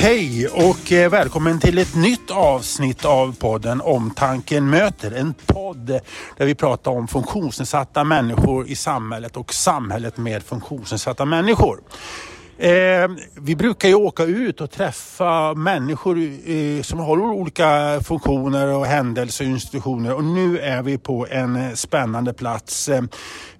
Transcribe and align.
Hej 0.00 0.48
och 0.48 0.92
eh, 0.92 1.10
välkommen 1.10 1.60
till 1.60 1.78
ett 1.78 1.96
nytt 1.96 2.30
avsnitt 2.30 3.04
av 3.04 3.36
podden 3.36 3.80
Omtanken 3.80 4.70
möter. 4.70 5.12
En 5.12 5.34
podd 5.46 6.00
där 6.36 6.46
vi 6.46 6.54
pratar 6.54 6.90
om 6.90 7.08
funktionsnedsatta 7.08 8.04
människor 8.04 8.68
i 8.68 8.74
samhället 8.74 9.36
och 9.36 9.54
samhället 9.54 10.16
med 10.16 10.42
funktionsnedsatta 10.42 11.24
människor. 11.24 11.80
Eh, 12.60 13.08
vi 13.34 13.56
brukar 13.56 13.88
ju 13.88 13.94
åka 13.94 14.24
ut 14.24 14.60
och 14.60 14.70
träffa 14.70 15.54
människor 15.54 16.18
eh, 16.18 16.82
som 16.82 16.98
har 16.98 17.18
olika 17.18 18.00
funktioner 18.04 18.66
och 18.66 18.86
händelser 18.86 19.44
och 19.44 19.50
institutioner 19.50 20.14
och 20.14 20.24
nu 20.24 20.58
är 20.58 20.82
vi 20.82 20.98
på 20.98 21.26
en 21.30 21.56
eh, 21.56 21.74
spännande 21.74 22.32
plats. 22.32 22.88
Eh, 22.88 23.02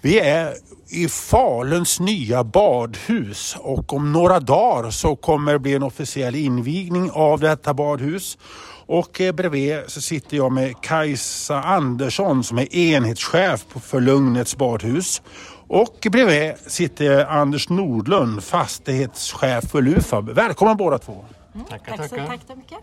vi 0.01 0.21
är 0.21 0.55
i 0.91 1.09
Faluns 1.09 2.01
nya 2.01 2.45
badhus 2.45 3.57
och 3.61 3.93
om 3.93 4.13
några 4.13 4.41
dagar 4.41 4.91
så 4.91 5.17
kommer 5.17 5.53
det 5.53 5.59
bli 5.59 5.75
en 5.75 5.83
officiell 5.83 6.35
invigning 6.35 7.11
av 7.11 7.41
detta 7.41 7.75
badhus. 7.75 8.39
Och 8.87 9.21
eh, 9.21 9.33
bredvid 9.33 9.79
så 9.87 10.01
sitter 10.01 10.37
jag 10.37 10.53
med 10.53 10.81
Kajsa 10.81 11.63
Andersson 11.63 12.45
som 12.45 12.59
är 12.59 12.77
enhetschef 12.77 13.65
för 13.83 14.01
Lugnets 14.01 14.57
badhus. 14.57 15.23
Och 15.69 16.07
bredvid 16.11 16.55
sitter 16.67 17.25
Anders 17.27 17.69
Nordlund, 17.69 18.45
fastighetschef 18.45 19.65
för 19.71 19.83
Lufab. 19.83 20.31
Välkomna 20.31 20.75
båda 20.75 20.99
två. 20.99 21.25
Mm, 21.55 21.67
tackar, 21.67 21.97
tack, 21.97 22.11
tackar. 22.11 22.27
tack 22.27 22.41
så 22.47 22.57
mycket. 22.57 22.79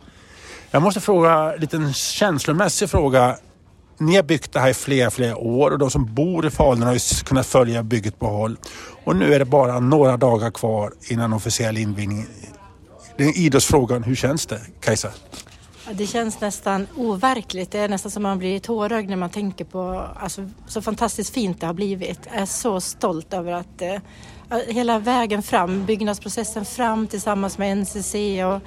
Jag 0.71 0.81
måste 0.81 1.01
fråga 1.01 1.53
en 1.53 1.59
liten 1.59 1.93
känslomässig 1.93 2.89
fråga. 2.89 3.37
Ni 3.97 4.15
har 4.15 4.23
byggt 4.23 4.53
det 4.53 4.59
här 4.59 4.69
i 4.69 4.73
flera, 4.73 5.11
flera 5.11 5.37
år 5.37 5.71
och 5.71 5.79
de 5.79 5.91
som 5.91 6.15
bor 6.15 6.45
i 6.45 6.49
Falun 6.49 6.83
har 6.83 6.93
ju 6.93 6.99
kunnat 7.25 7.45
följa 7.47 7.83
bygget 7.83 8.19
på 8.19 8.27
håll. 8.27 8.57
Och 9.03 9.15
nu 9.15 9.33
är 9.33 9.39
det 9.39 9.45
bara 9.45 9.79
några 9.79 10.17
dagar 10.17 10.51
kvar 10.51 10.93
innan 11.09 11.33
officiell 11.33 11.77
invigning. 11.77 12.27
Den 13.17 13.27
idrottsfrågan, 13.27 14.03
hur 14.03 14.15
känns 14.15 14.45
det 14.45 14.61
Kajsa? 14.81 15.09
Det 15.91 16.07
känns 16.07 16.41
nästan 16.41 16.87
overkligt. 16.95 17.71
Det 17.71 17.79
är 17.79 17.89
nästan 17.89 18.11
som 18.11 18.23
man 18.23 18.39
blir 18.39 18.59
tårögd 18.59 19.09
när 19.09 19.15
man 19.15 19.29
tänker 19.29 19.65
på 19.65 20.07
alltså, 20.19 20.49
så 20.67 20.81
fantastiskt 20.81 21.33
fint 21.33 21.61
det 21.61 21.67
har 21.67 21.73
blivit. 21.73 22.19
Jag 22.25 22.41
är 22.41 22.45
så 22.45 22.81
stolt 22.81 23.33
över 23.33 23.51
att 23.51 23.81
eh, 23.81 23.97
hela 24.67 24.99
vägen 24.99 25.43
fram, 25.43 25.85
byggnadsprocessen 25.85 26.65
fram 26.65 27.07
tillsammans 27.07 27.57
med 27.57 27.77
NCC 27.77 28.15
och 28.45 28.61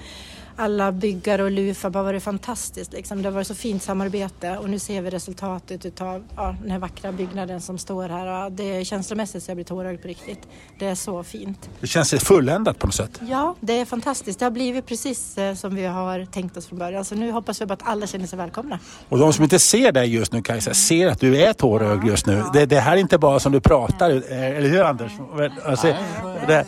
alla 0.59 0.93
byggare 0.93 1.43
och 1.43 1.51
Lufab 1.51 1.97
har 1.97 2.03
varit 2.03 2.23
fantastiskt. 2.23 2.93
Liksom. 2.93 3.23
Det 3.23 3.29
har 3.29 3.35
varit 3.35 3.47
så 3.47 3.55
fint 3.55 3.83
samarbete 3.83 4.59
och 4.59 4.71
nu 4.71 4.79
ser 4.79 5.03
vi 5.03 5.11
resultatet 5.11 6.01
av 6.01 6.25
ja, 6.37 6.57
den 6.63 6.71
här 6.71 6.79
vackra 6.79 7.13
byggnaden 7.13 7.61
som 7.61 7.79
står 7.79 8.09
här. 8.09 8.51
Det 8.51 8.77
är 8.77 8.85
känslomässigt 8.85 9.43
så 9.43 9.51
jag 9.51 9.57
blir 9.57 9.65
tårögd 9.65 10.03
på 10.03 10.09
riktigt. 10.09 10.49
Det 10.79 10.87
är 10.87 10.95
så 10.95 11.23
fint. 11.23 11.71
Det 11.81 11.87
känns 11.87 12.11
fulländat 12.11 12.79
på 12.79 12.87
något 12.87 12.95
sätt. 12.95 13.21
Ja, 13.29 13.55
det 13.61 13.81
är 13.81 13.85
fantastiskt. 13.85 14.39
Det 14.39 14.45
har 14.45 14.51
blivit 14.51 14.87
precis 14.87 15.39
eh, 15.39 15.55
som 15.55 15.75
vi 15.75 15.87
har 15.87 16.25
tänkt 16.25 16.57
oss 16.57 16.67
från 16.67 16.79
början. 16.79 17.05
Så 17.05 17.15
nu 17.15 17.33
hoppas 17.33 17.61
vi 17.61 17.67
bara 17.67 17.75
att 17.75 17.89
alla 17.89 18.07
känner 18.07 18.27
sig 18.27 18.39
välkomna. 18.39 18.79
Och 19.09 19.19
de 19.19 19.33
som 19.33 19.45
inte 19.45 19.59
ser 19.59 19.93
dig 19.93 20.15
just 20.15 20.33
nu 20.33 20.43
Kajsa, 20.43 20.75
ser 20.75 21.07
att 21.07 21.21
du 21.21 21.43
är 21.43 21.53
tårögd 21.53 22.07
just 22.07 22.27
nu. 22.27 22.35
Ja. 22.35 22.51
Det, 22.53 22.67
det, 22.67 22.81
här 22.81 22.93
är 22.93 23.01
inte 23.01 23.19
bara 23.19 23.41
som 23.41 23.53
du 23.53 23.61
pratar, 23.61 24.11
eller 24.11 24.69
hur 24.69 24.83
Anders? 24.83 25.13
Alltså, 25.65 25.87
det, 26.47 26.67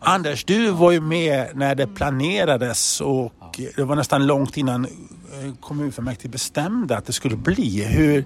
Anders, 0.00 0.44
du 0.44 0.70
var 0.70 0.90
ju 0.90 1.00
med 1.00 1.48
när 1.54 1.74
det 1.74 1.86
planerades 1.86 3.00
och 3.00 3.32
det 3.76 3.84
var 3.84 3.96
nästan 3.96 4.26
långt 4.26 4.56
innan 4.56 4.84
eh, 4.84 5.54
kommunfullmäktige 5.60 6.30
bestämde 6.30 6.96
att 6.96 7.06
det 7.06 7.12
skulle 7.12 7.36
bli. 7.36 7.84
Hur, 7.84 8.24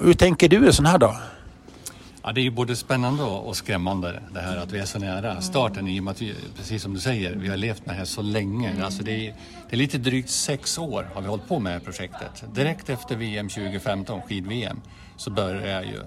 hur 0.00 0.14
tänker 0.14 0.48
du 0.48 0.66
en 0.66 0.72
sån 0.72 0.86
här 0.86 0.98
dag? 0.98 1.16
Ja, 2.22 2.32
det 2.32 2.40
är 2.40 2.42
ju 2.42 2.50
både 2.50 2.76
spännande 2.76 3.22
och 3.22 3.56
skrämmande 3.56 4.22
det 4.34 4.40
här 4.40 4.56
att 4.56 4.72
vi 4.72 4.78
är 4.78 4.84
så 4.84 4.98
nära 4.98 5.40
starten 5.40 5.88
i 5.88 6.00
och 6.00 6.04
med 6.04 6.10
att 6.10 6.22
vi, 6.22 6.34
precis 6.56 6.82
som 6.82 6.94
du 6.94 7.00
säger, 7.00 7.36
vi 7.36 7.48
har 7.48 7.56
levt 7.56 7.86
med 7.86 7.94
det 7.94 7.98
här 7.98 8.04
så 8.04 8.22
länge. 8.22 8.84
Alltså 8.84 9.02
det, 9.02 9.26
är, 9.26 9.34
det 9.70 9.76
är 9.76 9.78
lite 9.78 9.98
drygt 9.98 10.30
sex 10.30 10.78
år 10.78 11.08
har 11.14 11.22
vi 11.22 11.28
hållit 11.28 11.48
på 11.48 11.58
med 11.58 11.84
projektet. 11.84 12.44
Direkt 12.54 12.88
efter 12.88 13.16
VM 13.16 13.48
2015, 13.48 14.20
skid-VM, 14.22 14.80
så 15.16 15.30
börjar 15.30 15.82
ju 15.82 16.00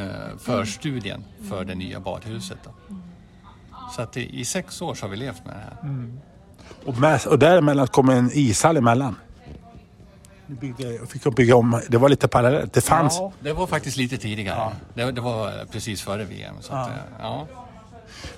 eh, 0.00 0.38
förstudien 0.38 1.24
för 1.48 1.64
det 1.64 1.74
nya 1.74 2.00
badhuset. 2.00 2.58
Då. 2.64 2.96
Så 3.96 4.02
att 4.02 4.16
i, 4.16 4.40
i 4.40 4.44
sex 4.44 4.82
år 4.82 4.94
så 4.94 5.04
har 5.04 5.10
vi 5.10 5.16
levt 5.16 5.44
med 5.44 5.54
det 5.54 5.60
här. 5.60 5.76
Mm. 5.82 6.20
Och, 6.86 6.98
med, 6.98 7.26
och 7.26 7.38
däremellan 7.38 7.86
kom 7.86 8.08
en 8.08 8.30
ishall 8.32 8.76
emellan? 8.76 9.16
Byggde, 10.46 11.06
fick 11.06 11.34
bygga 11.36 11.56
om. 11.56 11.80
Det 11.88 11.98
var 11.98 12.08
lite 12.08 12.28
parallellt. 12.28 12.72
Det 12.72 12.80
fanns... 12.80 13.16
Ja, 13.18 13.32
det 13.40 13.52
var 13.52 13.66
faktiskt 13.66 13.96
lite 13.96 14.18
tidigare. 14.18 14.56
Ja. 14.56 14.72
Det, 14.94 15.12
det, 15.12 15.20
var 15.20 15.64
precis 15.72 16.02
före 16.02 16.24
VM. 16.24 16.54
Så 16.60 16.72
ja. 16.72 16.78
Att, 16.78 16.90
ja. 17.20 17.46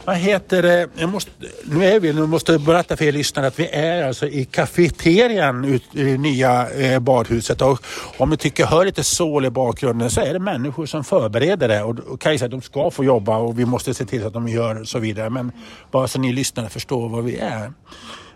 Vad 0.05 0.17
heter 0.17 0.63
det? 0.63 0.89
Jag 0.95 1.09
måste, 1.09 1.31
nu 1.65 1.85
är 1.85 2.01
vi, 2.01 2.13
nu 2.13 2.27
måste 2.27 2.53
jag 2.53 2.61
berätta 2.61 2.97
för 2.97 3.05
er 3.05 3.13
lyssnare 3.13 3.47
att 3.47 3.59
vi 3.59 3.69
är 3.69 4.07
alltså 4.07 4.27
i 4.27 4.45
kafeterian 4.45 5.65
ut, 5.65 5.83
i 5.93 6.03
det 6.03 6.19
nya 6.19 6.71
eh, 6.71 6.99
badhuset. 6.99 7.63
Och 7.63 7.79
om 8.17 8.31
ni 8.31 8.37
tycker 8.37 8.67
hör 8.67 8.85
lite 8.85 9.05
sål 9.05 9.45
i 9.45 9.51
bakgrunden 9.51 10.11
så 10.11 10.21
är 10.21 10.33
det 10.33 10.39
människor 10.39 10.87
som 10.87 11.05
förbereder 11.05 11.69
det. 11.69 11.83
Och, 11.83 11.99
och 11.99 12.21
Kajsa, 12.21 12.49
de 12.49 12.63
ska 12.63 12.91
få 12.91 13.05
jobba 13.05 13.37
och 13.37 13.59
vi 13.59 13.65
måste 13.65 13.95
se 13.95 14.05
till 14.05 14.27
att 14.27 14.33
de 14.33 14.49
gör 14.49 14.85
så 14.85 14.99
vidare. 14.99 15.31
Men 15.31 15.53
bara 15.91 16.09
så 16.09 16.19
ni 16.19 16.33
lyssnare 16.33 16.69
förstår 16.69 17.09
vad 17.09 17.25
vi 17.25 17.39
är. 17.39 17.73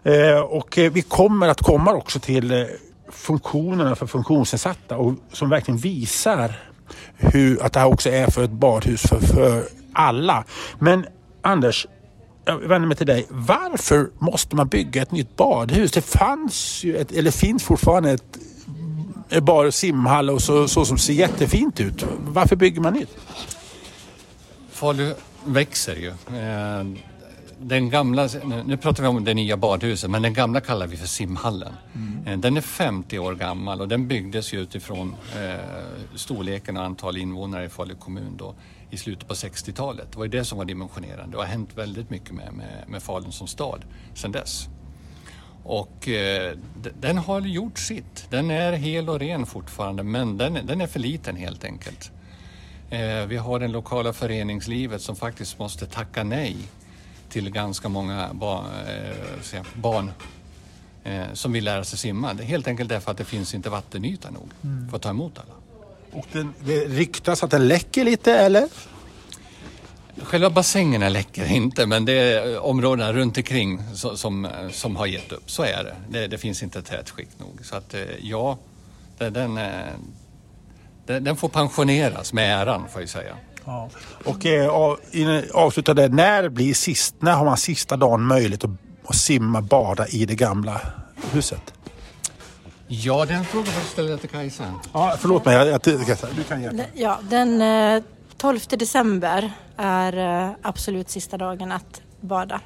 Eh, 0.03 0.41
och 0.41 0.79
eh, 0.79 0.93
vi 0.93 1.03
kommer 1.03 1.49
att 1.49 1.63
komma 1.63 1.95
också 1.95 2.21
till 2.21 2.53
eh, 2.53 2.67
funktionerna 3.11 3.97
för 3.97 4.07
funktionsnedsatta 4.07 4.97
och 4.97 5.15
som 5.33 5.51
verkligen 5.51 5.79
visar 5.79 6.55
hur, 7.17 7.63
att 7.63 7.73
det 7.73 7.81
här 7.81 7.87
också 7.87 8.11
är 8.11 8.27
för 8.27 8.45
ett 8.45 8.51
badhus 8.51 9.03
för, 9.03 9.21
för 9.21 9.65
alla. 9.93 10.45
Men 10.79 11.07
Anders, 11.49 11.87
jag 12.45 12.59
vänder 12.59 12.89
mig 12.89 12.97
till 12.97 13.07
dig. 13.07 13.27
Varför 13.29 14.11
måste 14.19 14.57
man 14.57 14.69
bygga 14.69 15.03
ett 15.03 15.13
nytt 15.13 15.37
badhus? 15.37 15.93
Det 15.93 16.03
fanns 16.03 16.85
ju, 16.85 16.97
ett, 16.97 17.13
eller 17.13 17.31
finns 17.31 17.63
fortfarande 17.63 18.11
ett, 18.11 18.39
ett 19.29 19.43
bar 19.43 19.71
simhall 19.71 20.31
och 20.31 20.43
så, 20.43 20.69
så 20.69 20.85
som 20.85 20.99
ser 20.99 21.13
jättefint 21.13 21.81
ut. 21.81 22.05
Varför 22.19 22.57
bygger 22.57 22.81
man 22.81 22.93
nytt? 22.93 23.17
Falu 24.71 25.15
växer 25.45 25.97
ju. 25.97 26.09
Eh, 26.09 26.85
den 27.61 27.91
gamla, 27.91 28.29
nu 28.67 28.77
pratar 28.77 29.03
vi 29.03 29.09
om 29.09 29.25
det 29.25 29.35
nya 29.35 29.57
badhuset, 29.57 30.11
men 30.11 30.23
den 30.23 30.35
gamla 30.35 30.61
kallar 30.61 30.87
vi 30.87 30.97
för 30.97 31.07
simhallen. 31.07 31.73
Mm. 31.95 32.27
Eh, 32.27 32.39
den 32.39 32.57
är 32.57 32.61
50 32.61 33.19
år 33.19 33.35
gammal 33.35 33.81
och 33.81 33.89
den 33.89 34.09
byggdes 34.09 34.55
ju 34.55 34.61
utifrån 34.61 35.17
eh, 35.37 35.55
storleken 36.15 36.77
och 36.77 36.85
antal 36.85 37.17
invånare 37.17 37.65
i 37.65 37.69
Falu 37.69 37.95
kommun 37.95 38.37
då 38.37 38.55
i 38.91 38.97
slutet 38.97 39.29
på 39.29 39.35
60-talet. 39.35 40.13
Det 40.13 40.19
var 40.19 40.25
ju 40.25 40.31
det 40.31 40.45
som 40.45 40.59
var 40.59 40.65
dimensionerande. 40.65 41.37
Det 41.37 41.39
har 41.39 41.45
hänt 41.45 41.71
väldigt 41.75 42.11
mycket 42.11 42.35
med, 42.35 42.53
med, 42.53 42.85
med 42.89 43.03
Falun 43.03 43.33
som 43.33 43.47
stad 43.47 43.85
sedan 44.15 44.33
dess. 44.33 44.69
Och 45.65 46.09
eh, 46.09 46.57
den 47.01 47.19
har 47.19 47.41
gjort 47.41 47.79
sitt. 47.79 48.31
Den 48.31 48.51
är 48.51 48.73
hel 48.73 49.09
och 49.09 49.19
ren 49.19 49.47
fortfarande 49.47 50.03
men 50.03 50.39
den, 50.39 50.67
den 50.67 50.81
är 50.81 50.87
för 50.87 51.01
liten 51.01 51.37
helt 51.37 51.65
enkelt. 51.65 52.13
Eh, 52.91 53.27
vi 53.27 53.37
har 53.37 53.61
det 53.61 53.69
lokala 53.69 54.13
föreningslivet 54.13 55.03
som 55.03 55.17
faktiskt 55.17 55.59
måste 55.59 55.87
tacka 55.87 56.25
nej 56.25 56.57
till 57.29 57.51
ganska 57.51 57.89
många 57.89 58.31
barn, 58.33 58.67
eh, 59.53 59.63
barn 59.75 60.11
eh, 61.05 61.33
som 61.33 61.53
vill 61.53 61.65
lära 61.65 61.85
sig 61.85 61.99
simma. 61.99 62.33
Helt 62.33 62.69
enkelt 62.69 62.89
därför 62.89 63.11
att 63.11 63.19
det 63.19 63.25
finns 63.25 63.55
inte 63.55 63.71
vattenyta 63.71 64.31
nog 64.31 64.49
mm. 64.65 64.89
för 64.89 64.97
att 64.97 65.03
ta 65.03 65.11
emot 65.11 65.39
alla. 65.39 65.55
Och 66.19 66.27
den, 66.33 66.55
det 66.65 66.85
ryktas 66.85 67.43
att 67.43 67.51
den 67.51 67.69
läcker 67.69 68.05
lite 68.05 68.35
eller? 68.35 68.69
Själva 70.23 70.51
bassängerna 70.51 71.09
läcker 71.09 71.53
inte 71.53 71.87
men 71.87 72.05
det 72.05 72.13
är 72.13 72.59
områdena 72.59 73.13
runt 73.13 73.37
omkring 73.37 73.81
som, 73.95 74.49
som 74.73 74.97
har 74.97 75.07
gett 75.07 75.33
upp. 75.33 75.51
Så 75.51 75.63
är 75.63 75.85
det. 75.85 75.97
Det, 76.09 76.27
det 76.27 76.39
finns 76.39 76.63
inte 76.63 76.83
tätt 76.83 77.11
skikt 77.11 77.41
nog. 77.41 77.59
Så 77.63 77.77
att 77.77 77.95
eh, 77.95 78.01
ja, 78.21 78.59
den, 79.19 79.55
den, 81.07 81.25
den 81.25 81.37
får 81.37 81.49
pensioneras 81.49 82.33
med 82.33 82.63
äran 82.63 82.89
får 82.89 83.03
jag 83.03 83.09
säga. 83.09 83.37
Ja. 83.65 83.91
Och 84.25 84.47
eh, 84.47 84.71
avsluta 85.55 85.95
det, 85.95 86.09
när, 86.09 86.49
blir 86.49 86.75
sist, 86.75 87.15
när 87.19 87.33
har 87.33 87.45
man 87.45 87.57
sista 87.57 87.97
dagen 87.97 88.23
möjlighet 88.23 88.65
att, 88.65 88.71
att 89.05 89.17
simma, 89.17 89.63
bada 89.63 90.09
i 90.09 90.27
det 90.27 90.35
gamla 90.35 90.81
huset? 91.33 91.73
Ja, 92.89 93.25
den 93.25 93.45
frågan 93.45 93.67
får 93.67 93.81
du 93.81 93.87
ställa 93.87 94.17
till 94.17 94.29
Kajsa. 94.29 94.75
Ja, 94.93 95.17
förlåt 95.19 95.45
mig, 95.45 95.55
jag, 95.55 95.67
jag, 95.69 95.81
du 96.37 96.45
kan 96.49 96.63
hjälpa. 96.63 96.83
Ja, 96.95 97.19
den 97.31 97.63
12 98.37 98.61
eh, 98.73 98.79
december 98.79 99.53
är 99.77 100.47
eh, 100.47 100.51
absolut 100.63 101.11
sista 101.11 101.37
dagen 101.37 101.73
att 101.73 102.03
bada. 102.21 102.61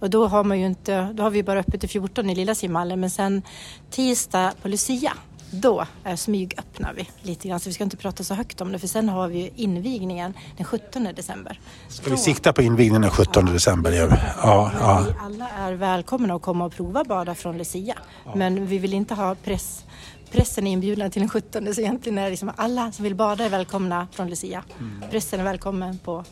Och 0.00 0.10
då 0.10 0.26
har, 0.26 0.44
man 0.44 0.60
ju 0.60 0.66
inte, 0.66 1.08
då 1.12 1.22
har 1.22 1.30
vi 1.30 1.42
bara 1.42 1.60
öppet 1.60 1.80
till 1.80 1.88
14 1.88 2.30
i 2.30 2.34
lilla 2.34 2.54
simhallen 2.54 3.00
men 3.00 3.10
sen 3.10 3.42
tisdag 3.90 4.52
på 4.62 4.68
Lucia 4.68 5.12
då 5.50 5.86
eh, 6.04 6.16
smygöppnar 6.16 6.92
vi 6.94 7.08
lite 7.22 7.48
grann. 7.48 7.60
Så 7.60 7.68
vi 7.68 7.74
ska 7.74 7.84
inte 7.84 7.96
prata 7.96 8.24
så 8.24 8.34
högt 8.34 8.60
om 8.60 8.72
det 8.72 8.78
för 8.78 8.86
sen 8.86 9.08
har 9.08 9.28
vi 9.28 9.52
invigningen 9.56 10.34
den 10.56 10.66
17 10.66 11.04
december. 11.04 11.60
Ska 11.88 12.04
då, 12.04 12.10
vi 12.10 12.16
sikta 12.16 12.52
på 12.52 12.62
invigningen 12.62 13.02
den 13.02 13.10
17 13.10 13.46
ja, 13.46 13.52
december? 13.52 13.92
Ja, 13.92 14.08
ja, 14.42 14.72
ja. 14.80 15.06
Alla 15.24 15.48
är 15.48 15.72
välkomna 15.72 16.34
att 16.34 16.42
komma 16.42 16.64
och 16.64 16.72
prova 16.72 17.04
bada 17.04 17.34
från 17.34 17.58
Lucia. 17.58 17.98
Ja. 18.24 18.34
Men 18.34 18.66
vi 18.66 18.78
vill 18.78 18.94
inte 18.94 19.14
ha 19.14 19.34
press 19.34 19.84
pressen 20.30 20.66
är 20.66 20.72
inbjudna 20.72 21.10
till 21.10 21.22
den 21.22 21.28
17 21.28 21.74
så 21.74 21.80
egentligen 21.80 22.18
är 22.18 22.24
det 22.24 22.30
liksom 22.30 22.52
alla 22.56 22.92
som 22.92 23.02
vill 23.02 23.14
bada 23.14 23.44
är 23.44 23.48
välkomna 23.48 24.08
från 24.12 24.30
Lucia. 24.30 24.64
Mm. 24.78 25.10
Pressen 25.10 25.40
är 25.40 25.44
välkommen 25.44 25.98
på 25.98 26.24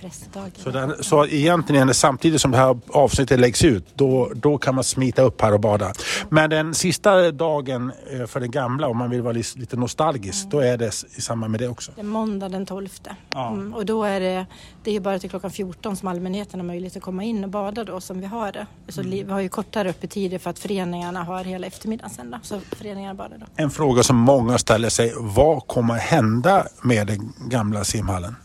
pressdagen. 0.00 0.50
Så, 0.56 0.70
den, 0.70 0.94
så 1.00 1.26
egentligen 1.26 1.94
samtidigt 1.94 2.40
som 2.40 2.50
det 2.50 2.56
här 2.56 2.78
avsnittet 2.88 3.40
läggs 3.40 3.64
ut, 3.64 3.84
då, 3.94 4.30
då 4.34 4.58
kan 4.58 4.74
man 4.74 4.84
smita 4.84 5.22
upp 5.22 5.40
här 5.40 5.52
och 5.54 5.60
bada. 5.60 5.92
Men 6.28 6.50
den 6.50 6.74
sista 6.74 7.30
dagen 7.32 7.92
eh, 8.12 8.26
för 8.26 8.40
den 8.40 8.50
gamla, 8.50 8.88
om 8.88 8.96
man 8.96 9.10
vill 9.10 9.22
vara 9.22 9.32
lite 9.32 9.76
nostalgisk, 9.76 10.50
då 10.50 10.60
är 10.60 10.76
det 10.76 11.04
i 11.16 11.20
samband 11.20 11.50
med 11.50 11.60
det 11.60 11.68
också. 11.68 11.92
Det 11.94 12.00
är 12.00 12.04
måndag 12.04 12.48
den 12.48 12.66
12. 12.66 12.88
Ja. 13.34 13.48
Mm, 13.48 13.74
och 13.74 13.86
då 13.86 14.04
är 14.04 14.20
det, 14.20 14.46
det 14.84 14.96
är 14.96 15.00
bara 15.00 15.18
till 15.18 15.30
klockan 15.30 15.50
14 15.50 15.96
som 15.96 16.08
allmänheten 16.08 16.60
har 16.60 16.66
möjlighet 16.66 16.96
att 16.96 17.02
komma 17.02 17.24
in 17.24 17.44
och 17.44 17.50
bada 17.50 17.84
då 17.84 18.00
som 18.00 18.20
vi 18.20 18.26
har 18.26 18.52
det. 18.52 18.66
Så 18.88 19.02
li- 19.02 19.22
vi 19.22 19.32
har 19.32 19.40
ju 19.40 19.48
kortare 19.48 19.90
öppettider 19.90 20.38
för 20.38 20.50
att 20.50 20.58
föreningarna 20.58 21.22
har 21.24 21.44
hela 21.44 21.66
eftermiddagen 21.66 22.10
sen 22.10 22.30
då. 22.30 22.38
Så 22.42 22.60
föreningarna 22.72 23.14
badar 23.14 23.38
då. 23.38 23.46
En 23.56 23.70
fråga 23.70 24.02
som 24.02 24.16
många 24.16 24.58
ställer 24.58 24.88
sig, 24.88 25.12
vad 25.16 25.66
kommer 25.66 25.94
hända 25.94 26.66
med 26.82 27.06
den 27.06 27.32
gamla 27.48 27.84
simhallen? 27.84 28.36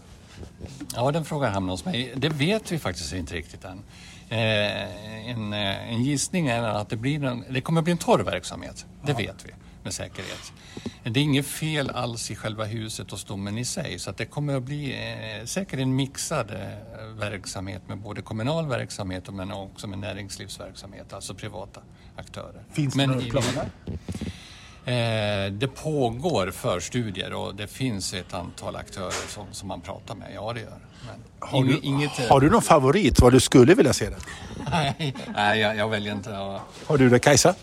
Ja, 0.95 1.11
den 1.11 1.25
frågan 1.25 1.53
hamnar 1.53 1.73
hos 1.73 1.85
mig. 1.85 2.13
Det 2.15 2.29
vet 2.29 2.71
vi 2.71 2.79
faktiskt 2.79 3.13
inte 3.13 3.33
riktigt 3.35 3.65
än. 3.65 3.81
Eh, 4.29 5.29
en, 5.29 5.53
eh, 5.53 5.89
en 5.93 6.03
gissning 6.03 6.47
är 6.47 6.63
att 6.63 6.89
det, 6.89 6.95
blir 6.97 7.23
en, 7.23 7.43
det 7.49 7.61
kommer 7.61 7.81
bli 7.81 7.91
en 7.91 7.97
torr 7.97 8.19
verksamhet. 8.23 8.85
Det 9.05 9.13
vet 9.13 9.45
vi 9.45 9.49
med 9.83 9.93
säkerhet. 9.93 10.53
Det 11.03 11.19
är 11.19 11.23
inget 11.23 11.45
fel 11.45 11.89
alls 11.89 12.31
i 12.31 12.35
själva 12.35 12.65
huset 12.65 13.13
och 13.13 13.19
stommen 13.19 13.57
i 13.57 13.65
sig 13.65 13.99
så 13.99 14.09
att 14.09 14.17
det 14.17 14.25
kommer 14.25 14.55
att 14.57 14.63
bli 14.63 14.91
eh, 15.39 15.45
säkert 15.45 15.79
en 15.79 15.95
mixad 15.95 16.51
eh, 16.51 17.05
verksamhet 17.19 17.81
med 17.87 17.97
både 17.97 18.21
kommunal 18.21 18.67
verksamhet 18.67 19.29
men 19.33 19.51
också 19.51 19.87
med 19.87 19.99
näringslivsverksamhet, 19.99 21.13
alltså 21.13 21.33
privata 21.33 21.81
aktörer. 22.15 22.63
Finns 22.71 22.93
det 22.93 22.97
men 22.97 23.09
några 23.09 23.27
i- 23.27 23.29
planer? 23.31 23.69
Eh, 23.87 23.93
det 25.51 25.67
pågår 25.75 26.51
förstudier 26.51 27.33
och 27.33 27.55
det 27.55 27.67
finns 27.67 28.13
ett 28.13 28.33
antal 28.33 28.75
aktörer 28.75 29.27
som, 29.29 29.43
som 29.51 29.67
man 29.67 29.81
pratar 29.81 30.15
med. 30.15 30.31
Ja, 30.35 30.53
det 30.53 30.59
gör 30.59 30.69
Men 31.07 31.49
Har 31.49 31.63
du, 31.63 31.79
inget, 31.83 32.19
eh, 32.19 32.27
har 32.29 32.39
du 32.39 32.49
någon 32.49 32.61
favorit, 32.61 33.19
vad 33.21 33.33
du 33.33 33.39
skulle 33.39 33.75
vilja 33.75 33.93
se 33.93 34.09
den? 34.09 34.19
Nej, 34.71 35.15
nej 35.35 35.59
jag, 35.59 35.75
jag 35.77 35.89
väljer 35.89 36.13
inte 36.13 36.37
att... 36.37 36.61
Har 36.87 36.97
du 36.97 37.09
det 37.09 37.19
Kajsa? 37.19 37.55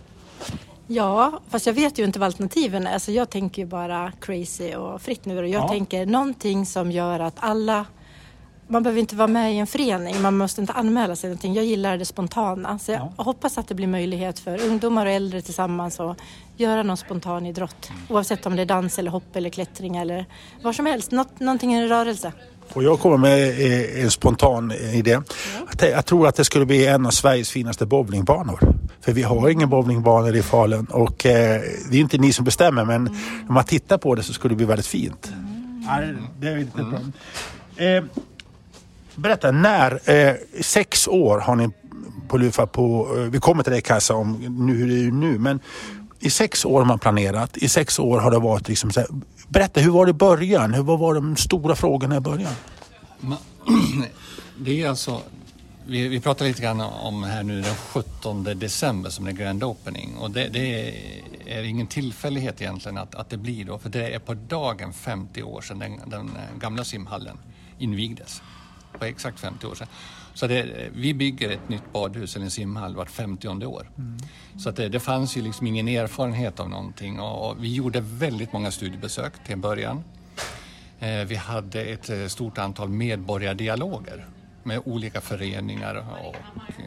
Ja, 0.87 1.41
fast 1.51 1.67
jag 1.67 1.73
vet 1.73 1.99
ju 1.99 2.05
inte 2.05 2.19
vad 2.19 2.27
alternativen 2.27 2.87
är. 2.87 2.99
Så 2.99 3.13
jag 3.13 3.31
tänker 3.31 3.63
ju 3.63 3.67
bara 3.69 4.13
crazy 4.21 4.75
och 4.75 5.03
fritt 5.03 5.25
nu. 5.25 5.39
Och 5.39 5.49
jag 5.49 5.63
Ja. 5.65 5.69
tänker 5.69 6.07
någonting 6.07 6.67
som 6.67 6.91
gör 6.93 7.21
att 7.21 7.35
alla... 7.39 7.87
Man 8.73 8.83
behöver 8.83 9.01
inte 9.01 9.17
vara 9.17 9.29
med 9.29 9.55
i 9.55 9.59
en 9.59 9.67
förening, 9.67 10.23
man 10.23 10.37
måste 10.37 10.61
inte 10.61 10.73
anmäla 10.73 11.17
sig 11.17 11.31
någonting. 11.31 11.55
Jag 11.55 11.65
gillar 11.65 11.99
det 11.99 12.05
spontana. 12.05 12.79
Så 12.79 12.93
jag 12.93 13.13
hoppas 13.17 13.59
att 13.59 13.69
det 13.69 13.75
blir 13.75 13.87
möjlighet 13.87 14.39
för 14.39 14.63
ungdomar 14.63 15.07
och 15.07 15.13
äldre 15.13 15.43
tillsammans 15.43 16.01
att 16.01 16.17
göra 16.57 16.83
någon 16.83 16.97
spontan 16.97 17.47
idrott. 17.47 17.91
Oavsett 18.09 18.47
om 18.47 18.57
det 18.57 18.63
är 18.63 18.67
dans 18.67 18.99
eller 18.99 19.11
hopp 19.11 19.37
eller 19.37 19.51
klättring 19.51 19.97
eller 19.97 20.27
vad 20.63 20.75
som 20.75 20.87
helst. 20.87 21.11
Något, 21.11 21.41
någonting 21.41 21.75
i 21.75 21.87
rörelse. 21.89 22.33
Och 22.73 22.83
jag 22.83 23.01
kommer 23.01 23.17
med 23.17 23.51
en 24.05 24.11
spontan 24.11 24.73
idé. 24.73 25.21
Att 25.67 25.83
Jag 25.83 26.07
tror 26.07 26.27
att 26.29 26.35
det 26.37 26.45
skulle 26.45 26.67
bli 26.67 26.87
en 26.87 27.07
av 27.07 27.11
Sveriges 27.11 27.51
finaste 27.51 27.87
bowlingbanor. 27.87 28.61
För 29.01 29.13
vi 29.13 29.23
har 29.23 29.49
ingen 29.49 29.69
bowlingbanor 29.69 30.37
i 30.37 30.43
Falun 30.43 30.87
och 30.87 31.27
eh, 31.27 31.61
det 31.91 31.97
är 31.97 32.01
inte 32.01 32.19
ni 32.19 32.33
som 32.33 32.45
bestämmer 32.45 32.85
men 32.85 33.05
när 33.47 33.53
man 33.53 33.65
tittar 33.65 33.99
på 33.99 34.15
det 34.15 34.23
så 34.23 34.33
skulle 34.33 34.53
det 34.53 34.57
bli 34.57 34.67
väldigt 34.67 34.87
fint. 34.87 35.33
Ja, 35.89 36.01
det- 36.41 36.49
är 36.49 36.57
lite 36.59 36.83
bra. 36.83 36.99
Eh, 37.87 38.05
berätta, 39.17 39.51
när, 39.51 40.11
eh, 40.11 40.35
sex 40.61 41.09
år 41.09 41.39
har 41.39 41.57
ni 41.57 41.71
på 42.29 42.39
Lufa 42.39 42.67
på, 42.67 43.17
eh, 43.17 43.23
vi 43.23 43.39
kommer 43.39 43.63
till 43.63 43.73
dig 43.73 43.83
Kajsa 43.83 44.15
om 44.15 44.33
nu, 44.67 44.75
hur 44.75 44.89
det 44.89 45.07
är 45.07 45.11
nu, 45.11 45.39
men 45.39 45.61
i 46.21 46.31
sex 46.31 46.65
år 46.65 46.79
har 46.79 46.85
man 46.85 46.99
planerat, 46.99 47.57
i 47.57 47.69
sex 47.69 47.99
år 47.99 48.21
har 48.21 48.31
det 48.31 48.39
varit 48.39 48.69
liksom 48.69 48.91
så 48.91 49.01
här, 49.01 49.09
berätta 49.49 49.81
hur 49.81 49.91
var 49.91 50.07
det 50.07 50.11
i 50.11 50.15
början? 50.15 50.75
Hur, 50.75 50.83
vad 50.83 50.99
var 50.99 51.15
de 51.15 51.37
stora 51.37 51.75
frågorna 51.75 52.17
i 52.17 52.21
början? 52.21 52.53
Det 54.59 54.83
är 54.83 54.89
alltså... 54.89 55.21
Vi, 55.87 56.09
vi 56.09 56.21
pratar 56.21 56.45
lite 56.45 56.63
grann 56.63 56.81
om 56.81 57.23
här 57.23 57.43
nu 57.43 57.63
den 57.63 57.75
17 57.75 58.45
december 58.45 59.11
som 59.11 59.27
är 59.27 59.33
grand 59.33 59.65
opening 59.65 60.17
och 60.17 60.31
det, 60.31 60.49
det 60.49 60.89
är, 61.47 61.59
är 61.59 61.63
ingen 61.63 61.87
tillfällighet 61.87 62.63
egentligen 62.63 62.99
att, 62.99 63.15
att 63.15 63.31
det 63.31 63.37
blir 63.37 63.65
då 63.65 63.79
för 63.79 63.89
det 63.89 64.15
är 64.15 64.19
på 64.19 64.35
dagen 64.35 64.93
50 64.93 65.43
år 65.43 65.61
sedan 65.61 65.79
den, 65.79 66.01
den 66.07 66.31
gamla 66.59 66.85
simhallen 66.85 67.39
invigdes. 67.79 68.43
På 68.99 69.05
exakt 69.05 69.41
50 69.41 69.67
år 69.67 69.75
sedan. 69.75 69.89
Så 70.35 70.47
det, 70.47 70.91
vi 70.95 71.15
bygger 71.15 71.51
ett 71.51 71.69
nytt 71.69 71.93
badhus 71.93 72.37
eller 72.37 72.45
en 72.45 72.51
simhall 72.51 72.97
vart 72.97 73.11
50 73.11 73.49
år. 73.67 73.91
Så 74.59 74.69
att 74.69 74.77
det, 74.77 74.89
det 74.89 75.01
fanns 75.01 75.37
ju 75.37 75.43
liksom 75.43 75.67
ingen 75.67 75.89
erfarenhet 75.89 76.61
av 76.61 76.69
någonting 76.71 77.21
och, 77.21 77.51
och 77.51 77.65
vi 77.65 77.75
gjorde 77.75 78.01
väldigt 78.01 78.53
många 78.53 78.71
studiebesök 78.71 79.45
till 79.45 79.53
en 79.53 79.61
början. 79.61 80.05
Eh, 81.01 81.25
Vi 81.25 81.35
hade 81.35 81.83
ett 81.83 82.11
eh, 82.11 82.27
stort 82.27 82.59
antal 82.59 82.89
medborgardialoger 82.89 84.27
med 84.63 84.81
olika 84.85 85.21
föreningar 85.21 86.05
och 86.25 86.37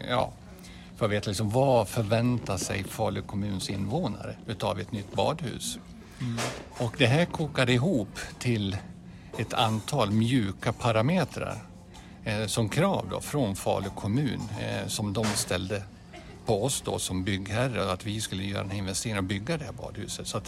ja, 0.10 0.32
för 0.96 1.06
att 1.06 1.12
veta 1.12 1.30
liksom 1.30 1.50
vad 1.50 1.88
förväntar 1.88 2.58
sig 2.58 2.84
Falu 2.84 3.22
kommuns 3.22 3.70
invånare 3.70 4.36
utav 4.48 4.80
ett 4.80 4.92
nytt 4.92 5.14
badhus. 5.14 5.80
Och 6.78 6.96
det 6.98 7.06
här 7.08 7.26
kokade 7.26 7.74
ihop 7.74 8.20
till 8.40 8.78
ett 9.38 9.54
antal 9.54 10.12
mjuka 10.12 10.74
parametrar 10.74 11.58
som 12.48 12.70
krav 12.70 13.08
då 13.12 13.22
från 13.22 13.56
Falu 13.56 13.90
kommun 13.90 14.42
eh, 14.62 14.88
som 14.88 15.14
de 15.14 15.26
ställde 15.26 15.84
på 16.46 16.64
oss 16.64 16.82
då 16.82 17.00
som 17.00 17.24
byggherre 17.24 17.92
att 17.92 18.06
vi 18.06 18.22
skulle 18.22 18.44
göra 18.44 18.62
den 18.62 18.72
här 18.72 18.78
investeringen 18.78 19.18
och 19.18 19.24
bygga 19.24 19.58
det 19.58 19.66
här 19.66 19.72
badhuset. 19.72 20.28
Så 20.28 20.42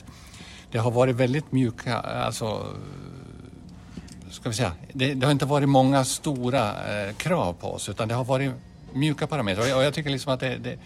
det 0.72 0.78
har 0.78 0.92
varit 0.92 1.16
väldigt 1.16 1.52
mjuka, 1.52 2.00
alltså 2.00 2.68
ska 4.30 4.50
vi 4.50 4.56
säga, 4.56 4.72
det, 4.94 5.14
det 5.14 5.26
har 5.26 5.32
inte 5.32 5.46
varit 5.46 5.70
många 5.70 6.06
stora 6.06 6.70
eh, 6.70 7.14
krav 7.14 7.54
på 7.54 7.72
oss 7.72 7.90
utan 7.90 8.08
det 8.08 8.16
har 8.16 8.24
varit 8.24 8.52
mjuka 8.94 9.28
parametrar 9.28 9.64
och 9.64 9.70
jag, 9.70 9.78
och 9.78 9.84
jag 9.84 9.94
tycker 9.94 10.10
liksom 10.10 10.34
att 10.34 10.40
det, 10.40 10.58
det, 10.58 10.80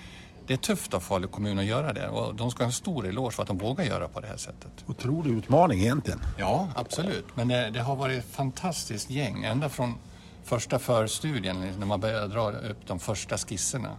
det 0.47 0.53
är 0.53 0.57
tufft 0.57 0.93
av 0.93 0.99
Falu 0.99 1.27
kommun 1.27 1.59
att 1.59 1.65
göra 1.65 1.93
det 1.93 2.07
och 2.07 2.35
de 2.35 2.51
ska 2.51 2.63
ha 2.63 2.65
en 2.65 2.71
stor 2.73 3.07
eloge 3.07 3.31
för 3.31 3.43
att 3.43 3.47
de 3.47 3.57
vågar 3.57 3.85
göra 3.85 4.07
på 4.07 4.19
det 4.19 4.27
här 4.27 4.37
sättet. 4.37 4.71
Otrolig 4.87 5.31
utmaning 5.31 5.79
egentligen. 5.79 6.19
Ja, 6.37 6.67
absolut. 6.75 7.25
Men 7.35 7.47
det, 7.47 7.69
det 7.69 7.81
har 7.81 7.95
varit 7.95 8.19
ett 8.19 8.31
fantastiskt 8.31 9.09
gäng 9.09 9.43
ända 9.43 9.69
från 9.69 9.95
första 10.51 10.79
förstudien 10.79 11.55
när 11.79 11.85
man 11.85 11.99
började 11.99 12.27
dra 12.27 12.51
upp 12.51 12.87
de 12.87 12.99
första 12.99 13.37
skisserna 13.37 13.89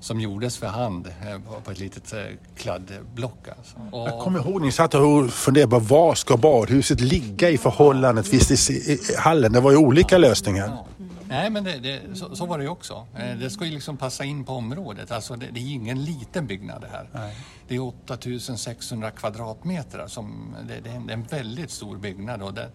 som 0.00 0.20
gjordes 0.20 0.56
för 0.56 0.66
hand 0.66 1.06
eh, 1.06 1.62
på- 1.64 1.70
ett 1.70 1.78
litet 1.78 2.12
eh, 2.12 2.18
kladdblock. 2.56 3.48
Alltså. 3.58 3.76
Jag 3.92 4.14
Och, 4.14 4.22
kommer 4.22 4.38
ihåg 4.38 4.62
ni 4.62 4.72
satt 4.72 4.94
och 4.94 5.30
funderade 5.30 5.70
på 5.70 5.78
var 5.78 6.14
ska 6.14 6.36
badhuset 6.36 7.00
ligga 7.00 7.50
i 7.50 7.58
förhållande 7.58 8.22
till 8.22 8.98
hallen. 9.18 9.52
Det 9.52 9.60
var 9.60 9.70
ju 9.70 9.76
olika 9.76 10.18
lösningar. 10.18 10.66
Ja. 10.66 10.99
Nej, 11.30 11.50
men 11.50 11.64
det, 11.64 11.78
det, 11.78 12.00
så, 12.16 12.36
så 12.36 12.46
var 12.46 12.58
det 12.58 12.64
ju 12.64 12.70
också. 12.70 13.06
Eh, 13.16 13.36
Det 13.38 13.50
ska 13.50 13.64
ju 13.64 13.70
liksom 13.70 13.96
passa 13.96 14.24
in 14.24 14.44
på 14.44 14.52
området. 14.52 15.10
Alltså 15.10 15.36
det, 15.36 15.46
det 15.46 15.60
är 15.60 15.72
ingen 15.72 16.04
liten 16.04 16.46
byggnad 16.46 16.80
det 16.80 16.88
här. 16.88 17.30
Det 17.68 17.74
är 17.74 17.80
8600 17.80 19.10
kvadratmeter. 19.10 20.06
Som, 20.06 20.56
det, 20.68 20.80
det, 20.80 20.90
är 20.90 21.12
en, 21.12 21.22
väldigt 21.22 21.70
stor 21.70 21.96
byggnad 21.96 22.42
och 22.42 22.54
det, 22.54 22.68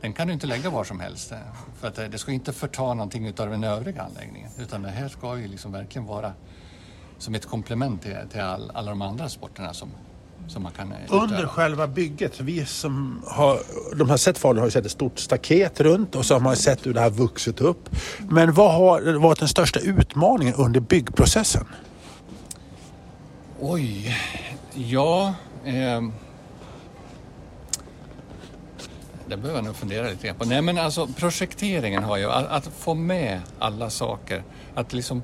den 0.00 0.12
kan 0.12 0.26
du 0.26 0.32
inte 0.32 0.46
lägga 0.46 0.70
var 0.70 0.84
som 0.84 1.00
helst. 1.00 1.32
eh, 1.32 1.38
För 1.80 1.88
att 1.88 1.94
det, 1.94 2.08
det 2.08 2.18
ska 2.18 2.32
inte 2.32 2.52
förta 2.52 2.82
någonting 2.94 3.26
utav 3.26 3.50
den 3.50 3.64
övriga 3.64 4.02
anläggningen. 4.02 4.50
Utan 4.58 4.82
det 4.82 4.90
här 4.90 5.08
ska 5.08 5.38
ju 5.38 5.48
liksom 5.48 5.72
verkligen 5.72 6.06
vara 6.06 6.32
som 7.18 7.34
ett 7.34 7.46
komplement 7.46 8.02
till, 8.02 8.16
till 8.30 8.40
all, 8.40 8.70
alla 8.74 8.90
de 8.90 9.02
andra 9.02 9.28
sporterna 9.28 9.74
som, 9.74 9.88
som 10.48 10.62
man 10.62 10.72
kan 10.72 10.92
eh, 10.92 10.98
Under 11.08 11.34
utöva. 11.34 11.48
själva 11.48 11.86
bygget, 11.86 12.40
vi 12.40 12.66
som 12.66 13.22
har, 13.26 13.58
de 13.96 14.10
har 14.10 14.16
sett 14.16 14.38
Falun 14.38 14.58
har 14.58 14.66
ju 14.66 14.70
sett 14.70 14.86
ett 14.86 14.92
stort 14.92 15.18
staket 15.18 15.80
runt 15.80 16.14
och 16.14 16.24
så 16.26 16.34
har 16.34 16.40
man 16.40 16.56
sett 16.56 16.86
hur 16.86 16.94
det 16.94 17.00
har 17.00 17.10
vuxit 17.10 17.60
upp. 17.60 17.88
Men 18.28 18.52
vad 18.52 18.72
har 18.74 19.18
varit 19.18 19.38
den 19.38 19.48
största 19.48 19.80
utmaningen 19.80 20.54
under 20.54 20.80
byggprocessen? 20.80 21.66
Oj, 23.60 24.16
ja... 24.74 25.34
ehm, 25.64 26.12
det 29.26 29.36
behöver 29.36 29.58
jag 29.58 29.64
nog 29.64 29.76
fundera 29.76 30.08
lite 30.08 30.26
grann 30.26 30.36
på. 30.36 30.44
Nej 30.44 30.62
men 30.62 30.78
alltså 30.78 31.06
projekteringen 31.06 32.04
har 32.04 32.16
ju, 32.16 32.30
att, 32.30 32.46
att 32.46 32.66
få 32.78 32.94
med 32.94 33.40
alla 33.58 33.90
saker. 33.90 34.42
Att 34.74 34.92
liksom 34.92 35.22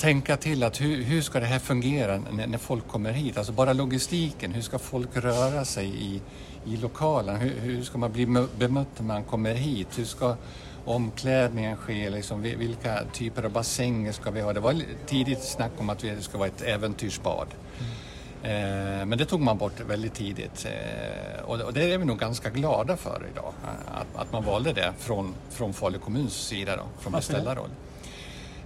tänka 0.00 0.36
till 0.36 0.62
att 0.62 0.80
hur, 0.80 1.02
hur 1.02 1.22
ska 1.22 1.40
det 1.40 1.46
här 1.46 1.58
fungera 1.58 2.18
när, 2.32 2.46
när 2.46 2.58
folk 2.58 2.88
kommer 2.88 3.12
hit? 3.12 3.36
Alltså 3.38 3.52
bara 3.52 3.72
logistiken, 3.72 4.52
hur 4.52 4.62
ska 4.62 4.78
folk 4.78 5.08
röra 5.16 5.64
sig 5.64 5.86
i, 5.88 6.20
i 6.66 6.76
lokalen? 6.76 7.36
Hur, 7.36 7.60
hur 7.60 7.82
ska 7.82 7.98
man 7.98 8.12
bli 8.12 8.26
mö- 8.26 8.48
bemött 8.58 8.88
när 8.98 9.06
man 9.06 9.24
kommer 9.24 9.54
hit? 9.54 9.88
Hur 9.98 10.04
ska 10.04 10.36
omklädningen 10.84 11.76
ske? 11.76 12.10
Liksom, 12.10 12.42
vil- 12.44 12.56
vilka 12.58 13.00
typer 13.12 13.42
av 13.42 13.50
bassänger 13.50 14.12
ska 14.12 14.30
vi 14.30 14.40
ha? 14.40 14.52
Det 14.52 14.60
var 14.60 14.82
tidigt 15.06 15.42
snack 15.42 15.72
om 15.78 15.90
att 15.90 15.98
det 15.98 16.22
ska 16.24 16.38
vara 16.38 16.48
ett 16.48 16.62
äventyrsbad. 16.62 17.46
Eh, 18.42 18.50
men 19.06 19.18
det 19.18 19.24
tog 19.24 19.40
man 19.40 19.58
bort 19.58 19.80
väldigt 19.88 20.14
tidigt 20.14 20.66
eh, 20.66 21.42
och, 21.44 21.72
det 21.72 21.92
är 21.92 21.98
vi 21.98 22.04
nog 22.04 22.18
ganska 22.18 22.50
glada 22.50 22.96
för 22.96 23.26
idag. 23.32 23.52
eh, 23.64 24.00
Att, 24.00 24.22
att 24.26 24.32
man 24.32 24.44
valde 24.44 24.72
det 24.72 24.92
från, 24.98 25.34
från 25.50 25.72
Falu 25.72 25.98
kommuns 25.98 26.34
sida, 26.34 26.76
då, 26.76 26.82
från 27.00 27.12
beställarroll. 27.12 27.70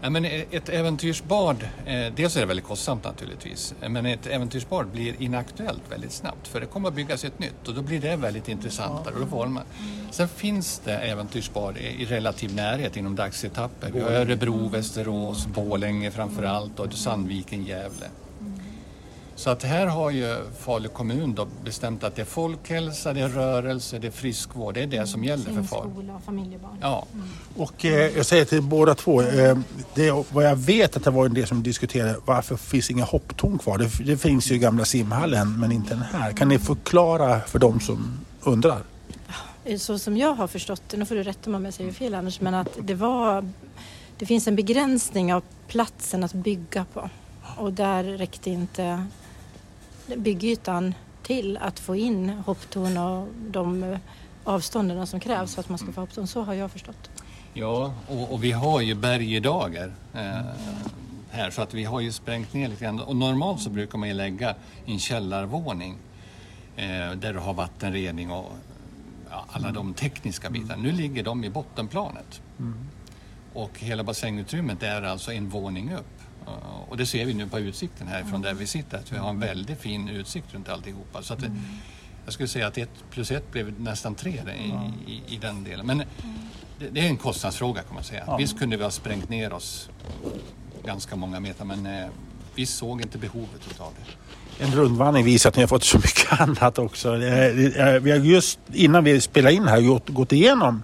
Ja, 0.05 0.11
men 0.11 0.25
ett 0.25 0.69
äventyrsbad, 0.69 1.69
eh, 1.87 2.13
dels 2.17 2.37
är 2.37 2.41
det 2.41 2.47
väldigt 2.47 2.67
kostsamt 2.67 3.05
naturligtvis, 3.05 3.75
men 3.89 4.07
ett 4.07 4.27
äventyrsbad 4.27 4.87
blir 4.87 5.23
inaktuellt 5.23 5.83
väldigt 5.91 6.13
snabbt 6.13 6.49
för 6.49 6.61
det 6.61 6.67
kommer 6.67 6.89
att 6.89 6.95
byggas 6.95 7.25
ett 7.25 7.39
nytt 7.39 7.69
och 7.69 7.75
då 7.75 7.83
blir 7.83 8.01
det 8.01 8.17
väldigt 8.17 8.49
intressantare. 8.49 9.15
Och 9.15 9.21
då 9.21 9.27
får 9.27 9.47
man. 9.47 9.63
Sen 10.11 10.29
finns 10.29 10.81
det 10.85 10.99
äventyrsbad 10.99 11.77
i 11.77 12.05
relativ 12.05 12.55
närhet 12.55 12.97
inom 12.97 13.17
dagsetapper. 13.17 13.91
Vi 13.93 14.01
har 14.01 14.11
Örebro, 14.11 14.69
Västerås, 14.69 15.47
Borlänge 15.47 16.11
framförallt 16.11 16.81
och 16.81 16.93
Sandviken, 16.93 17.65
Gävle. 17.65 18.07
Så 19.37 19.51
att 19.51 19.63
här 19.63 19.87
har 19.87 20.11
ju 20.11 20.37
Falu 20.59 20.89
kommun 20.89 21.35
då 21.35 21.47
bestämt 21.65 22.05
att 22.05 22.17
det 22.17 22.23
är 22.23 22.27
folkhälsa, 22.27 23.13
det 23.13 23.21
är 23.21 23.29
rörelse, 23.29 23.99
det 23.99 24.07
är 24.07 24.11
friskvård. 24.11 24.75
Det 24.75 24.83
är 24.83 24.87
det 24.87 25.07
som 25.07 25.25
gäller 25.25 25.53
för 25.53 25.63
Falu. 25.63 25.91
skola 25.91 26.15
och 26.15 26.23
familjebarn. 26.23 26.79
Ja. 26.81 27.07
Mm. 27.13 27.27
Och 27.57 27.85
eh, 27.85 28.17
jag 28.17 28.27
säger 28.27 28.45
till 28.45 28.63
båda 28.63 28.95
två, 28.95 29.23
eh, 29.23 29.59
det, 29.95 30.25
vad 30.33 30.45
jag 30.45 30.57
vet 30.57 30.97
att 30.97 31.05
det 31.05 31.11
var 31.11 31.27
en 31.27 31.35
del 31.35 31.47
som 31.47 31.63
diskuterade 31.63 32.17
varför 32.25 32.57
finns 32.57 32.91
inga 32.91 33.05
hopptorn 33.05 33.59
kvar? 33.59 33.79
Det, 33.79 34.05
det 34.05 34.17
finns 34.17 34.51
ju 34.51 34.55
i 34.55 34.59
gamla 34.59 34.85
simhallen 34.85 35.61
men 35.61 35.73
inte 35.73 35.95
den 35.95 36.03
här. 36.03 36.33
Kan 36.33 36.49
ni 36.49 36.59
förklara 36.59 37.41
för 37.41 37.59
de 37.59 37.81
som 37.81 38.19
undrar? 38.43 38.83
Så 39.79 39.99
som 39.99 40.17
jag 40.17 40.35
har 40.35 40.47
förstått 40.47 40.83
det, 40.91 40.97
nu 40.97 41.07
får 41.07 41.15
du 41.15 41.23
rätta 41.23 41.51
mig 41.51 41.57
om 41.57 41.65
jag 41.65 41.75
säger 41.75 41.93
fel 41.93 42.15
Anders, 42.15 42.41
men 42.41 42.55
att 42.55 42.79
det 42.83 42.95
var 42.95 43.51
det 44.19 44.27
finns 44.27 44.47
en 44.47 44.57
begränsning 44.57 45.35
av 45.35 45.43
platsen 45.69 46.25
att 46.25 46.33
bygga 46.33 46.85
på 46.93 47.11
och 47.57 47.73
där 47.73 48.05
räckte 48.05 48.51
inte 48.51 49.07
byggytan 50.17 50.95
till 51.23 51.57
att 51.57 51.81
få 51.81 51.97
in 51.97 52.29
hopptorn 52.29 52.99
och 52.99 53.29
de 53.51 53.97
avstånden 54.45 55.07
som 55.07 55.21
krävs 55.21 55.55
för 55.55 55.61
att 55.61 55.69
man 55.69 55.79
ska 55.79 55.93
få 55.93 56.01
hopptorn. 56.01 56.27
Så 56.27 56.43
har 56.43 56.55
jag 56.55 56.71
förstått. 56.71 57.11
Ja, 57.55 57.95
och, 58.09 58.33
och 58.33 58.45
vi 58.45 58.53
har 58.53 58.81
ju 58.81 58.95
bergedagar 58.95 59.93
eh, 60.15 60.41
här 61.31 61.51
så 61.51 61.63
att 61.63 61.75
vi 61.75 61.85
har 61.85 62.01
ju 62.01 62.13
sprängt 62.13 62.55
ner 62.55 62.69
lite 62.69 62.85
grann. 62.85 63.01
Och 63.01 63.17
normalt 63.17 63.61
så 63.61 63.71
brukar 63.71 63.99
man 63.99 64.09
ju 64.09 64.15
lägga 64.15 64.55
en 64.87 64.99
källarvåning 64.99 65.97
eh, 66.77 67.13
där 67.13 67.33
du 67.33 67.39
har 67.39 67.55
vattenrening 67.55 68.31
och 68.31 68.53
ja, 69.31 69.47
alla 69.49 69.73
de 69.73 69.95
tekniska 69.95 70.51
bitarna. 70.51 70.83
Nu 70.83 70.93
ligger 70.93 71.23
de 71.23 71.45
i 71.45 71.51
bottenplanet. 71.51 72.43
Mm. 72.59 72.75
Och 73.53 73.79
hela 73.79 74.05
basängutrymmet 74.05 74.83
är 74.83 75.03
alltså 75.03 75.33
en 75.33 75.49
våning 75.49 75.93
upp. 75.93 76.24
Och 76.89 76.97
det 76.97 77.07
ser 77.07 77.25
vi 77.27 77.35
nu 77.35 77.47
på 77.47 77.59
utsikten 77.59 78.09
härifrån 78.09 78.43
där 78.43 78.55
vi 78.55 78.67
sitter, 78.67 78.99
att 78.99 79.13
vi 79.13 79.17
har 79.17 79.31
en 79.31 79.41
väldigt 79.41 79.81
fin 79.81 80.09
utsikt 80.09 80.55
runt 80.55 80.69
alltihopa. 80.69 81.23
Så 81.23 81.35
att 81.35 81.41
det, 81.41 81.51
jag 82.25 82.35
skulle 82.35 82.49
säga 82.49 82.67
att 82.67 82.79
ett 82.79 83.05
plus 83.11 83.31
ett 83.31 83.53
blev 83.53 83.81
nästan 83.81 84.15
tre 84.15 84.31
i, 84.31 85.13
i, 85.13 85.35
i 85.35 85.39
den 85.39 85.65
delen. 85.65 85.87
Men 85.87 85.99
det, 86.79 86.89
det, 86.89 87.01
är 87.01 87.09
en 87.09 87.17
kostnadsfråga 87.17 87.83
kan 87.83 87.95
man 87.95 88.05
säga. 88.05 88.25
Ja. 88.27 88.37
Visst 88.37 88.59
kunde 88.59 88.77
vi 88.77 88.83
ha 88.83 88.91
sprängt 88.91 89.29
ner 89.29 89.53
oss 89.53 89.91
ganska 90.85 91.17
många 91.17 91.41
meter 91.41 91.65
men 91.65 91.87
eh, 91.87 92.09
vi 92.55 92.67
såg 92.67 93.01
inte 93.01 93.19
behovet 93.19 93.81
av 93.81 93.93
det. 93.99 94.13
En 94.59 94.71
rundvandring 94.71 95.25
visar 95.25 95.51
att 95.51 95.57
ni 95.57 95.63
har 95.63 95.69
fått 95.69 95.85
så 95.85 95.97
mycket 95.97 96.33
annat 96.41 96.79
också. 96.79 97.17
Eh, 97.17 97.47
eh, 97.47 98.01
vi 98.01 98.11
har 98.11 98.19
just 98.19 98.59
innan 98.73 99.05
vi 99.05 99.21
spelade 99.21 99.55
in 99.55 99.69
här 99.69 100.13
gått, 100.13 100.33
igenom 100.33 100.83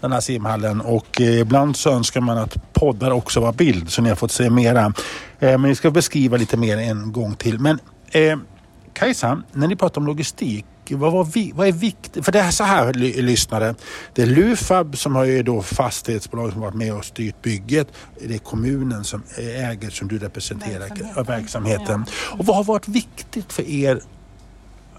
den 0.00 0.12
här 0.12 0.20
simhallen 0.20 0.80
och 0.80 1.20
eh, 1.20 1.40
ibland 1.40 1.76
så 1.76 1.90
önskar 1.90 2.20
man 2.20 2.38
att 2.38 2.72
poddar 2.72 3.10
också 3.10 3.40
var 3.40 3.52
bild 3.52 3.90
så 3.90 4.02
ni 4.02 4.08
har 4.08 4.16
fått 4.16 4.32
se 4.32 4.50
mera. 4.50 4.92
Men 5.38 5.62
vi 5.62 5.74
ska 5.74 5.90
beskriva 5.90 6.36
lite 6.36 6.56
mer 6.56 6.76
en 6.76 7.12
gång 7.12 7.34
till. 7.34 7.58
Men 7.58 7.78
Kajsa, 8.92 9.42
när 9.52 9.68
ni 9.68 9.76
pratar 9.76 10.00
om 10.00 10.06
logistik 10.06 10.66
vad, 10.96 11.12
var 11.12 11.24
vi, 11.24 11.52
vad 11.54 11.68
är 11.68 11.72
viktigt? 11.72 12.24
För 12.24 12.32
det 12.32 12.40
är 12.40 12.50
så 12.50 12.64
här 12.64 12.92
lyssnare. 13.22 13.74
Det 14.14 14.22
är 14.22 14.26
Lufab 14.26 14.98
som 14.98 15.16
har 15.16 15.24
ju 15.24 15.42
då 15.42 15.62
fastighetsbolag 15.62 16.52
som 16.52 16.60
varit 16.60 16.74
med 16.74 16.94
och 16.94 17.04
styrt 17.04 17.42
bygget. 17.42 17.88
Det 18.20 18.34
är 18.34 18.38
kommunen 18.38 19.04
som 19.04 19.22
äger 19.38 19.90
som 19.90 20.08
du 20.08 20.18
representerar 20.18 20.78
verksamheten. 20.78 21.24
verksamheten. 21.24 22.04
Ja. 22.08 22.36
Och 22.38 22.46
vad 22.46 22.56
har 22.56 22.64
varit 22.64 22.88
viktigt 22.88 23.52
för 23.52 23.70
er 23.70 24.02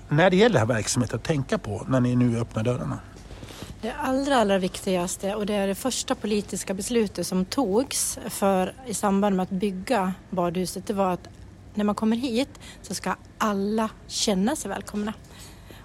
när 0.09 0.29
det 0.29 0.35
gäller 0.35 0.59
den 0.59 0.67
här 0.67 0.75
verksamheten 0.75 1.15
att 1.19 1.23
tänka 1.25 1.57
på 1.57 1.85
när 1.87 1.99
ni 1.99 2.15
nu 2.15 2.39
öppnar 2.39 2.63
dörrarna? 2.63 2.99
Det 3.81 3.93
allra, 3.93 4.37
allra 4.37 4.57
viktigaste 4.57 5.35
och 5.35 5.45
det 5.45 5.53
är 5.53 5.67
det 5.67 5.75
första 5.75 6.15
politiska 6.15 6.73
beslutet 6.73 7.27
som 7.27 7.45
togs 7.45 8.19
för, 8.29 8.73
i 8.87 8.93
samband 8.93 9.35
med 9.35 9.43
att 9.43 9.49
bygga 9.49 10.13
badhuset. 10.29 10.87
Det 10.87 10.93
var 10.93 11.13
att 11.13 11.29
när 11.73 11.83
man 11.83 11.95
kommer 11.95 12.17
hit 12.17 12.49
så 12.81 12.93
ska 12.95 13.15
alla 13.37 13.89
känna 14.07 14.55
sig 14.55 14.69
välkomna. 14.69 15.13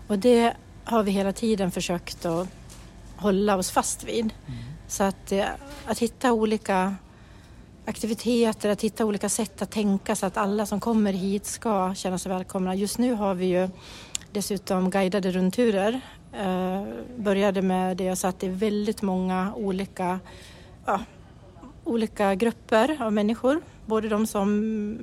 Och 0.07 0.19
det 0.19 0.57
har 0.85 1.03
vi 1.03 1.11
hela 1.11 1.33
tiden 1.33 1.71
försökt 1.71 2.27
att 2.27 2.49
hålla 3.17 3.57
oss 3.57 3.71
fast 3.71 4.05
vid. 4.05 4.25
Mm. 4.25 4.59
Så 4.89 5.05
att, 5.05 5.33
eh, 5.33 5.47
att 5.87 5.99
hitta 5.99 6.33
olika 6.33 6.95
aktiviteter, 7.87 8.69
att 8.69 8.83
hitta 8.83 9.05
olika 9.05 9.29
sätt 9.29 9.63
att 9.63 9.71
tänka 9.71 10.17
så 10.17 10.27
att 10.27 10.37
alla 10.37 10.67
som 10.67 10.81
kommer 10.81 11.13
hit 11.13 11.47
ska 11.47 11.95
känna 11.95 12.19
sig 12.19 12.33
välkomna. 12.33 12.75
Just 12.75 12.99
nu 12.99 13.15
har 13.15 13.35
vi 13.35 13.47
ju 13.47 13.69
dessutom 14.33 14.91
guidade 14.91 15.31
rundturer. 15.31 16.01
Eh, 16.33 16.83
började 17.17 17.63
med 17.63 17.97
det 17.97 18.17
så 18.17 18.27
att 18.27 18.41
det 18.41 18.47
är 18.47 18.51
väldigt 18.51 19.03
många 19.03 19.55
olika, 19.55 20.21
ja, 20.87 21.01
olika 21.87 22.35
grupper 22.35 22.97
av 23.03 23.13
människor 23.13 23.61
både 23.87 24.09
de 24.09 24.27
som 24.27 24.99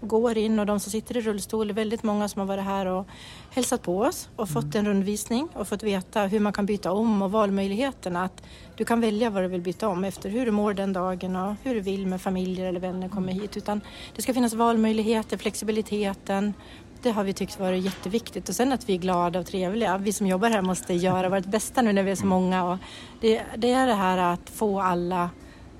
går 0.00 0.38
in 0.38 0.58
och 0.58 0.66
de 0.66 0.80
som 0.80 0.92
sitter 0.92 1.16
i 1.16 1.20
rullstol. 1.20 1.68
Det 1.68 1.72
är 1.72 1.74
väldigt 1.74 2.02
många 2.02 2.28
som 2.28 2.40
har 2.40 2.46
varit 2.46 2.64
här 2.64 2.86
och 2.86 3.06
hälsat 3.50 3.82
på 3.82 4.00
oss 4.00 4.28
och 4.36 4.48
fått 4.48 4.74
en 4.74 4.86
rundvisning 4.86 5.48
och 5.52 5.68
fått 5.68 5.82
veta 5.82 6.26
hur 6.26 6.40
man 6.40 6.52
kan 6.52 6.66
byta 6.66 6.92
om 6.92 7.22
och 7.22 7.32
valmöjligheterna. 7.32 8.24
Att 8.24 8.42
du 8.76 8.84
kan 8.84 9.00
välja 9.00 9.30
vad 9.30 9.42
du 9.42 9.48
vill 9.48 9.60
byta 9.60 9.88
om 9.88 10.04
efter 10.04 10.30
hur 10.30 10.46
du 10.46 10.52
mår 10.52 10.74
den 10.74 10.92
dagen 10.92 11.36
och 11.36 11.54
hur 11.62 11.74
du 11.74 11.80
vill 11.80 12.06
med 12.06 12.20
familjer 12.20 12.66
eller 12.66 12.80
vänner 12.80 13.08
kommer 13.08 13.32
hit. 13.32 13.56
Utan 13.56 13.80
det 14.16 14.22
ska 14.22 14.34
finnas 14.34 14.54
valmöjligheter, 14.54 15.36
flexibiliteten. 15.36 16.54
Det 17.02 17.10
har 17.10 17.24
vi 17.24 17.32
tyckt 17.32 17.60
varit 17.60 17.84
jätteviktigt 17.84 18.48
och 18.48 18.54
sen 18.54 18.72
att 18.72 18.88
vi 18.88 18.94
är 18.94 18.98
glada 18.98 19.38
och 19.38 19.46
trevliga. 19.46 19.98
Vi 19.98 20.12
som 20.12 20.26
jobbar 20.26 20.50
här 20.50 20.62
måste 20.62 20.94
göra 20.94 21.28
vårt 21.28 21.46
bästa 21.46 21.82
nu 21.82 21.92
när 21.92 22.02
vi 22.02 22.10
är 22.10 22.16
så 22.16 22.26
många. 22.26 22.64
Och 22.64 22.78
det, 23.20 23.42
det 23.56 23.70
är 23.70 23.86
det 23.86 23.94
här 23.94 24.18
att 24.18 24.50
få 24.50 24.80
alla 24.80 25.30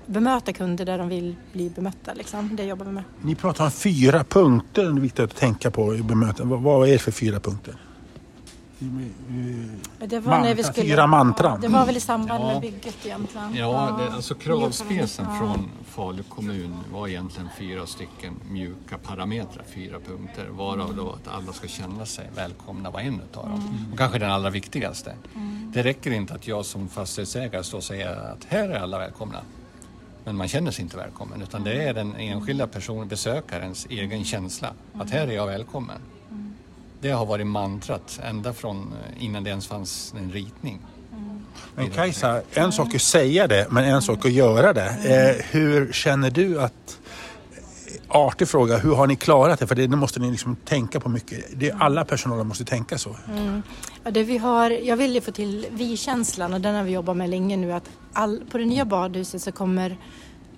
bemöta 0.05 0.53
kunder 0.53 0.85
där 0.85 0.97
de 0.97 1.09
vill 1.09 1.35
bli 1.53 1.69
bemötta. 1.69 2.13
Liksom. 2.13 2.55
Det 2.55 2.63
jobbar 2.63 2.85
vi 2.85 2.91
med. 2.91 3.03
Ni 3.21 3.35
pratar 3.35 3.65
om 3.65 3.71
fyra 3.71 4.23
punkter 4.23 4.83
det 4.83 4.89
är 4.89 4.93
viktigt 4.93 5.25
att 5.25 5.35
tänka 5.35 5.71
på 5.71 5.95
i 5.95 6.01
bemötande. 6.01 6.55
Vad 6.55 6.87
är 6.87 6.91
det 6.91 6.99
för 6.99 7.11
fyra 7.11 7.39
punkter? 7.39 7.75
Det 9.99 10.19
var 10.19 10.39
när 10.39 10.55
vi 10.55 10.63
skulle, 10.63 10.87
fyra 10.87 11.07
mantran. 11.07 11.61
det 11.61 11.67
var 11.67 11.85
väl 11.85 11.97
i 11.97 11.99
samband 11.99 12.43
ja. 12.43 12.47
med 12.47 12.61
bygget 12.61 13.05
egentligen. 13.05 13.55
Ja, 13.55 13.99
det, 13.99 14.15
alltså 14.15 14.35
kravspecen 14.35 15.25
ja. 15.29 15.37
från 15.39 15.69
Falu 15.85 16.23
kommun 16.23 16.75
var 16.93 17.07
egentligen 17.07 17.49
fyra 17.57 17.85
stycken 17.85 18.33
mjuka 18.49 18.97
parametrar, 18.97 19.63
fyra 19.73 19.99
punkter. 20.07 20.47
Varav 20.49 20.95
då 20.95 21.11
att 21.11 21.27
alla 21.27 21.53
ska 21.53 21.67
känna 21.67 22.05
sig 22.05 22.29
välkomna 22.35 22.91
var 22.91 22.99
en 22.99 23.21
utav 23.29 23.49
dem. 23.49 23.59
Mm. 23.59 23.91
Och 23.91 23.97
kanske 23.97 24.19
den 24.19 24.31
allra 24.31 24.49
viktigaste. 24.49 25.13
Mm. 25.35 25.71
Det 25.73 25.83
räcker 25.83 26.11
inte 26.11 26.33
att 26.33 26.47
jag 26.47 26.65
som 26.65 26.89
fastighetsägare 26.89 27.63
står 27.63 27.77
och 27.77 27.83
säger 27.83 28.31
att 28.31 28.43
här 28.43 28.69
är 28.69 28.79
alla 28.79 28.99
välkomna. 28.99 29.41
Men 30.25 30.37
man 30.37 30.47
känner 30.47 30.71
sig 30.71 30.83
inte 30.83 30.97
välkommen 30.97 31.41
utan 31.41 31.63
det 31.63 31.83
är 31.83 31.93
den 31.93 32.15
enskilda 32.15 32.67
personen, 32.67 33.07
besökarens 33.07 33.87
egen 33.89 34.25
känsla 34.25 34.73
att 34.93 35.09
här 35.09 35.27
är 35.27 35.31
jag 35.31 35.47
välkommen. 35.47 35.97
Det 37.01 37.09
har 37.09 37.25
varit 37.25 37.47
mantrat 37.47 38.19
ända 38.23 38.53
från 38.53 38.77
eh, 38.77 39.23
innan 39.23 39.43
det 39.43 39.49
ens 39.49 39.67
fanns 39.67 40.13
en 40.17 40.31
ritning. 40.31 40.79
Men 41.75 41.89
Kajsa, 41.89 42.41
en 42.53 42.71
sak 42.71 42.91
är 42.91 42.95
att 42.95 43.01
säga 43.01 43.47
det 43.47 43.67
men 43.69 43.83
en 43.83 44.01
sak 44.01 44.25
att 44.25 44.31
göra 44.31 44.73
det. 44.73 44.87
Eh, 44.87 45.45
hur 45.51 45.91
känner 45.91 46.31
du 46.31 46.61
att 46.61 46.99
artig 48.07 48.47
fråga. 48.47 48.77
Hur 48.77 48.95
har 48.95 49.07
ni 49.07 49.15
klarat 49.15 49.59
det? 49.59 49.67
För 49.67 49.75
det 49.75 49.87
måste 49.87 50.19
ni 50.19 50.31
liksom 50.31 50.55
tänka 50.55 50.99
på 50.99 51.09
mycket. 51.09 51.45
Det, 51.53 51.71
alla 51.71 52.05
personal 52.05 52.43
måste 52.43 52.65
tänka 52.65 52.97
så. 52.97 53.15
Mm. 53.27 53.63
Ja, 54.03 54.11
det 54.11 54.23
vi 54.23 54.37
har, 54.37 54.69
jag 54.71 54.97
vill 54.97 55.15
ju 55.15 55.21
få 55.21 55.31
till 55.31 55.67
vi-känslan 55.71 56.53
och 56.53 56.61
den 56.61 56.75
har 56.75 56.83
vi 56.83 56.91
jobbat 56.91 57.17
med 57.17 57.29
länge 57.29 57.57
nu. 57.57 57.73
Att 57.73 57.89
all, 58.15 58.43
på 58.51 58.57
det 58.57 58.65
nya 58.65 58.85
badhuset 58.85 59.41
så 59.41 59.51
kommer 59.51 59.97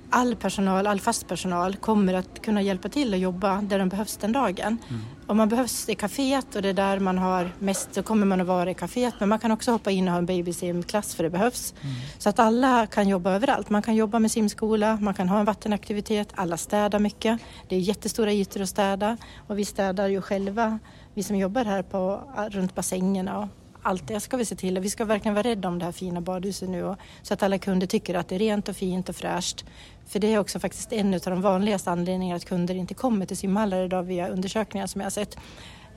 all 0.10 0.36
personal, 0.36 0.88
all 0.88 1.00
fast 1.00 1.28
personal 1.28 1.76
kommer 1.76 2.14
att 2.14 2.42
kunna 2.42 2.62
hjälpa 2.62 2.90
till 2.90 3.14
att 3.14 3.20
jobba 3.20 3.62
där 3.62 3.80
de 3.80 3.90
behövs 3.90 4.18
den 4.18 4.32
dagen. 4.32 4.78
Mm. 4.90 5.02
Om 5.28 5.38
man 5.38 5.50
behövs 5.50 5.90
i 5.90 5.96
kaféet 5.96 6.56
och 6.56 6.62
det 6.62 6.70
är 6.70 6.74
där 6.74 7.00
man 7.00 7.18
har 7.18 7.52
mest 7.60 7.94
så 7.94 8.04
kommer 8.04 8.26
man 8.26 8.42
att 8.42 8.48
vara 8.48 8.72
i 8.72 8.74
kaféet 8.74 9.14
men 9.20 9.30
man 9.30 9.40
kan 9.40 9.52
också 9.52 9.72
hoppa 9.72 9.92
in 9.92 10.08
och 10.08 10.12
ha 10.12 10.18
en 10.18 10.26
babysimklass 10.26 11.16
för 11.16 11.24
det 11.24 11.30
behövs. 11.30 11.74
Mm. 11.82 11.96
Så 12.18 12.30
att 12.30 12.40
alla 12.40 12.88
kan 12.88 13.08
jobba 13.08 13.32
överallt. 13.32 13.70
Man 13.70 13.82
kan 13.82 13.96
jobba 13.96 14.20
med 14.20 14.32
simskola, 14.32 14.98
man 15.02 15.14
kan 15.14 15.30
ha 15.30 15.40
en 15.40 15.46
vattenaktivitet, 15.46 16.30
alla 16.36 16.58
städar 16.58 17.00
mycket. 17.00 17.40
Det 17.70 17.76
är 17.76 17.80
jättestora 17.80 18.34
ytor 18.34 18.62
att 18.62 18.70
städa 18.70 19.18
och 19.48 19.60
vi 19.60 19.66
städar 19.66 20.08
ju 20.08 20.22
själva, 20.22 20.80
vi 21.14 21.24
som 21.24 21.36
jobbar 21.36 21.66
här 21.66 21.84
på, 21.84 22.22
runt 22.52 22.76
bassängerna 22.76 23.50
allt 23.88 24.08
det 24.08 24.20
ska 24.20 24.38
vi 24.38 24.46
se 24.46 24.56
till. 24.56 24.80
Vi 24.80 24.90
ska 24.90 25.06
verkligen 25.06 25.36
vara 25.36 25.48
rädda 25.48 25.68
om 25.68 25.80
det 25.80 25.86
här 25.86 25.92
fina 25.92 26.22
badhuset 26.22 26.70
nu 26.70 26.84
och, 26.84 26.98
så 27.22 27.34
att 27.34 27.44
alla 27.44 27.58
kunder 27.58 27.88
tycker 27.88 28.16
att 28.16 28.28
det 28.28 28.36
är 28.36 28.40
rent 28.40 28.70
och 28.70 28.76
fint 28.76 29.10
och 29.10 29.16
fräscht. 29.16 29.66
För 30.08 30.20
det 30.20 30.34
är 30.34 30.40
också 30.40 30.60
faktiskt 30.60 30.94
en 30.94 31.14
av 31.14 31.20
de 31.20 31.42
vanligaste 31.42 31.92
anledningarna 31.92 32.38
att 32.38 32.46
kunder 32.46 32.76
inte 32.76 32.94
kommer 32.94 33.26
till 33.26 33.38
simhallar 33.38 33.86
idag 33.86 34.04
via 34.04 34.28
undersökningar 34.28 34.88
som 34.88 35.02
jag 35.02 35.06
har 35.06 35.12
sett. 35.12 35.38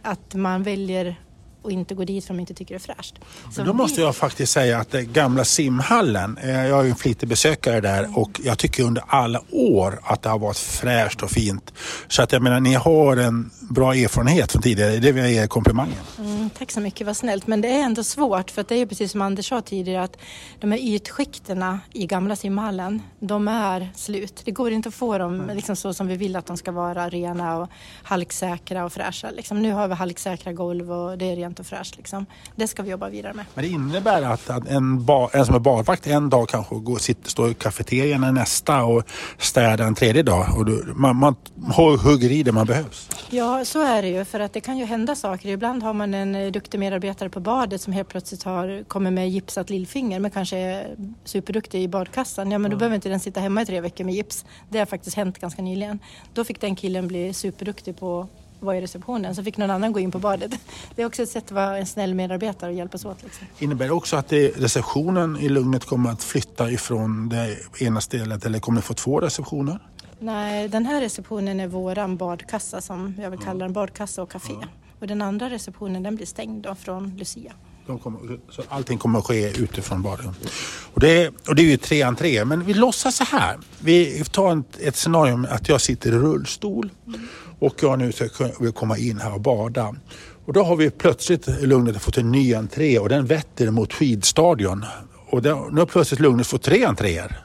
Att 0.03 0.35
man 0.35 0.63
väljer 0.63 1.17
och 1.63 1.73
inte 1.73 1.95
gå 1.95 2.05
dit 2.05 2.25
för 2.25 2.35
de 2.35 2.41
inte 2.41 2.55
tycker 2.55 2.75
det 2.75 2.79
är 2.91 2.95
fräscht. 2.95 3.15
Så 3.53 3.63
då 3.63 3.73
måste 3.73 4.01
jag 4.01 4.17
faktiskt 4.17 4.53
säga 4.53 4.79
att 4.79 4.91
det 4.91 5.05
gamla 5.05 5.45
simhallen, 5.45 6.39
eh, 6.39 6.51
jag 6.51 6.81
är 6.81 6.85
ju 6.85 6.91
en 6.91 6.97
flitig 6.97 7.29
besökare 7.29 7.81
där 7.81 8.19
och 8.19 8.41
jag 8.45 8.59
tycker 8.59 8.83
under 8.83 9.03
alla 9.07 9.43
år 9.51 10.01
att 10.03 10.23
det 10.23 10.29
har 10.29 10.39
varit 10.39 10.57
fräscht 10.57 11.23
och 11.23 11.31
fint. 11.31 11.73
Så 12.09 12.23
att 12.23 12.33
jag 12.33 12.43
menar, 12.43 12.61
ni 12.61 12.75
har 12.75 13.17
en 13.17 13.51
bra 13.61 13.95
erfarenhet 13.95 14.53
från 14.53 14.63
tidigare, 14.63 14.97
det 14.97 15.13
vill 15.13 15.23
jag 15.23 15.33
ge 15.33 15.47
komplimangen. 15.47 15.99
Mm, 16.19 16.51
tack 16.51 16.71
så 16.71 16.81
mycket, 16.81 17.07
vad 17.07 17.17
snällt. 17.17 17.47
Men 17.47 17.61
det 17.61 17.69
är 17.69 17.83
ändå 17.83 18.05
svårt 18.05 18.51
för 18.51 18.61
att 18.61 18.69
det 18.69 18.75
är 18.75 18.79
ju 18.79 18.87
precis 18.87 19.13
som 19.13 19.23
Anders 19.23 19.49
sa 19.49 19.61
tidigare 19.61 20.05
att 20.05 20.17
de 20.61 20.73
här 20.73 20.79
ytskikterna 20.79 21.81
i 21.93 22.07
gamla 22.07 22.37
simhallen, 22.37 23.03
de 23.21 23.49
är 23.49 23.91
slut. 23.95 24.43
Det 24.45 24.51
går 24.51 24.73
inte 24.73 24.89
att 24.89 24.95
få 24.95 25.19
dem 25.19 25.51
liksom 25.55 25.77
så 25.77 25.95
som 25.95 26.07
vi 26.07 26.17
vill 26.17 26.37
att 26.37 26.47
de 26.47 26.57
ska 26.57 26.73
vara, 26.73 27.09
rena 27.09 27.57
och 27.57 27.69
halksäkra 28.03 28.85
och 28.85 28.93
fräscha. 28.93 29.31
Liksom, 29.31 29.63
nu 29.63 29.73
har 29.73 29.89
vi 29.89 29.95
halksäkra 29.95 30.53
golv 30.53 30.93
och 30.93 31.19
det 31.19 31.33
är 31.33 31.37
rent 31.37 31.50
och 31.59 31.67
fräscht. 31.67 31.97
Liksom. 31.97 32.27
Det 32.57 32.69
ska 32.69 32.83
vi 32.83 32.91
jobba 32.91 33.09
vidare 33.09 33.35
med. 33.35 33.45
Men 33.55 33.65
det 33.65 33.71
innebär 33.71 34.23
att, 34.23 34.51
att 34.51 34.69
en, 34.69 35.05
bar, 35.05 35.31
en 35.33 35.47
som 35.47 35.55
är 35.55 35.59
barvakt 35.59 36.07
en 36.07 36.31
dag 36.31 36.49
kanske 36.49 36.75
går, 36.75 36.99
sitter, 36.99 37.31
står 37.31 37.51
i 37.51 37.55
kafeterian 37.55 38.35
nästa 38.35 38.85
och 38.85 39.03
städar 39.39 39.87
en 39.87 39.95
tredje 39.95 40.23
dag. 40.23 40.47
Och 40.57 40.65
du, 40.65 40.93
man, 40.97 41.17
man 41.17 41.37
hugger 42.05 42.31
i 42.31 42.43
det 42.43 42.53
man 42.53 42.67
behövs. 42.67 43.09
Ja, 43.31 43.65
så 43.65 43.83
är 43.83 44.03
det 44.03 44.09
ju. 44.09 44.25
För 44.25 44.41
att 44.41 44.53
det 44.53 44.61
kan 44.61 44.79
ju 44.79 44.85
hända 44.85 45.15
saker. 45.15 45.49
Ibland 45.49 45.83
har 45.83 45.95
man 45.95 46.15
en 46.15 46.35
eh, 46.35 46.53
duktig 46.53 46.79
medarbetare 46.79 47.29
på 47.29 47.41
badet 47.41 47.81
som 47.81 47.93
helt 47.93 48.09
plötsligt 48.09 48.43
har, 48.43 48.85
kommer 48.89 49.11
med 49.11 49.31
gipsat 49.31 49.71
lillfinger 49.71 50.21
men 50.21 50.31
kanske 50.31 50.59
är 50.59 50.97
superduktig 51.25 51.83
i 51.83 51.89
badkassan. 51.89 52.51
Ja, 52.51 52.59
men 52.59 52.71
då 52.71 52.75
mm. 52.75 52.79
behöver 52.79 52.95
inte 52.95 53.09
den 53.09 53.21
sitta 53.21 53.41
hemma 53.41 53.63
i 53.63 53.67
tre 53.67 53.81
veckor 53.81 54.05
med 54.05 54.15
gips. 54.15 54.45
Det 54.69 54.79
har 54.79 54.87
faktiskt 54.87 55.17
hänt 55.17 55.39
ganska 55.39 55.63
nyligen. 55.63 55.99
Då 56.35 56.45
fick 56.45 56.61
den 56.61 56.77
killen 56.77 57.09
bli 57.09 57.33
superduktig 57.33 57.99
på 57.99 58.29
vara 58.63 58.77
i 58.77 58.81
receptionen 58.81 59.35
så 59.35 59.45
fick 59.45 59.57
någon 59.57 59.71
annan 59.71 59.93
gå 59.93 60.01
in 60.01 60.11
på 60.11 60.19
badet. 60.19 60.51
Det 60.95 61.03
är 61.03 61.07
också 61.07 61.23
ett 61.23 61.29
sätt 61.29 61.45
att 61.45 61.51
vara 61.51 61.79
en 61.79 61.87
snäll 61.87 62.15
medarbetare 62.15 62.71
och 62.71 62.77
hjälpas 62.77 63.05
åt. 63.05 63.23
Liksom. 63.23 63.47
Innebär 63.59 63.87
det 63.87 63.93
också 63.93 64.17
att 64.17 64.33
receptionen 64.33 65.37
i 65.37 65.49
Lugnet 65.49 65.85
kommer 65.85 66.11
att 66.11 66.23
flytta 66.23 66.71
ifrån 66.71 67.29
det 67.29 67.57
ena 67.81 68.01
stället 68.01 68.47
eller 68.47 68.59
kommer 68.59 68.77
ni 68.77 68.83
få 68.83 68.95
två 68.95 69.21
receptioner? 69.21 69.79
Nej, 70.19 70.69
den 70.69 70.87
här 70.87 71.01
receptionen 71.01 71.61
är 71.61 71.67
våran 71.67 72.17
badkassa 72.17 72.81
som 72.81 73.15
jag 73.23 73.31
vill 73.31 73.41
kalla 73.41 73.65
den, 73.65 73.73
badkassa 73.73 74.23
och 74.23 74.31
café. 74.31 74.53
Ja. 74.61 74.69
Och 75.01 75.07
den 75.07 75.23
andra 75.23 75.51
receptionen 75.51 76.03
den 76.03 76.17
blir 76.17 76.27
stängd 76.27 76.63
då 76.63 76.75
från 76.75 77.17
Lucia. 77.17 77.53
Kommer, 78.03 78.39
så 78.51 78.63
allting 78.69 78.99
kommer 78.99 79.19
att 79.19 79.25
ske 79.25 79.63
utifrån 79.63 80.03
baren. 80.03 80.35
Och 80.95 81.01
det, 81.01 81.29
och 81.49 81.55
det 81.55 81.63
är 81.63 81.67
ju 81.67 81.77
tre 81.77 82.03
entré. 82.03 82.45
Men 82.45 82.65
vi 82.65 82.75
låtsas 82.75 83.17
så 83.17 83.25
här. 83.25 83.59
Vi 83.79 84.25
tar 84.25 84.59
ett, 84.59 84.81
ett 84.81 84.97
scenario 84.97 85.47
att 85.51 85.69
jag 85.69 85.81
sitter 85.81 86.13
i 86.13 86.13
rullstol 86.13 86.91
mm 87.07 87.21
och 87.61 87.75
jag 87.83 87.99
nu 87.99 88.13
vill 88.61 88.73
komma 88.73 88.99
in 88.99 89.19
här 89.19 89.35
och 89.35 89.41
bada. 89.41 89.95
Och 90.45 90.53
då 90.53 90.63
har 90.63 90.77
vi 90.77 90.91
plötsligt 90.91 91.47
Lugnet 91.47 92.03
fått 92.03 92.19
en 92.19 92.33
ny 92.33 92.55
entré 92.55 92.99
och 92.99 93.09
den 93.09 93.27
vetter 93.27 93.71
mot 93.71 93.93
skidstadion. 93.93 94.85
Och 95.31 95.43
det, 95.43 95.55
nu 95.73 95.81
har 95.81 95.87
plötsligt 95.87 96.21
Lugnet 96.21 96.47
fått 96.47 96.63
tre 96.63 96.85
entréer. 96.85 97.45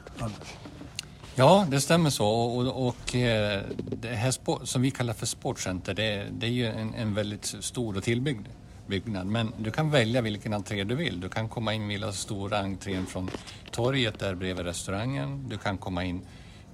Ja, 1.34 1.66
det 1.70 1.80
stämmer 1.80 2.10
så. 2.10 2.26
Och, 2.26 2.58
och 2.58 2.86
och 2.86 3.14
eh, 3.14 3.60
det 4.00 4.08
här 4.08 4.64
som 4.64 4.82
vi 4.82 4.90
kallar 4.90 5.14
för 5.14 5.26
sportcenter, 5.26 5.94
det, 5.94 6.26
det 6.30 6.46
är 6.46 6.50
ju 6.50 6.66
en, 6.66 6.94
en, 6.94 7.14
väldigt 7.14 7.44
stor 7.60 7.96
och 7.96 8.02
tillbyggd 8.02 8.46
byggnad. 8.86 9.26
Men 9.26 9.52
du 9.58 9.70
kan 9.70 9.90
välja 9.90 10.20
vilken 10.20 10.52
entré 10.52 10.84
du 10.84 10.94
vill. 10.94 11.20
Du 11.20 11.28
kan 11.28 11.48
komma 11.48 11.74
in 11.74 11.88
via 11.88 12.12
stora 12.12 12.58
entrén 12.58 13.06
från 13.06 13.30
torget 13.70 14.18
där 14.18 14.34
bredvid 14.34 14.66
restaurangen. 14.66 15.48
Du 15.48 15.58
kan 15.58 15.78
komma 15.78 16.04
in 16.04 16.20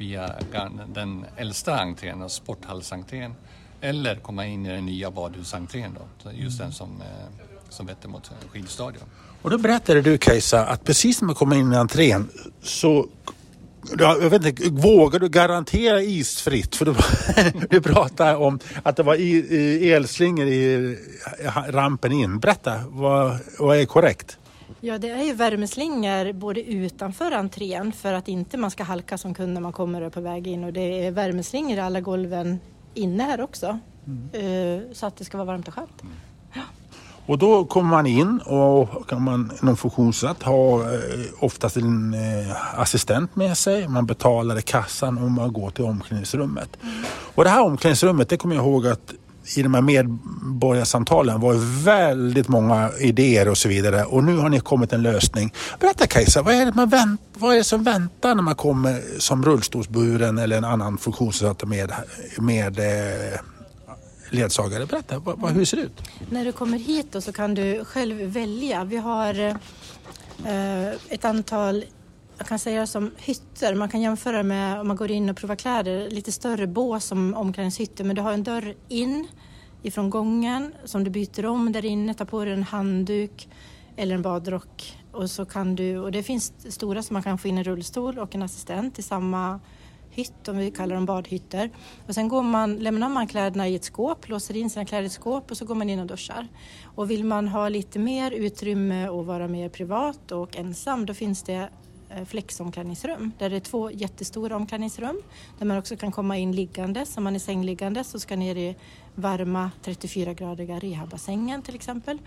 via 0.03 0.35
den 0.95 1.27
äldsta 1.37 1.81
entrén, 1.81 2.31
sporthallsentrén. 2.31 3.35
Eller 3.81 4.17
komma 4.17 4.47
in 4.47 4.67
i 4.67 4.69
den 4.69 4.87
nya 4.87 5.11
badhusentrén 5.11 5.99
då, 5.99 6.31
just 6.33 6.59
den 6.59 6.73
som, 6.73 6.89
eh, 7.01 7.47
som 7.69 7.87
vetter 7.87 8.09
mot 8.09 8.31
skidstadion. 8.53 9.03
Och 9.43 9.51
då 9.51 9.59
berättade 9.59 10.03
du 10.03 10.19
Kajsa 10.19 10.67
att 10.67 10.85
precis 10.85 11.21
när 11.21 11.27
man 11.27 11.35
kommer 11.35 11.57
in 11.57 11.73
i 11.73 11.77
entrén 11.77 12.29
så 12.63 13.07
jag 13.99 14.31
vet 14.31 14.45
inte, 14.47 14.71
vågar 14.71 15.21
du 15.21 15.29
garantera 15.29 16.03
isfritt? 16.03 16.77
För 16.77 16.85
du, 16.85 16.95
du 17.71 17.81
pratar 17.81 18.37
om 18.37 18.59
att 18.83 18.97
det 18.97 19.03
var 19.03 19.15
elslingor 19.95 20.47
i 20.47 20.97
rampen 21.69 22.13
in. 22.13 22.39
Berätta, 22.39 22.81
vad, 22.89 23.39
vad 23.59 23.77
är 23.79 23.85
korrekt? 23.85 24.39
Ja, 24.85 24.99
det 24.99 25.11
är 25.11 25.23
ju 25.23 25.33
värmeslingor 25.33 26.33
både 26.33 26.63
utanför 26.63 27.33
entrén 27.33 27.93
för 27.93 28.13
att 28.13 28.29
inte 28.29 28.57
man 28.57 28.71
ska 28.71 28.85
halka 28.85 29.19
som 29.19 29.35
kund 29.35 29.53
när 29.53 29.61
man 29.61 29.73
kommer 29.73 30.11
på 30.11 30.21
väg 30.21 30.47
in 30.47 30.65
och 30.65 30.73
det 30.73 31.07
är 31.07 31.11
värmeslingor 31.11 31.79
i 31.79 31.81
alla 31.81 32.01
golven 32.01 32.61
inne 32.95 33.23
här 33.23 33.41
också. 33.41 33.79
Mm. 34.07 34.29
Eh, 34.33 34.93
så 34.93 35.07
att 35.07 35.17
det 35.17 35.25
ska 35.25 35.39
vara 35.39 35.47
varmt 35.47 35.69
och 35.69 35.75
skönt. 35.75 36.03
Och 37.27 37.39
då 37.39 37.65
kommer 37.65 37.91
man 37.91 38.07
in 38.07 38.39
och 38.39 39.09
kan 39.09 39.23
man 39.23 39.53
någon 39.63 39.77
funktionssatt 39.77 40.43
ha 40.43 40.81
eh, 40.81 40.99
oftast 41.41 41.77
en 41.77 42.15
eh, 42.15 42.81
assistent 42.81 43.37
med 43.37 43.59
sig. 43.59 43.89
Man 43.89 44.07
betalar 44.07 44.59
i 44.59 44.63
kassan 44.63 45.19
och 45.19 45.31
man 45.31 45.53
går 45.53 45.71
till 45.71 45.85
omklädningsrummet. 45.85 46.79
Mm. 46.83 46.95
Och 47.35 47.45
det 47.45 47.51
här 47.51 47.63
omklädningsrummet, 47.63 48.29
det 48.29 48.37
kommer 48.37 48.55
jag 48.55 48.65
ihåg 48.65 48.87
att 48.87 49.15
i 49.57 49.63
de 49.63 49.75
här 49.75 49.83
medborgarsamtalen 49.83 51.41
var 51.41 51.85
väldigt 51.85 52.49
många 52.49 52.91
idéer 53.01 53.49
och 53.49 53.59
så 53.59 53.69
vidare. 53.69 54.05
Och 54.05 54.25
nu 54.25 54.37
har 54.37 54.49
ni 54.49 54.61
kommit 54.61 54.93
en 54.93 55.03
lösning. 55.03 55.53
Berätta 55.81 56.07
Kajsa, 56.07 56.43
vad 56.43 56.55
är 56.55 56.67
det, 56.67 56.75
man 56.75 56.89
vänt, 56.89 57.21
vad 57.35 57.53
är 57.53 57.59
det 57.59 57.65
som 57.65 57.85
väntar 57.85 58.35
när 58.35 58.43
man 58.43 58.55
kommer 58.55 59.03
som 59.19 59.45
rullstolsburen 59.45 60.39
eller 60.39 60.57
en 60.57 60.65
annan 60.65 60.99
funktionsnedsatt 60.99 61.65
med, 61.65 61.93
med 62.39 62.79
eh, 62.79 63.41
ledsagare. 64.31 64.87
Berätta, 64.87 65.19
vad, 65.19 65.39
vad, 65.39 65.53
hur 65.53 65.65
ser 65.65 65.77
det 65.77 65.83
ut? 65.83 66.03
När 66.31 66.45
du 66.45 66.53
kommer 66.53 66.79
hit 66.79 67.07
då 67.13 67.21
så 67.21 67.33
kan 67.33 67.55
du 67.55 67.85
själv 67.85 68.17
välja. 68.17 68.85
Vi 68.85 68.97
har 68.97 69.41
eh, 70.47 70.89
ett 71.09 71.25
antal 71.25 71.85
jag 72.39 72.47
kan 72.47 72.59
säga 72.59 72.87
som 72.87 73.11
hytter. 73.19 73.75
Man 73.75 73.89
kan 73.89 74.01
jämföra 74.01 74.43
med 74.43 74.81
om 74.81 74.89
man 74.89 74.97
går 74.97 75.11
in 75.11 75.31
och 75.31 75.37
provar 75.37 75.57
kläder, 75.57 76.11
lite 76.11 76.33
större 76.33 76.67
bås 76.67 77.05
som 77.05 77.35
omklädningshytter 77.35 78.05
men 78.05 78.17
du 78.17 78.23
har 78.23 78.33
en 78.33 78.43
dörr 78.43 78.75
in 78.89 79.29
ifrån 79.83 80.11
gången 80.11 80.75
som 80.85 81.05
du 81.05 81.11
byter 81.11 81.47
om 81.47 81.73
där 81.73 81.85
inne, 81.85 82.15
tar 82.15 82.25
på 82.25 82.45
dig 82.45 82.53
en 82.55 82.63
handduk 82.63 83.49
eller 83.97 84.15
en 84.15 84.23
badrock 84.23 84.97
och 85.13 85.31
så 85.31 85.45
kan 85.45 85.77
du, 85.77 85.99
och 85.99 86.13
det 86.13 86.23
finns 86.23 86.75
stora 86.75 87.03
som 87.03 87.15
man 87.15 87.23
kan 87.23 87.39
få 87.39 87.49
in 87.49 87.59
en 87.59 87.65
rullstol 87.65 88.19
och 88.19 88.35
en 88.35 88.43
assistent 88.43 88.99
i 88.99 89.03
samma 89.03 89.61
hytt, 90.11 90.49
om 90.49 90.57
vi 90.57 90.71
kallar 90.71 90.95
dem 90.95 91.07
badhytter. 91.07 91.71
Och 92.07 92.15
sen 92.15 92.29
går 92.29 92.43
man, 92.43 92.77
lämnar 92.77 93.09
man 93.09 93.27
kläderna 93.27 93.69
i 93.69 93.75
ett 93.75 93.85
skåp, 93.85 94.29
låser 94.29 94.57
in 94.57 94.71
sina 94.71 94.85
kläder 94.85 95.03
i 95.03 95.07
ett 95.07 95.13
skåp 95.13 95.51
och 95.51 95.57
så 95.57 95.65
går 95.65 95.75
man 95.75 95.91
in 95.91 96.01
och 96.01 96.07
duschar. 96.07 96.49
Och 96.95 97.11
vill 97.11 97.25
man 97.25 97.49
ha 97.49 97.69
lite 97.69 97.99
mer 97.99 98.31
utrymme 98.31 99.09
och 99.09 99.27
vara 99.27 99.49
mer 99.49 99.69
privat 99.69 100.33
och 100.33 100.57
ensam, 100.57 101.07
då 101.07 101.15
finns 101.15 101.43
det 101.43 101.69
Eh, 102.17 102.25
flexomklädningsrum 102.25 103.33
där 103.39 103.51
det 103.51 103.57
är 103.57 103.61
två 103.61 103.91
jättestora 103.91 104.57
omklädningsrum 104.57 105.23
där 105.59 105.67
man 105.67 105.79
också 105.79 105.97
kan 105.97 106.13
komma 106.13 106.37
in 106.37 106.53
liggandes. 106.53 107.17
Om 107.17 107.25
man 107.25 107.35
är 107.35 107.39
sängliggandes 107.39 108.15
och 108.15 108.21
ska 108.21 108.37
ner 108.37 108.57
i 108.57 108.77
varma 109.15 109.71
34-gradiga 109.85 110.79
rehabbassängen 110.79 111.63
till 111.63 111.75
exempel. 111.75 112.19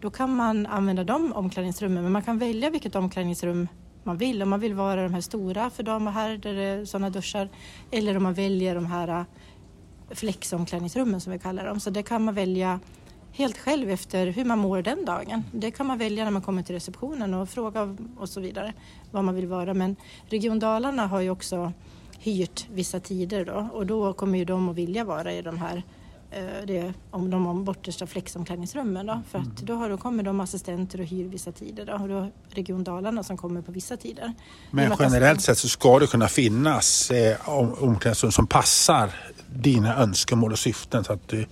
Då 0.00 0.10
kan 0.10 0.36
man 0.36 0.66
använda 0.66 1.04
de 1.04 1.32
omklädningsrummen 1.32 2.02
men 2.02 2.12
man 2.12 2.22
kan 2.22 2.38
välja 2.38 2.70
vilket 2.70 2.94
omklädningsrum 2.94 3.68
man 4.04 4.16
vill. 4.16 4.42
Om 4.42 4.50
man 4.50 4.60
vill 4.60 4.74
vara 4.74 5.02
de 5.02 5.14
här 5.14 5.20
stora 5.20 5.70
för 5.70 5.82
dam 5.82 6.06
och 6.06 6.12
herr 6.12 6.36
där 6.36 6.54
det 6.54 6.62
är 6.62 6.84
sådana 6.84 7.10
duschar 7.10 7.48
eller 7.90 8.16
om 8.16 8.22
man 8.22 8.34
väljer 8.34 8.74
de 8.74 8.86
här 8.86 9.08
eh, 9.08 9.24
flexomklädningsrummen 10.10 11.20
som 11.20 11.32
vi 11.32 11.38
kallar 11.38 11.66
dem. 11.66 11.80
Så 11.80 11.90
det 11.90 12.02
kan 12.02 12.24
man 12.24 12.34
välja 12.34 12.80
helt 13.32 13.58
själv 13.58 13.90
efter 13.90 14.26
hur 14.26 14.44
man 14.44 14.58
mår 14.58 14.82
den 14.82 15.04
dagen. 15.04 15.44
Det 15.52 15.70
kan 15.70 15.86
man 15.86 15.98
välja 15.98 16.24
när 16.24 16.30
man 16.30 16.42
kommer 16.42 16.62
till 16.62 16.74
receptionen 16.74 17.34
och 17.34 17.48
fråga 17.48 17.96
och 18.18 18.28
så 18.28 18.40
vidare 18.40 18.72
vad 19.10 19.24
man 19.24 19.34
vill 19.34 19.46
vara. 19.46 19.74
Men 19.74 19.96
Region 20.26 20.58
Dalarna 20.58 21.06
har 21.06 21.20
ju 21.20 21.30
också 21.30 21.72
hyrt 22.18 22.66
vissa 22.72 23.00
tider 23.00 23.44
då 23.44 23.68
och 23.72 23.86
då 23.86 24.12
kommer 24.12 24.38
ju 24.38 24.44
de 24.44 24.68
att 24.68 24.76
vilja 24.76 25.04
vara 25.04 25.32
i 25.32 25.42
de 25.42 25.58
här 25.58 25.82
det, 26.66 26.92
om 27.10 27.30
de 27.30 27.64
bortersta 27.64 28.06
flexomklädningsrummen. 28.06 29.06
Då, 29.06 29.22
för 29.30 29.38
att 29.38 29.44
mm. 29.44 29.56
då, 29.62 29.74
har, 29.74 29.88
då 29.88 29.96
kommer 29.96 30.22
de 30.22 30.40
assistenter 30.40 31.00
och 31.00 31.06
hyr 31.06 31.28
vissa 31.28 31.52
tider. 31.52 31.86
Då, 31.86 31.92
och 31.92 32.08
då 32.08 32.28
Region 32.50 32.84
Dalarna 32.84 33.22
som 33.22 33.36
kommer 33.36 33.62
på 33.62 33.72
vissa 33.72 33.96
tider. 33.96 34.32
Men 34.70 34.92
generellt 34.98 35.42
sett 35.42 35.58
så 35.58 35.68
ska 35.68 35.98
det 35.98 36.06
kunna 36.06 36.28
finnas 36.28 37.10
eh, 37.10 37.48
omklädningsrum 37.48 38.32
som 38.32 38.46
passar 38.46 39.10
dina 39.54 39.96
önskemål 39.96 40.52
och 40.52 40.58
syften 40.58 41.04
så 41.04 41.12
att 41.12 41.28
du, 41.28 41.46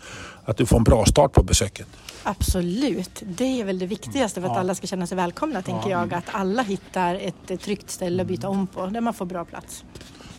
att 0.45 0.57
du 0.57 0.67
får 0.67 0.77
en 0.77 0.85
bra 0.85 1.05
start 1.05 1.33
på 1.33 1.43
besöket. 1.43 1.89
Absolut, 2.23 3.23
det 3.27 3.61
är 3.61 3.65
väl 3.65 3.79
det 3.79 3.87
viktigaste 3.87 4.41
för 4.41 4.49
att 4.49 4.55
ja. 4.55 4.61
alla 4.61 4.75
ska 4.75 4.87
känna 4.87 5.07
sig 5.07 5.17
välkomna 5.17 5.63
tänker 5.63 5.91
ja. 5.91 6.01
jag. 6.01 6.15
Att 6.15 6.25
alla 6.33 6.63
hittar 6.63 7.15
ett 7.15 7.61
tryggt 7.61 7.91
ställe 7.91 8.23
att 8.23 8.29
byta 8.29 8.49
om 8.49 8.67
på 8.67 8.87
där 8.87 9.01
man 9.01 9.15
får 9.15 9.27
bra 9.27 9.45
plats. 9.45 9.85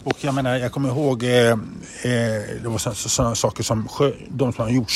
Och 0.03 0.23
jag 0.23 0.33
menar, 0.33 0.57
jag 0.57 0.71
kommer 0.71 0.89
ihåg 0.89 1.23
eh, 1.23 1.49
eh, 1.49 1.57
det 2.63 2.69
var 2.69 2.77
sådana 2.93 3.35
saker 3.35 3.63
som 3.63 3.87
de 4.29 4.53
som 4.53 4.63
har 4.63 4.71
gjort 4.71 4.91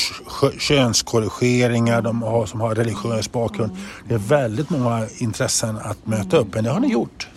könskorrigeringar, 0.60 2.02
de 2.02 2.22
har, 2.22 2.46
som 2.46 2.62
har 2.62 2.76
religiös 2.76 3.32
bakgrund. 3.32 3.72
Det 4.08 4.14
är 4.14 4.18
väldigt 4.18 4.70
många 4.70 5.08
intressen 5.18 5.78
att 5.78 6.08
möta 6.08 6.38
upp, 6.38 6.54
men 6.54 6.64
det 6.64 6.70
har 6.70 6.80
ni 6.80 6.88
gjort. 6.88 7.28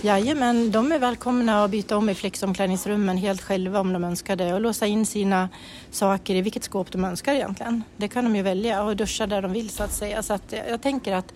Jajamän, 0.00 0.70
de 0.70 0.92
är 0.92 0.98
välkomna 0.98 1.64
att 1.64 1.70
byta 1.70 1.96
om 1.96 2.08
i 2.08 2.14
flexomklädningsrummen 2.14 3.16
helt 3.16 3.42
själva 3.42 3.80
om 3.80 3.92
de 3.92 4.04
önskar 4.04 4.36
det 4.36 4.54
och 4.54 4.60
låsa 4.60 4.86
in 4.86 5.06
sina 5.06 5.48
saker 5.90 6.34
i 6.34 6.42
vilket 6.42 6.64
skåp 6.64 6.92
de 6.92 7.04
önskar 7.04 7.34
egentligen. 7.34 7.82
Det 7.96 8.08
kan 8.08 8.24
de 8.24 8.36
ju 8.36 8.42
välja 8.42 8.82
och 8.82 8.96
duscha 8.96 9.26
där 9.26 9.42
de 9.42 9.52
vill 9.52 9.70
så 9.70 9.82
att 9.82 9.92
säga. 9.92 10.22
Så 10.22 10.32
att 10.32 10.54
jag 10.68 10.82
tänker 10.82 11.12
att 11.12 11.32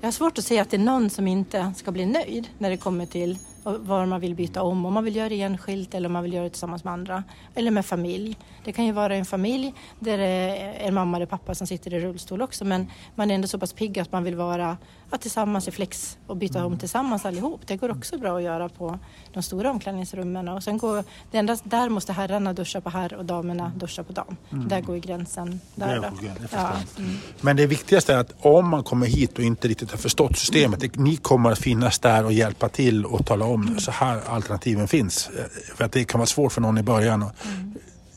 jag 0.00 0.06
har 0.06 0.12
svårt 0.12 0.38
att 0.38 0.44
se 0.44 0.58
att 0.58 0.70
det 0.70 0.76
är 0.76 0.78
någon 0.78 1.10
som 1.10 1.28
inte 1.28 1.72
ska 1.76 1.92
bli 1.92 2.06
nöjd 2.06 2.48
när 2.58 2.70
det 2.70 2.76
kommer 2.76 3.06
till 3.06 3.38
var 3.66 4.06
man 4.06 4.20
vill 4.20 4.34
byta 4.34 4.62
om, 4.62 4.86
om 4.86 4.94
man 4.94 5.04
vill 5.04 5.16
göra 5.16 5.28
det 5.28 5.42
enskilt 5.42 5.94
eller 5.94 6.06
om 6.06 6.12
man 6.12 6.22
vill 6.22 6.32
göra 6.32 6.44
det 6.44 6.50
tillsammans 6.50 6.84
med 6.84 6.92
andra. 6.92 7.24
Eller 7.54 7.70
med 7.70 7.86
familj. 7.86 8.38
Det 8.64 8.72
kan 8.72 8.86
ju 8.86 8.92
vara 8.92 9.14
en 9.14 9.24
familj 9.24 9.74
där 9.98 10.18
det 10.18 10.24
är 10.24 10.88
en 10.88 10.94
mamma 10.94 11.16
eller 11.16 11.26
pappa 11.26 11.54
som 11.54 11.66
sitter 11.66 11.94
i 11.94 12.00
rullstol 12.00 12.42
också 12.42 12.64
men 12.64 12.90
man 13.14 13.30
är 13.30 13.34
ändå 13.34 13.48
så 13.48 13.58
pass 13.58 13.72
pigg 13.72 13.98
att 13.98 14.12
man 14.12 14.24
vill 14.24 14.36
vara 14.36 14.76
att 15.10 15.20
tillsammans 15.20 15.68
i 15.68 15.70
flex 15.70 16.18
och 16.26 16.36
byta 16.36 16.64
om 16.64 16.78
tillsammans 16.78 17.24
allihop. 17.24 17.60
Det 17.66 17.76
går 17.76 17.90
också 17.90 18.18
bra 18.18 18.36
att 18.36 18.42
göra 18.42 18.68
på 18.68 18.98
de 19.32 19.42
stora 19.42 19.70
omklädningsrummen. 19.70 20.48
Och 20.48 20.62
sen 20.62 20.78
går, 20.78 21.04
det 21.30 21.38
enda, 21.38 21.56
där 21.64 21.88
måste 21.88 22.12
herrarna 22.12 22.52
duscha 22.52 22.80
på 22.80 22.90
herr 22.90 23.14
och 23.14 23.24
damerna 23.24 23.72
duscha 23.76 24.02
på 24.02 24.12
dam. 24.12 24.36
Mm. 24.52 24.68
Där 24.68 24.80
går 24.80 24.96
gränsen. 24.96 25.60
Där 25.74 26.00
det 26.00 26.12
ja. 26.52 26.72
mm. 26.98 27.16
Men 27.40 27.56
det 27.56 27.66
viktigaste 27.66 28.14
är 28.14 28.18
att 28.18 28.34
om 28.40 28.68
man 28.68 28.84
kommer 28.84 29.06
hit 29.06 29.38
och 29.38 29.44
inte 29.44 29.68
riktigt 29.68 29.90
har 29.90 29.98
förstått 29.98 30.38
systemet, 30.38 30.82
mm. 30.82 31.04
ni 31.04 31.16
kommer 31.16 31.52
att 31.52 31.58
finnas 31.58 31.98
där 31.98 32.24
och 32.24 32.32
hjälpa 32.32 32.68
till 32.68 33.04
och 33.04 33.26
tala 33.26 33.44
om 33.44 33.55
om 33.56 33.78
så 33.80 33.90
här 33.90 34.20
alternativen 34.26 34.88
finns. 34.88 35.30
Eh, 35.38 35.74
för 35.76 35.84
att 35.84 35.92
det 35.92 36.04
kan 36.04 36.18
vara 36.18 36.26
svårt 36.26 36.52
för 36.52 36.60
någon 36.60 36.78
i 36.78 36.82
början. 36.82 37.22
Och, 37.22 37.32
mm. 37.44 37.74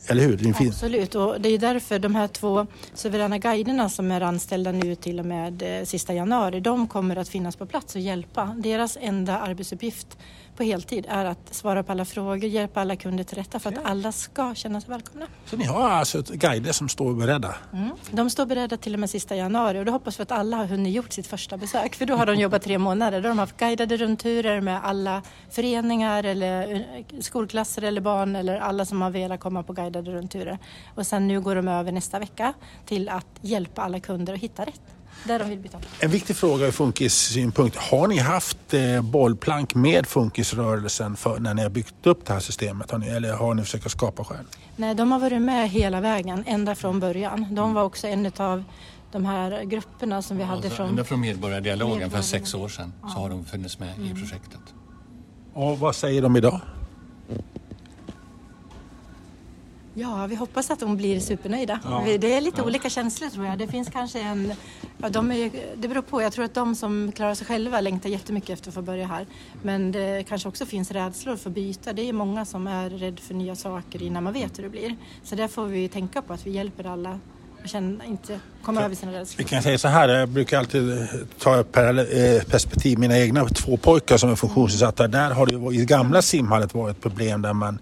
Eller 0.08 0.22
hur? 0.22 0.36
Det 0.36 0.68
Absolut, 0.68 1.14
och 1.14 1.40
det 1.40 1.48
är 1.48 1.58
därför 1.58 1.98
de 1.98 2.14
här 2.14 2.28
två 2.28 2.66
suveräna 2.94 3.38
guiderna 3.38 3.88
som 3.88 4.12
är 4.12 4.20
anställda 4.20 4.72
nu 4.72 4.94
till 4.94 5.18
och 5.18 5.26
med 5.26 5.62
eh, 5.62 5.84
sista 5.84 6.14
januari, 6.14 6.60
de 6.60 6.86
kommer 6.86 7.16
att 7.16 7.28
finnas 7.28 7.56
på 7.56 7.66
plats 7.66 7.94
och 7.94 8.00
hjälpa. 8.00 8.56
Deras 8.58 8.98
enda 9.00 9.38
arbetsuppgift 9.38 10.18
på 10.60 10.64
heltid 10.64 11.06
är 11.08 11.24
att 11.24 11.54
svara 11.54 11.82
på 11.82 11.92
alla 11.92 12.04
frågor, 12.04 12.44
hjälpa 12.44 12.80
alla 12.80 12.96
kunder 12.96 13.24
till 13.24 13.36
rätta 13.38 13.58
för 13.58 13.72
att 13.72 13.84
alla 13.84 14.12
ska 14.12 14.54
känna 14.54 14.80
sig 14.80 14.90
välkomna. 14.90 15.26
Så 15.46 15.56
ni 15.56 15.64
har 15.64 15.90
alltså 15.90 16.22
guider 16.22 16.72
som 16.72 16.88
står 16.88 17.14
beredda? 17.14 17.54
Mm. 17.72 17.90
De 18.10 18.30
står 18.30 18.46
beredda 18.46 18.76
till 18.76 18.94
och 18.94 19.00
med 19.00 19.10
sista 19.10 19.36
januari 19.36 19.80
och 19.80 19.84
då 19.84 19.92
hoppas 19.92 20.18
vi 20.18 20.22
att 20.22 20.32
alla 20.32 20.56
har 20.56 20.64
hunnit 20.64 20.94
gjort 20.94 21.12
sitt 21.12 21.26
första 21.26 21.56
besök 21.56 21.94
för 21.94 22.06
då 22.06 22.14
har 22.14 22.26
de 22.26 22.34
jobbat 22.34 22.62
tre 22.62 22.78
månader. 22.78 23.20
Då 23.20 23.28
har 23.28 23.30
de 23.30 23.38
haft 23.38 23.56
guidade 23.56 23.96
rundturer 23.96 24.60
med 24.60 24.84
alla 24.84 25.22
föreningar 25.50 26.24
eller 26.24 26.74
eh, 26.74 27.20
skolklasser 27.20 27.82
eller 27.82 28.00
barn 28.00 28.36
eller 28.36 28.60
alla 28.60 28.84
som 28.84 29.02
har 29.02 29.10
velat 29.10 29.40
komma 29.40 29.62
på 29.62 29.72
guidade 29.72 29.99
rundturer. 30.08 30.58
Och 30.94 31.06
sen 31.06 31.28
nu 31.28 31.40
går 31.40 31.54
de 31.54 31.68
över 31.68 31.92
nästa 31.92 32.18
vecka 32.18 32.52
till 32.86 33.08
att 33.08 33.26
hjälpa 33.40 33.82
alla 33.82 34.00
kunder 34.00 34.34
att 34.34 34.40
hitta 34.40 34.64
rätt 34.64 34.82
där 35.24 35.38
de 35.38 35.48
vill 35.48 35.58
byta. 35.58 35.78
En 36.00 36.10
viktig 36.10 36.36
fråga 36.36 36.66
ur 36.66 36.70
funkissynpunkt. 36.70 37.76
Har 37.76 38.08
ni 38.08 38.18
haft 38.18 38.74
eh, 38.74 39.02
bollplank 39.02 39.74
med 39.74 40.06
funkisrörelsen 40.06 41.16
för, 41.16 41.38
när 41.38 41.54
ni 41.54 41.62
har 41.62 41.70
byggt 41.70 42.06
upp 42.06 42.26
det 42.26 42.32
här 42.32 42.40
systemet? 42.40 42.90
Har 42.90 42.98
ni, 42.98 43.08
eller 43.08 43.32
har 43.32 43.54
ni 43.54 43.62
försökt 43.62 43.90
skapa 43.90 44.24
själv? 44.24 44.46
Nej, 44.76 44.94
de 44.94 45.12
har 45.12 45.18
varit 45.18 45.42
med 45.42 45.70
hela 45.70 46.00
vägen, 46.00 46.44
ända 46.46 46.74
från 46.74 47.00
början. 47.00 47.46
De 47.54 47.74
var 47.74 47.82
också 47.82 48.06
en 48.06 48.32
av 48.36 48.64
de 49.12 49.24
här 49.24 49.64
grupperna 49.64 50.22
som 50.22 50.36
vi 50.36 50.42
hade 50.42 50.56
alltså, 50.56 50.76
från... 50.76 50.88
Ända 50.88 51.04
från 51.04 51.20
Medborgardialogen 51.20 52.10
för 52.10 52.22
sex 52.22 52.54
år 52.54 52.68
sedan 52.68 52.92
ja. 53.02 53.08
så 53.08 53.18
har 53.18 53.30
de 53.30 53.44
funnits 53.44 53.78
med 53.78 53.94
mm. 53.96 54.06
i 54.06 54.14
projektet. 54.14 54.60
Och 55.54 55.78
vad 55.78 55.96
säger 55.96 56.22
de 56.22 56.36
idag? 56.36 56.60
Ja, 60.00 60.26
vi 60.26 60.34
hoppas 60.34 60.70
att 60.70 60.80
de 60.80 60.96
blir 60.96 61.20
supernöjda. 61.20 61.80
Ja. 61.84 62.04
Det 62.18 62.34
är 62.34 62.40
lite 62.40 62.60
ja. 62.60 62.64
olika 62.66 62.90
känslor 62.90 63.28
tror 63.28 63.46
jag. 63.46 63.58
Det 63.58 63.66
finns 63.66 63.88
kanske 63.88 64.20
en... 64.20 64.52
Ja, 64.98 65.08
de 65.08 65.32
är, 65.32 65.50
det 65.76 65.88
beror 65.88 66.02
på. 66.02 66.22
Jag 66.22 66.32
tror 66.32 66.44
att 66.44 66.54
de 66.54 66.74
som 66.74 67.12
klarar 67.12 67.34
sig 67.34 67.46
själva 67.46 67.80
längtar 67.80 68.08
jättemycket 68.08 68.50
efter 68.50 68.68
att 68.68 68.74
få 68.74 68.82
börja 68.82 69.06
här. 69.06 69.26
Men 69.62 69.92
det 69.92 70.24
kanske 70.28 70.48
också 70.48 70.66
finns 70.66 70.90
rädslor 70.90 71.36
för 71.36 71.50
att 71.50 71.54
byta. 71.54 71.92
Det 71.92 72.08
är 72.08 72.12
många 72.12 72.44
som 72.44 72.66
är 72.66 72.90
rädda 72.90 73.22
för 73.22 73.34
nya 73.34 73.56
saker 73.56 74.02
innan 74.02 74.24
man 74.24 74.32
vet 74.32 74.58
hur 74.58 74.62
det 74.62 74.68
blir. 74.68 74.96
Så 75.24 75.34
där 75.34 75.48
får 75.48 75.66
vi 75.66 75.88
tänka 75.88 76.22
på 76.22 76.32
att 76.32 76.46
vi 76.46 76.50
hjälper 76.50 76.86
alla 76.86 77.18
känna, 77.64 78.04
inte 78.04 78.40
komma 78.62 78.82
över 78.82 78.94
sina 78.94 79.12
rädslor. 79.12 79.38
Vi 79.38 79.44
kan 79.44 79.62
säga 79.62 79.78
så 79.78 79.88
här, 79.88 80.08
jag 80.08 80.28
brukar 80.28 80.58
alltid 80.58 81.08
ta 81.38 81.58
eh, 81.58 82.42
perspektiv 82.50 82.98
mina 82.98 83.18
egna 83.18 83.48
två 83.48 83.76
pojkar 83.76 84.16
som 84.16 84.30
är 84.30 84.36
funktionsnedsatta. 84.36 85.08
Där 85.08 85.30
har 85.30 85.46
det 85.46 85.76
i 85.76 85.84
gamla 85.84 86.22
simhallet 86.22 86.74
varit 86.74 87.00
problem 87.00 87.42
där 87.42 87.52
man 87.52 87.78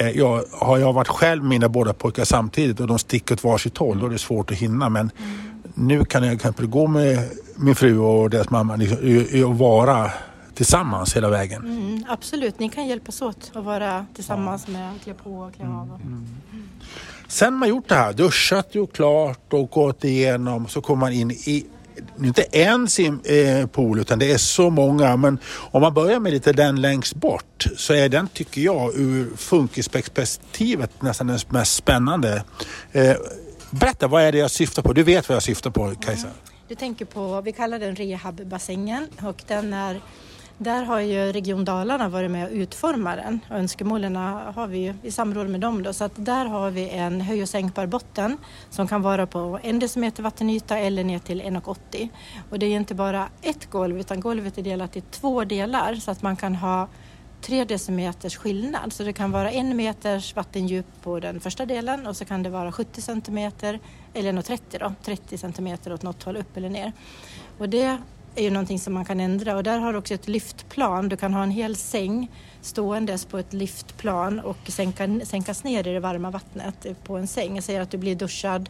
jag, 0.00 0.44
har 0.52 0.78
jag 0.78 0.92
varit 0.92 1.08
själv 1.08 1.42
med 1.42 1.48
mina 1.48 1.68
båda 1.68 1.92
pojkar 1.92 2.24
samtidigt 2.24 2.80
och 2.80 2.86
de 2.86 2.98
sticker 2.98 3.34
åt 3.34 3.44
varsitt 3.44 3.78
håll 3.78 3.98
då 3.98 4.06
är 4.06 4.10
det 4.10 4.18
svårt 4.18 4.50
att 4.50 4.56
hinna. 4.56 4.88
Men 4.88 5.10
mm. 5.18 5.38
nu 5.74 6.04
kan 6.04 6.22
jag 6.22 6.32
exempel 6.34 6.66
gå 6.66 6.86
med 6.86 7.30
min 7.56 7.74
fru 7.74 7.98
och 7.98 8.30
deras 8.30 8.50
mamma 8.50 8.76
liksom, 8.76 8.98
och 9.46 9.58
vara 9.58 10.10
tillsammans 10.54 11.16
hela 11.16 11.30
vägen. 11.30 11.62
Mm, 11.62 12.04
absolut, 12.08 12.58
ni 12.58 12.68
kan 12.68 12.86
hjälpas 12.86 13.22
åt 13.22 13.52
att 13.54 13.64
vara 13.64 14.06
tillsammans 14.14 14.64
ja. 14.66 14.72
med 14.72 14.90
att 14.90 15.02
klä 15.04 15.14
på 15.14 15.38
och 15.38 15.54
klä 15.54 15.64
av. 15.64 16.00
Mm. 16.02 16.26
Sen 17.28 17.54
man 17.54 17.68
gjort 17.68 17.88
det 17.88 17.94
här, 17.94 18.12
duschat, 18.12 18.74
gjort 18.74 18.92
klart 18.92 19.52
och 19.52 19.70
gått 19.70 20.04
igenom 20.04 20.68
så 20.68 20.80
kommer 20.80 21.00
man 21.00 21.12
in 21.12 21.30
i 21.30 21.66
inte 22.24 22.42
en 22.42 22.88
simpool 22.88 23.98
eh, 23.98 24.00
utan 24.00 24.18
det 24.18 24.32
är 24.32 24.38
så 24.38 24.70
många. 24.70 25.16
Men 25.16 25.38
om 25.70 25.82
man 25.82 25.94
börjar 25.94 26.20
med 26.20 26.32
lite 26.32 26.52
den 26.52 26.80
längst 26.80 27.14
bort 27.14 27.66
så 27.76 27.94
är 27.94 28.08
den, 28.08 28.28
tycker 28.28 28.60
jag, 28.60 28.94
ur 28.94 29.36
funkisperspektivet 29.36 31.02
nästan 31.02 31.26
den 31.26 31.38
mest 31.48 31.74
spännande. 31.74 32.44
Eh, 32.92 33.16
berätta, 33.70 34.08
vad 34.08 34.22
är 34.22 34.32
det 34.32 34.38
jag 34.38 34.50
syftar 34.50 34.82
på? 34.82 34.92
Du 34.92 35.02
vet 35.02 35.28
vad 35.28 35.36
jag 35.36 35.42
syftar 35.42 35.70
på, 35.70 35.94
Kajsa? 35.94 36.26
Mm. 36.26 36.38
Du 36.68 36.74
tänker 36.74 37.04
på, 37.04 37.40
vi 37.40 37.52
kallar 37.52 37.78
den 37.78 37.96
rehabbassängen 37.96 39.08
och 39.22 39.42
den 39.46 39.72
är 39.72 40.00
där 40.58 40.82
har 40.82 41.00
ju 41.00 41.32
Region 41.32 41.64
Dalarna 41.64 42.08
varit 42.08 42.30
med 42.30 42.46
och 42.46 42.52
utformat 42.52 43.16
den. 43.16 43.40
Önskemålen 43.50 44.16
har 44.16 44.66
vi 44.66 44.78
ju 44.78 44.94
i 45.02 45.10
samråd 45.10 45.48
med 45.48 45.60
dem. 45.60 45.82
Då. 45.82 45.92
Så 45.92 46.04
att 46.04 46.12
där 46.14 46.46
har 46.46 46.70
vi 46.70 46.90
en 46.90 47.20
höj 47.20 47.42
och 47.42 47.48
sänkbar 47.48 47.86
botten 47.86 48.38
som 48.70 48.88
kan 48.88 49.02
vara 49.02 49.26
på 49.26 49.58
en 49.62 49.78
decimeter 49.78 50.22
vattenyta 50.22 50.78
eller 50.78 51.04
ner 51.04 51.18
till 51.18 51.42
1,80. 51.42 52.08
Och 52.50 52.58
det 52.58 52.66
är 52.66 52.76
inte 52.76 52.94
bara 52.94 53.28
ett 53.42 53.70
golv 53.70 54.00
utan 54.00 54.20
golvet 54.20 54.58
är 54.58 54.62
delat 54.62 54.96
i 54.96 55.00
två 55.00 55.44
delar 55.44 55.94
så 55.94 56.10
att 56.10 56.22
man 56.22 56.36
kan 56.36 56.54
ha 56.54 56.88
tre 57.40 57.64
decimeters 57.64 58.36
skillnad. 58.36 58.92
Så 58.92 59.02
det 59.02 59.12
kan 59.12 59.30
vara 59.30 59.50
en 59.50 59.76
meters 59.76 60.36
vattendjup 60.36 60.86
på 61.02 61.20
den 61.20 61.40
första 61.40 61.66
delen 61.66 62.06
och 62.06 62.16
så 62.16 62.24
kan 62.24 62.42
det 62.42 62.50
vara 62.50 62.72
70 62.72 63.02
centimeter 63.02 63.80
eller 64.14 64.32
1,30 64.32 64.78
då, 64.80 64.94
30 65.02 65.38
centimeter 65.38 65.92
åt 65.92 66.02
något 66.02 66.22
håll 66.22 66.36
upp 66.36 66.56
eller 66.56 66.70
ner. 66.70 66.92
Och 67.58 67.68
det 67.68 67.98
är 68.36 68.42
ju 68.42 68.50
någonting 68.50 68.78
som 68.78 68.94
man 68.94 69.04
kan 69.04 69.20
ändra 69.20 69.56
och 69.56 69.62
där 69.62 69.78
har 69.78 69.92
du 69.92 69.98
också 69.98 70.14
ett 70.14 70.28
lyftplan. 70.28 71.08
Du 71.08 71.16
kan 71.16 71.34
ha 71.34 71.42
en 71.42 71.50
hel 71.50 71.76
säng 71.76 72.30
ståendes 72.60 73.24
på 73.24 73.38
ett 73.38 73.52
lyftplan 73.52 74.40
och 74.40 74.56
sänka, 74.68 75.20
sänkas 75.24 75.64
ner 75.64 75.88
i 75.88 75.92
det 75.92 76.00
varma 76.00 76.30
vattnet 76.30 77.04
på 77.04 77.16
en 77.16 77.26
säng. 77.26 77.54
Jag 77.54 77.64
säger 77.64 77.80
att 77.80 77.90
du 77.90 77.98
blir 77.98 78.14
duschad 78.14 78.68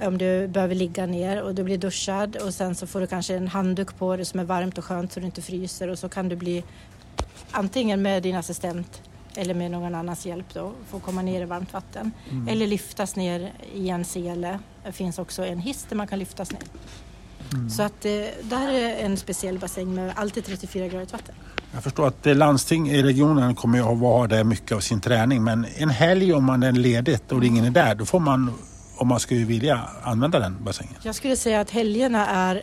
om 0.00 0.18
du 0.18 0.48
behöver 0.48 0.74
ligga 0.74 1.06
ner 1.06 1.42
och 1.42 1.54
du 1.54 1.62
blir 1.62 1.78
duschad 1.78 2.36
och 2.36 2.54
sen 2.54 2.74
så 2.74 2.86
får 2.86 3.00
du 3.00 3.06
kanske 3.06 3.34
en 3.34 3.48
handduk 3.48 3.98
på 3.98 4.16
dig 4.16 4.24
som 4.24 4.40
är 4.40 4.44
varmt 4.44 4.78
och 4.78 4.84
skönt 4.84 5.12
så 5.12 5.20
du 5.20 5.26
inte 5.26 5.42
fryser 5.42 5.88
och 5.88 5.98
så 5.98 6.08
kan 6.08 6.28
du 6.28 6.36
bli 6.36 6.64
antingen 7.50 8.02
med 8.02 8.22
din 8.22 8.36
assistent 8.36 9.02
eller 9.34 9.54
med 9.54 9.70
någon 9.70 9.94
annans 9.94 10.26
hjälp 10.26 10.54
då, 10.54 10.72
få 10.88 11.00
komma 11.00 11.22
ner 11.22 11.42
i 11.42 11.44
varmt 11.44 11.72
vatten. 11.72 12.12
Mm. 12.30 12.48
Eller 12.48 12.66
lyftas 12.66 13.16
ner 13.16 13.52
i 13.74 13.88
en 13.88 14.04
sele. 14.04 14.58
Det 14.84 14.92
finns 14.92 15.18
också 15.18 15.44
en 15.44 15.58
hiss 15.58 15.86
där 15.88 15.96
man 15.96 16.06
kan 16.06 16.18
lyftas 16.18 16.52
ner. 16.52 16.62
Mm. 17.52 17.70
Så 17.70 17.82
att 17.82 18.04
eh, 18.04 18.10
där 18.42 18.68
är 18.68 19.04
en 19.04 19.16
speciell 19.16 19.58
bassäng 19.58 19.94
med 19.94 20.12
alltid 20.16 20.44
34 20.44 20.88
grader 20.88 21.06
vatten. 21.12 21.34
Jag 21.74 21.82
förstår 21.82 22.06
att 22.06 22.36
landsting 22.36 22.90
i 22.90 23.02
regionen 23.02 23.54
kommer 23.54 23.78
att 23.78 23.98
ha 23.98 24.26
där 24.26 24.44
mycket 24.44 24.76
av 24.76 24.80
sin 24.80 25.00
träning 25.00 25.44
men 25.44 25.66
en 25.76 25.90
helg 25.90 26.32
om 26.32 26.44
man 26.44 26.62
är 26.62 26.72
ledigt 26.72 27.32
och 27.32 27.44
ingen 27.44 27.64
är 27.64 27.70
där 27.70 27.94
då 27.94 28.04
får 28.04 28.20
man 28.20 28.52
om 28.96 29.08
man 29.08 29.20
skulle 29.20 29.44
vilja 29.44 29.80
använda 30.02 30.38
den 30.38 30.64
bassängen. 30.64 30.94
Jag 31.02 31.14
skulle 31.14 31.36
säga 31.36 31.60
att 31.60 31.70
helgerna 31.70 32.26
är 32.26 32.62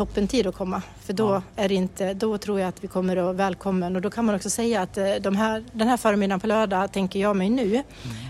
toppentid 0.00 0.46
att 0.46 0.54
komma. 0.54 0.82
För 1.00 1.12
då, 1.12 1.28
ja. 1.28 1.42
är 1.56 1.72
inte, 1.72 2.14
då 2.14 2.38
tror 2.38 2.60
jag 2.60 2.68
att 2.68 2.84
vi 2.84 2.88
kommer 2.88 3.16
att 3.16 3.36
välkommen 3.36 3.96
och 3.96 4.02
då 4.02 4.10
kan 4.10 4.24
man 4.24 4.34
också 4.34 4.50
säga 4.50 4.82
att 4.82 4.98
eh, 4.98 5.14
de 5.20 5.36
här, 5.36 5.64
den 5.72 5.88
här 5.88 5.96
förmiddagen 5.96 6.40
på 6.40 6.46
lördag 6.46 6.92
tänker 6.92 7.20
jag 7.20 7.36
mig 7.36 7.50
nu 7.50 7.66
mm. 7.66 7.84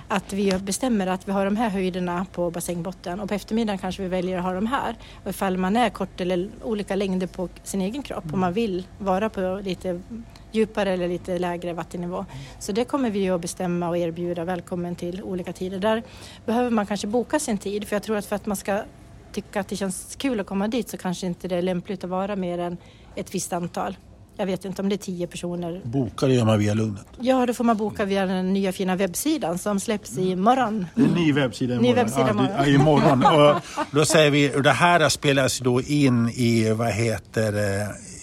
att 0.08 0.32
vi 0.32 0.58
bestämmer 0.58 1.06
att 1.06 1.28
vi 1.28 1.32
har 1.32 1.44
de 1.44 1.56
här 1.56 1.68
höjderna 1.68 2.26
på 2.32 2.50
bassängbotten 2.50 3.20
och 3.20 3.28
på 3.28 3.34
eftermiddagen 3.34 3.78
kanske 3.78 4.02
vi 4.02 4.08
väljer 4.08 4.38
att 4.38 4.44
ha 4.44 4.52
de 4.52 4.66
här. 4.66 4.96
Och 5.24 5.30
ifall 5.30 5.56
man 5.56 5.76
är 5.76 5.90
kort 5.90 6.20
eller 6.20 6.50
olika 6.62 6.96
längder 6.96 7.26
på 7.26 7.48
sin 7.62 7.80
egen 7.80 8.02
kropp 8.02 8.24
mm. 8.24 8.34
och 8.34 8.38
man 8.38 8.52
vill 8.52 8.86
vara 8.98 9.28
på 9.28 9.60
lite 9.64 10.00
djupare 10.52 10.90
eller 10.90 11.08
lite 11.08 11.38
lägre 11.38 11.72
vattennivå. 11.72 12.26
Så 12.58 12.72
det 12.72 12.84
kommer 12.84 13.10
vi 13.10 13.30
att 13.30 13.40
bestämma 13.40 13.88
och 13.88 13.98
erbjuda 13.98 14.44
välkommen 14.44 14.96
till 14.96 15.22
olika 15.22 15.52
tider. 15.52 15.78
Där 15.78 16.02
behöver 16.46 16.70
man 16.70 16.86
kanske 16.86 17.06
boka 17.06 17.38
sin 17.38 17.58
tid 17.58 17.88
för 17.88 17.96
jag 17.96 18.02
tror 18.02 18.16
att 18.16 18.26
för 18.26 18.36
att 18.36 18.46
man 18.46 18.56
ska 18.56 18.82
tycka 19.32 19.60
att 19.60 19.68
det 19.68 19.76
känns 19.76 20.16
kul 20.18 20.40
att 20.40 20.46
komma 20.46 20.68
dit 20.68 20.88
så 20.88 20.96
kanske 20.96 21.26
inte 21.26 21.48
det 21.48 21.56
är 21.56 21.62
lämpligt 21.62 22.04
att 22.04 22.10
vara 22.10 22.36
mer 22.36 22.58
än 22.58 22.76
ett 23.16 23.34
visst 23.34 23.52
antal. 23.52 23.96
Jag 24.36 24.46
vet 24.46 24.64
inte 24.64 24.82
om 24.82 24.88
det 24.88 24.94
är 24.94 24.96
tio 24.96 25.26
personer. 25.26 25.80
Boka 25.84 26.26
det 26.26 26.34
gör 26.34 26.44
man 26.44 26.58
via 26.58 26.74
Lugnet? 26.74 27.06
Ja, 27.20 27.46
då 27.46 27.54
får 27.54 27.64
man 27.64 27.76
boka 27.76 28.04
via 28.04 28.26
den 28.26 28.52
nya 28.52 28.72
fina 28.72 28.96
webbsidan 28.96 29.58
som 29.58 29.80
släpps 29.80 30.18
i 30.18 30.36
morgon. 30.36 30.86
Det 30.94 31.02
är 31.02 31.06
en 31.06 31.14
ny 31.14 31.32
webbsida 31.32 31.74
imorgon. 31.74 31.90
Ny 31.90 31.96
webbsida 31.96 32.30
imorgon. 32.30 32.52
Ja, 32.58 32.66
imorgon. 32.66 33.24
och 33.54 33.60
då 33.90 34.04
säger 34.04 34.30
vi, 34.30 34.48
det 34.48 34.70
här 34.70 35.08
spelas 35.08 35.58
då 35.58 35.80
in 35.80 36.28
i, 36.28 36.72
vad 36.72 36.92
heter 36.92 37.54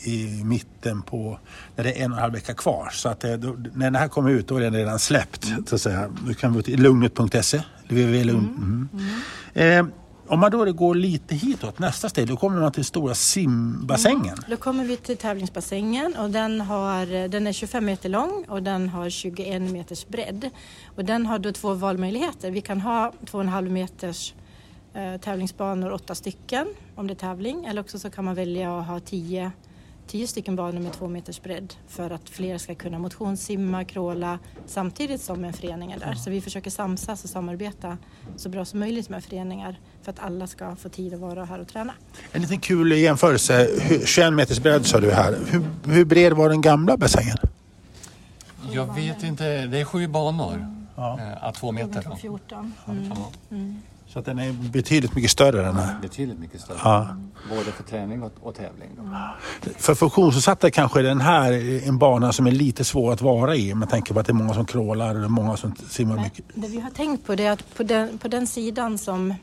i 0.08 0.44
mitten 0.44 1.02
på 1.02 1.40
när 1.76 1.84
det 1.84 2.00
är 2.00 2.06
en 2.06 2.12
och 2.12 2.18
en 2.18 2.22
halv 2.22 2.34
vecka 2.34 2.54
kvar. 2.54 2.90
Så 2.92 3.10
att 3.10 3.20
det, 3.20 3.38
då, 3.38 3.56
när 3.74 3.86
den 3.86 3.96
här 3.96 4.08
kommer 4.08 4.30
ut 4.30 4.48
då 4.48 4.58
är 4.58 4.62
den 4.62 4.74
redan 4.74 5.00
släppt. 5.00 5.54
Så 5.68 5.76
att 5.76 5.82
säga. 5.82 6.10
Du 6.28 6.34
kan 6.34 6.54
gå 6.54 6.62
till 6.62 6.82
lugnet.se. 6.82 7.62
Mm. 7.90 8.90
Mm. 8.94 9.80
Eh, 9.88 9.94
om 10.30 10.40
man 10.40 10.52
då 10.52 10.74
går 10.74 10.96
lite 10.96 11.36
hitåt, 11.36 11.80
nästa 11.80 12.10
steg, 12.10 12.28
då 12.28 12.38
kommer 12.38 12.62
man 12.62 12.72
till 12.72 12.86
stora 12.86 13.16
simbassängen. 13.16 14.26
Mm. 14.26 14.44
Då 14.50 14.58
kommer 14.58 14.86
vi 14.86 14.98
till 14.98 15.18
tävlingsbassängen 15.18 16.16
och 16.16 16.30
den, 16.30 16.62
har, 16.62 17.28
den 17.28 17.48
är 17.48 17.52
25 17.52 17.86
meter 17.86 18.10
lång 18.10 18.46
och 18.48 18.64
den 18.64 18.90
har 18.90 19.10
21 19.10 19.62
meters 19.62 20.08
bredd. 20.08 20.50
Och 20.96 21.06
den 21.06 21.26
har 21.26 21.40
då 21.40 21.52
två 21.52 21.74
valmöjligheter. 21.74 22.52
Vi 22.52 22.62
kan 22.62 22.82
ha 22.82 23.12
2,5 23.26 23.70
meters 23.70 24.34
eh, 24.94 25.18
tävlingsbanor, 25.18 25.92
åtta 25.92 26.16
stycken 26.16 26.68
om 26.96 27.08
det 27.08 27.14
är 27.14 27.16
tävling. 27.16 27.66
Eller 27.66 27.82
också 27.82 28.00
så 28.00 28.10
kan 28.10 28.26
man 28.26 28.36
välja 28.36 28.80
att 28.80 28.88
ha 28.88 29.00
10 29.00 29.52
tio 30.08 30.28
stycken 30.28 30.56
banor 30.56 30.80
med 30.80 30.94
två 30.94 31.08
meters 31.08 31.42
bredd 31.42 31.74
för 31.88 32.12
att 32.12 32.30
fler 32.30 32.58
ska 32.58 32.76
kunna 32.76 33.00
motionssimma, 33.00 33.84
kråla 33.84 34.40
samtidigt 34.66 35.22
som 35.22 35.44
en 35.44 35.54
förening 35.54 35.92
är 35.92 36.00
där. 36.00 36.14
Så 36.14 36.30
vi 36.30 36.42
försöker 36.42 36.70
samsas 36.70 37.24
och 37.24 37.30
samarbeta 37.30 37.98
så 38.36 38.50
bra 38.50 38.66
som 38.66 38.80
möjligt 38.80 39.10
med 39.10 39.24
föreningar 39.24 39.80
för 40.08 40.12
att 40.12 40.20
alla 40.20 40.48
ska 40.48 40.76
få 40.76 40.90
tid 40.90 41.14
att 41.14 41.20
vara 41.20 41.46
här 41.46 41.60
och 41.60 41.68
träna. 41.68 41.94
En 42.32 42.42
liten 42.42 42.60
kul 42.60 42.92
jämförelse. 42.92 43.68
21 44.06 44.34
meters 44.34 44.60
bredd 44.60 44.86
sa 44.86 45.00
du 45.00 45.12
här. 45.12 45.38
Hur, 45.48 45.66
hur 45.94 46.06
bred 46.06 46.34
var 46.34 46.50
den 46.50 46.62
gamla 46.62 46.98
bassängen? 46.98 47.38
Jag 48.72 48.96
vet 48.96 49.24
inte. 49.24 49.66
Det 49.66 49.80
är 49.80 49.86
sju 49.86 50.08
banor. 50.08 50.68
Ja. 50.96 51.20
Äh, 51.44 51.52
två 51.52 51.72
meter. 51.72 52.16
14. 52.22 52.74
Mm. 52.88 53.12
Mm. 53.52 53.82
Så 54.08 54.20
att 54.20 54.26
den 54.26 54.40
är 54.40 54.52
betydligt 54.54 55.16
mycket 55.16 55.32
större 55.32 55.62
den 55.62 55.76
här. 55.76 55.96
Betydligt 56.02 56.40
mycket 56.40 56.62
större. 56.62 56.78
Ja. 56.84 57.08
Både 57.50 57.72
för 57.72 57.84
träning 57.84 58.24
och, 58.24 58.32
och 58.42 58.56
tävling. 58.56 58.90
Då. 58.98 59.72
För 59.78 59.96
funktionsnedsatta 59.96 60.72
kanske 60.72 61.00
är 61.00 61.04
den 61.04 61.22
här 61.22 61.52
en 61.88 61.98
bana 61.98 62.32
som 62.32 62.48
är 62.48 62.52
lite 62.52 62.84
svår 62.84 63.14
att 63.14 63.22
vara 63.22 63.56
i 63.56 63.76
med 63.76 63.90
tanke 63.90 64.14
på 64.14 64.20
att 64.20 64.26
det 64.26 64.32
är 64.32 64.34
många 64.34 64.54
som 64.54 64.66
krålar 64.66 65.24
och 65.24 65.32
många 65.32 65.58
som 65.58 65.76
simmar 65.90 66.24
mycket. 66.24 66.46
Det 66.54 66.68
vi 66.68 66.80
har 66.80 66.90
tänkt 66.90 67.26
på 67.26 67.36
det 67.36 67.46
är 67.46 67.52
att 67.52 67.76
på 67.76 67.84
den, 67.84 68.18
på 68.18 68.28
den 68.28 68.48
sidan 68.48 68.98
som 68.98 69.32
är 69.32 69.36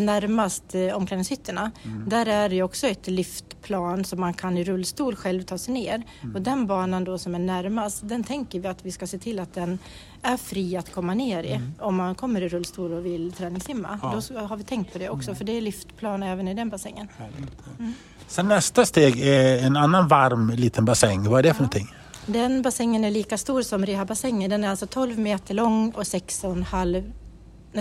närmast 0.00 0.74
eh, 0.74 0.96
omklädningshytterna. 0.96 1.70
Mm. 1.84 2.08
Där 2.08 2.26
är 2.26 2.48
det 2.48 2.62
också 2.62 2.86
ett 2.86 3.06
lyftplan 3.06 4.04
som 4.04 4.20
man 4.20 4.34
kan 4.34 4.58
i 4.58 4.64
rullstol 4.64 5.16
själv 5.16 5.42
ta 5.42 5.58
sig 5.58 5.74
ner. 5.74 6.02
Mm. 6.22 6.34
Och 6.34 6.42
den 6.42 6.66
banan 6.66 7.04
då 7.04 7.18
som 7.18 7.34
är 7.34 7.38
närmast, 7.38 8.08
den 8.08 8.24
tänker 8.24 8.60
vi 8.60 8.68
att 8.68 8.84
vi 8.84 8.92
ska 8.92 9.06
se 9.06 9.18
till 9.18 9.40
att 9.40 9.54
den 9.54 9.78
är 10.22 10.36
fri 10.36 10.76
att 10.76 10.92
komma 10.92 11.14
ner 11.14 11.42
i 11.42 11.52
mm. 11.52 11.74
om 11.78 11.96
man 11.96 12.14
kommer 12.14 12.40
i 12.40 12.48
rullstol 12.48 12.92
och 12.92 13.06
vill 13.06 13.32
träningssimma. 13.32 13.98
Ja. 14.02 14.22
Då 14.30 14.38
har 14.38 14.56
vi 14.56 14.64
tänkt 14.64 14.92
på 14.92 14.98
det 14.98 15.08
också 15.08 15.30
mm. 15.30 15.36
för 15.36 15.44
det 15.44 15.52
är 15.52 15.60
lyftplan 15.60 16.22
även 16.22 16.48
i 16.48 16.54
den 16.54 16.68
bassängen. 16.68 17.08
Mm. 17.78 17.92
Sen 18.28 18.48
nästa 18.48 18.86
steg 18.86 19.20
är 19.20 19.66
en 19.66 19.76
annan 19.76 20.08
varm 20.08 20.50
liten 20.50 20.84
bassäng. 20.84 21.28
Vad 21.28 21.38
är 21.38 21.42
det 21.42 21.54
för 21.54 21.62
ja. 21.62 21.62
någonting? 21.62 21.94
Den 22.26 22.62
bassängen 22.62 23.04
är 23.04 23.10
lika 23.10 23.38
stor 23.38 23.62
som 23.62 23.86
rehabbassängen. 23.86 24.50
Den 24.50 24.64
är 24.64 24.68
alltså 24.68 24.86
12 24.86 25.18
meter 25.18 25.54
lång 25.54 25.90
och 25.90 26.02
6,5 26.02 27.12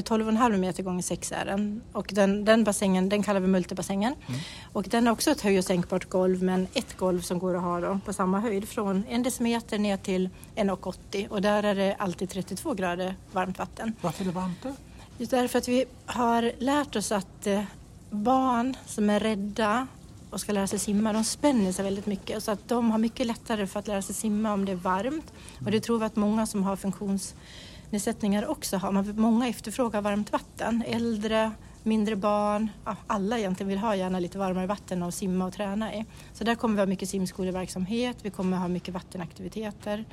12,5 0.02 0.58
meter 0.58 0.84
gånger 0.84 1.02
6 1.02 1.32
är 1.32 1.46
den. 1.46 1.82
Och 1.92 2.10
den, 2.14 2.46
den 2.46 2.64
bassängen 2.64 3.10
den 3.10 3.24
kallar 3.24 3.40
vi 3.40 3.48
multibassängen. 3.48 4.16
Mm. 4.28 4.40
Och 4.74 4.84
den 4.84 5.08
har 5.08 5.14
också 5.14 5.32
ett 5.32 5.42
höj 5.42 5.58
och 5.58 5.66
sänkbart 5.66 6.10
golv 6.10 6.44
men 6.44 6.68
ett 6.74 6.98
golv 6.98 7.22
som 7.22 7.40
går 7.40 7.56
att 7.56 7.62
ha 7.62 7.80
då, 7.80 8.00
på 8.06 8.14
samma 8.14 8.40
höjd 8.40 8.70
från 8.70 9.04
en 9.10 9.24
decimeter 9.24 9.80
ner 9.80 9.98
till 9.98 10.30
1,80 10.56 11.28
och 11.28 11.42
där 11.42 11.64
är 11.64 11.76
det 11.76 11.96
alltid 12.00 12.30
32 12.30 12.74
grader 12.74 13.16
varmt 13.32 13.60
vatten. 13.60 13.94
Varför 14.02 14.22
är 14.22 14.26
det 14.26 14.32
varmt 14.32 14.58
då? 14.64 14.70
Just 15.18 15.32
därför 15.32 15.60
att 15.60 15.68
vi 15.68 15.86
har 16.06 16.52
lärt 16.58 16.96
oss 16.96 17.12
att 17.12 17.48
eh, 17.48 17.64
barn 18.10 18.76
som 18.86 19.10
är 19.10 19.20
rädda 19.20 19.88
och 20.30 20.42
ska 20.42 20.52
lära 20.52 20.68
sig 20.68 20.80
simma, 20.80 21.14
de 21.14 21.24
spänner 21.24 21.72
sig 21.72 21.86
väldigt 21.86 22.06
mycket 22.06 22.44
så 22.44 22.52
att 22.52 22.68
de 22.68 22.92
har 22.92 22.98
mycket 22.98 23.28
lättare 23.28 23.68
för 23.68 23.80
att 23.80 23.88
lära 23.88 24.02
sig 24.02 24.16
simma 24.16 24.54
om 24.54 24.66
det 24.66 24.72
är 24.72 24.76
varmt. 24.76 25.34
Och 25.66 25.72
det 25.72 25.80
tror 25.80 26.00
vi 26.00 26.06
att 26.06 26.16
många 26.16 26.46
som 26.46 26.64
har 26.64 26.76
funktions 26.76 27.36
funktionsnedsättningar 27.94 28.46
också 28.48 28.78
har. 28.78 28.92
Man, 28.92 29.14
många 29.16 29.48
efterfrågar 29.48 30.02
varmt 30.02 30.32
vatten. 30.32 30.84
Äldre, 30.88 31.52
mindre 31.84 32.16
barn, 32.16 32.70
ja, 32.86 32.96
alla 33.08 33.38
egentligen 33.38 33.68
vill 33.70 33.78
ha 33.78 33.96
gärna 33.96 34.20
lite 34.20 34.38
varmare 34.38 34.68
vatten 34.68 35.04
att 35.04 35.14
simma 35.14 35.46
och 35.46 35.54
träna 35.54 35.94
i. 35.94 36.06
Så 36.34 36.44
där 36.44 36.56
kommer 36.56 36.76
vi 36.76 36.82
ha 36.82 36.86
mycket 36.86 37.10
simskoleverksamhet, 37.10 38.18
vi 38.22 38.30
kommer 38.30 38.58
ha 38.58 38.68
mycket 38.68 38.94
vattenaktiviteter 38.94 40.06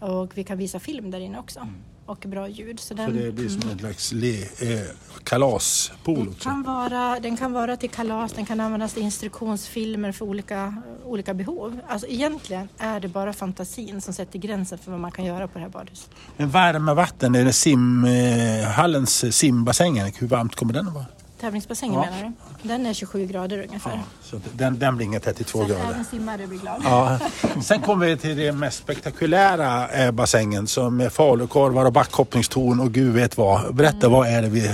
och 0.00 0.38
vi 0.38 0.44
kan 0.44 0.58
visa 0.58 0.80
film 0.80 1.10
där 1.10 1.20
inne 1.20 1.38
också. 1.38 1.60
Mm 1.60 1.95
och 2.06 2.24
bra 2.26 2.48
ljud. 2.48 2.80
Så, 2.80 2.94
den, 2.94 3.06
så 3.06 3.12
det 3.12 3.32
blir 3.32 3.48
som 3.48 3.70
en 3.70 3.78
slags 3.78 4.12
le, 4.12 4.42
eh, 4.42 4.80
kalaspool? 5.24 6.34
Kan 6.40 6.62
vara, 6.62 7.20
den 7.20 7.36
kan 7.36 7.52
vara 7.52 7.76
till 7.76 7.90
kalas, 7.90 8.32
den 8.32 8.46
kan 8.46 8.60
användas 8.60 8.94
till 8.94 9.02
instruktionsfilmer 9.02 10.12
för 10.12 10.24
olika, 10.24 10.82
olika 11.04 11.34
behov. 11.34 11.80
Alltså 11.88 12.06
egentligen 12.06 12.68
är 12.78 13.00
det 13.00 13.08
bara 13.08 13.32
fantasin 13.32 14.00
som 14.00 14.14
sätter 14.14 14.38
gränsen 14.38 14.78
för 14.78 14.90
vad 14.90 15.00
man 15.00 15.12
kan 15.12 15.24
göra 15.24 15.48
på 15.48 15.58
det 15.58 15.64
här 15.64 15.70
badhuset. 15.70 16.10
Men 16.36 16.50
värmevatten, 16.50 17.34
är 17.34 17.44
det 17.44 17.52
simhallens 17.52 19.24
eh, 19.24 19.30
simbassängen, 19.30 20.12
hur 20.18 20.26
varmt 20.26 20.54
kommer 20.54 20.72
den 20.74 20.88
att 20.88 20.94
vara? 20.94 21.06
Tävlingsbassängen 21.40 21.94
ja. 21.94 22.10
menar 22.10 22.32
du? 22.62 22.68
Den 22.68 22.86
är 22.86 22.94
27 22.94 23.26
grader 23.26 23.62
ungefär. 23.62 23.90
Ja, 23.90 24.02
så 24.22 24.40
den, 24.52 24.78
den 24.78 24.96
blir 24.96 25.06
inga 25.06 25.20
32 25.20 25.58
Sen 25.58 25.68
grader. 25.68 25.84
Även 25.84 26.04
simmare 26.04 26.46
blir 26.46 26.58
glad. 26.58 26.80
Ja. 26.84 27.18
Sen 27.62 27.82
kommer 27.82 28.06
vi 28.06 28.16
till 28.16 28.36
den 28.36 28.58
mest 28.58 28.78
spektakulära 28.78 29.88
eh, 29.88 30.10
bassängen 30.10 30.66
som 30.66 31.00
är 31.00 31.08
falukorvar 31.08 31.84
och 31.84 31.92
backhoppningstorn 31.92 32.80
och 32.80 32.92
gud 32.92 33.14
vet 33.14 33.36
vad. 33.36 33.74
Berätta, 33.74 34.06
mm. 34.06 34.12
vad 34.12 34.28
är 34.28 34.42
det 34.42 34.48
vi... 34.48 34.70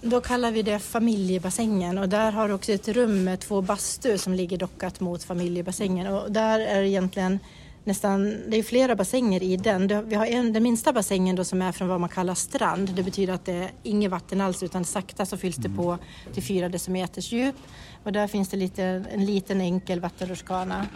Då 0.00 0.20
kallar 0.20 0.50
vi 0.50 0.62
det 0.62 0.78
familjebassängen 0.78 1.98
och 1.98 2.08
där 2.08 2.32
har 2.32 2.48
du 2.48 2.54
också 2.54 2.72
ett 2.72 2.88
rum 2.88 3.24
med 3.24 3.40
två 3.40 3.62
bastur 3.62 4.16
som 4.16 4.34
ligger 4.34 4.56
dockat 4.56 5.00
mot 5.00 5.24
familjebassängen 5.24 6.06
och 6.06 6.32
där 6.32 6.60
är 6.60 6.82
egentligen 6.82 7.38
nästan, 7.84 8.42
det 8.48 8.56
är 8.56 8.62
flera 8.62 8.96
bassänger 8.96 9.42
i 9.42 9.56
den. 9.56 10.08
Vi 10.08 10.14
har 10.14 10.26
en, 10.26 10.52
den 10.52 10.62
minsta 10.62 10.92
bassängen 10.92 11.36
då 11.36 11.44
som 11.44 11.62
är 11.62 11.72
från 11.72 11.88
vad 11.88 12.00
man 12.00 12.08
kallar 12.08 12.34
strand. 12.34 12.94
Det 12.94 13.02
betyder 13.02 13.32
att 13.32 13.44
det 13.44 13.52
är 13.52 13.70
inget 13.82 14.10
vatten 14.10 14.40
alls 14.40 14.62
utan 14.62 14.84
sakta 14.84 15.26
så 15.26 15.36
fylls 15.36 15.56
det 15.56 15.68
mm. 15.68 15.76
på 15.76 15.98
till 16.34 16.42
fyra 16.42 16.68
decimeters 16.68 17.32
djup. 17.32 17.56
Och 18.02 18.12
där 18.12 18.26
finns 18.26 18.48
det 18.48 18.56
lite, 18.56 18.84
en 18.84 19.24
liten 19.24 19.60
enkel 19.60 20.00
vattenrutschkana. 20.00 20.86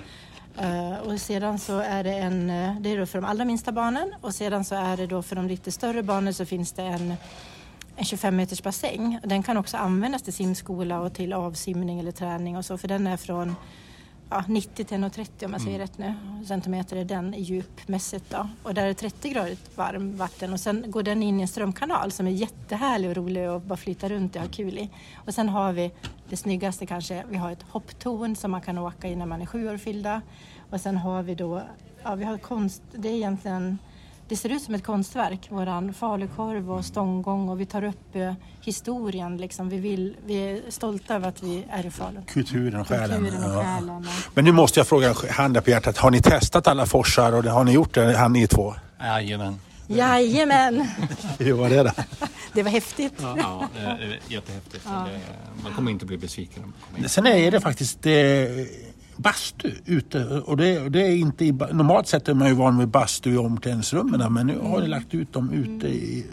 Uh, 0.62 0.98
och 0.98 1.20
sedan 1.20 1.58
så 1.58 1.78
är 1.78 2.04
det 2.04 2.12
en, 2.12 2.50
eh, 2.50 2.80
det 2.80 2.92
är 2.92 2.98
då 2.98 3.06
för 3.06 3.20
de 3.20 3.24
allra 3.24 3.44
minsta 3.44 3.72
barnen 3.72 4.14
och 4.20 4.34
sedan 4.34 4.64
så 4.64 4.74
är 4.74 4.96
det 4.96 5.06
då 5.06 5.22
för 5.22 5.36
de 5.36 5.48
lite 5.48 5.72
större 5.72 6.02
barnen 6.02 6.34
så 6.34 6.44
finns 6.46 6.72
det 6.72 6.82
en 6.82 7.14
en 7.96 8.04
25 8.04 8.36
meters 8.36 8.62
bassäng. 8.62 9.20
Den 9.22 9.42
kan 9.42 9.56
också 9.56 9.76
användas 9.76 10.22
till 10.22 10.32
simskola 10.32 11.00
och 11.00 11.14
till 11.14 11.32
avsimning 11.32 12.00
eller 12.00 12.12
träning 12.12 12.56
och 12.56 12.64
så 12.64 12.78
för 12.78 12.88
den 12.88 13.06
är 13.06 13.16
från 13.16 13.56
ja, 14.30 14.44
90 14.48 14.84
till 14.84 14.98
1,30 14.98 15.44
om 15.44 15.52
jag 15.52 15.60
säger 15.60 15.76
mm. 15.76 15.86
rätt 15.86 15.98
nu, 15.98 16.14
centimeter 16.46 16.96
är 16.96 17.04
den 17.04 17.34
djupmässigt 17.38 18.30
då. 18.30 18.48
Och 18.62 18.74
där 18.74 18.86
är 18.86 18.94
30 18.94 19.28
grader 19.28 19.56
varmt 19.74 20.18
vatten 20.18 20.52
och 20.52 20.60
sen 20.60 20.84
går 20.90 21.02
den 21.02 21.22
in 21.22 21.38
i 21.38 21.42
en 21.42 21.48
strömkanal 21.48 22.12
som 22.12 22.26
är 22.26 22.30
jättehärlig 22.30 23.10
och 23.10 23.16
rolig 23.16 23.44
att 23.44 23.62
bara 23.62 23.76
flyta 23.76 24.08
runt 24.08 24.36
och 24.36 24.42
ha 24.42 24.48
kul 24.48 24.78
i. 24.78 24.90
Och 25.14 25.34
sen 25.34 25.48
har 25.48 25.72
vi 25.72 25.92
det 26.28 26.36
snyggaste 26.36 26.86
kanske, 26.86 27.24
vi 27.30 27.36
har 27.36 27.50
ett 27.50 27.62
hopptorn 27.62 28.36
som 28.36 28.50
man 28.50 28.60
kan 28.60 28.78
åka 28.78 29.08
i 29.08 29.16
när 29.16 29.26
man 29.26 29.42
är 29.42 29.46
sju 29.46 29.68
år 29.68 29.76
fyllda. 29.76 30.22
Och 30.70 30.80
sen 30.80 30.96
har 30.96 31.22
vi 31.22 31.34
då, 31.34 31.62
ja 32.02 32.14
vi 32.14 32.24
har 32.24 32.38
konst, 32.38 32.82
det 32.92 33.08
är 33.08 33.14
egentligen 33.14 33.78
det 34.28 34.36
ser 34.36 34.48
ut 34.48 34.62
som 34.62 34.74
ett 34.74 34.84
konstverk, 34.84 35.40
våran 35.48 35.94
falukorv 35.94 36.72
och 36.72 36.84
stånggång 36.84 37.48
och 37.48 37.60
vi 37.60 37.66
tar 37.66 37.84
upp 37.84 38.16
eh, 38.16 38.32
historien. 38.60 39.36
Liksom. 39.36 39.68
Vi, 39.68 39.78
vill, 39.78 40.16
vi 40.26 40.34
är 40.34 40.60
stolta 40.68 41.14
över 41.14 41.28
att 41.28 41.42
vi 41.42 41.64
är 41.70 41.86
i 41.86 41.90
Falun. 41.90 42.24
Kulturen 42.24 42.80
och 42.80 42.88
själen. 42.88 43.20
Kulturen 43.20 43.44
och 43.44 43.64
själen 43.64 44.04
ja. 44.04 44.12
Men 44.34 44.44
nu 44.44 44.52
måste 44.52 44.80
jag 44.80 44.86
fråga, 44.86 45.14
handen 45.30 45.62
på 45.62 45.70
hjärtat, 45.70 45.98
har 45.98 46.10
ni 46.10 46.22
testat 46.22 46.66
alla 46.66 46.86
forsar 46.86 47.32
och 47.32 47.44
har 47.44 47.64
ni 47.64 47.72
gjort 47.72 47.94
det, 47.94 48.16
han 48.16 48.32
ni 48.32 48.46
två? 48.46 48.74
Jajamän. 49.00 49.60
Jajamän! 49.86 50.88
Hur 51.38 51.52
var 51.52 51.68
det 51.68 51.82
då? 51.82 51.90
Det 52.52 52.62
var 52.62 52.70
häftigt. 52.70 53.12
Ja, 53.20 53.36
ja 53.38 53.68
det 53.74 54.04
är 54.04 54.18
jättehäftigt. 54.28 54.84
Ja. 54.86 55.06
Man 55.62 55.72
kommer 55.72 55.90
inte 55.90 56.06
bli 56.06 56.16
besviken. 56.16 56.72
Sen 57.06 57.26
är 57.26 57.50
det 57.50 57.60
faktiskt 57.60 58.02
det 58.02 58.48
bastu 59.16 59.72
ute. 59.84 60.24
Och 60.24 60.56
det, 60.56 60.88
det 60.88 61.00
är 61.00 61.16
inte 61.16 61.44
i, 61.44 61.52
normalt 61.52 62.06
sett 62.06 62.28
är 62.28 62.34
man 62.34 62.48
ju 62.48 62.54
van 62.54 62.78
vid 62.78 62.88
bastu 62.88 63.34
i 63.34 63.36
omklädningsrummen 63.36 64.32
men 64.32 64.46
nu 64.46 64.58
har 64.58 64.80
de 64.80 64.86
lagt 64.86 65.14
ut 65.14 65.32
dem 65.32 65.52
ute 65.52 65.88
i, 65.88 66.26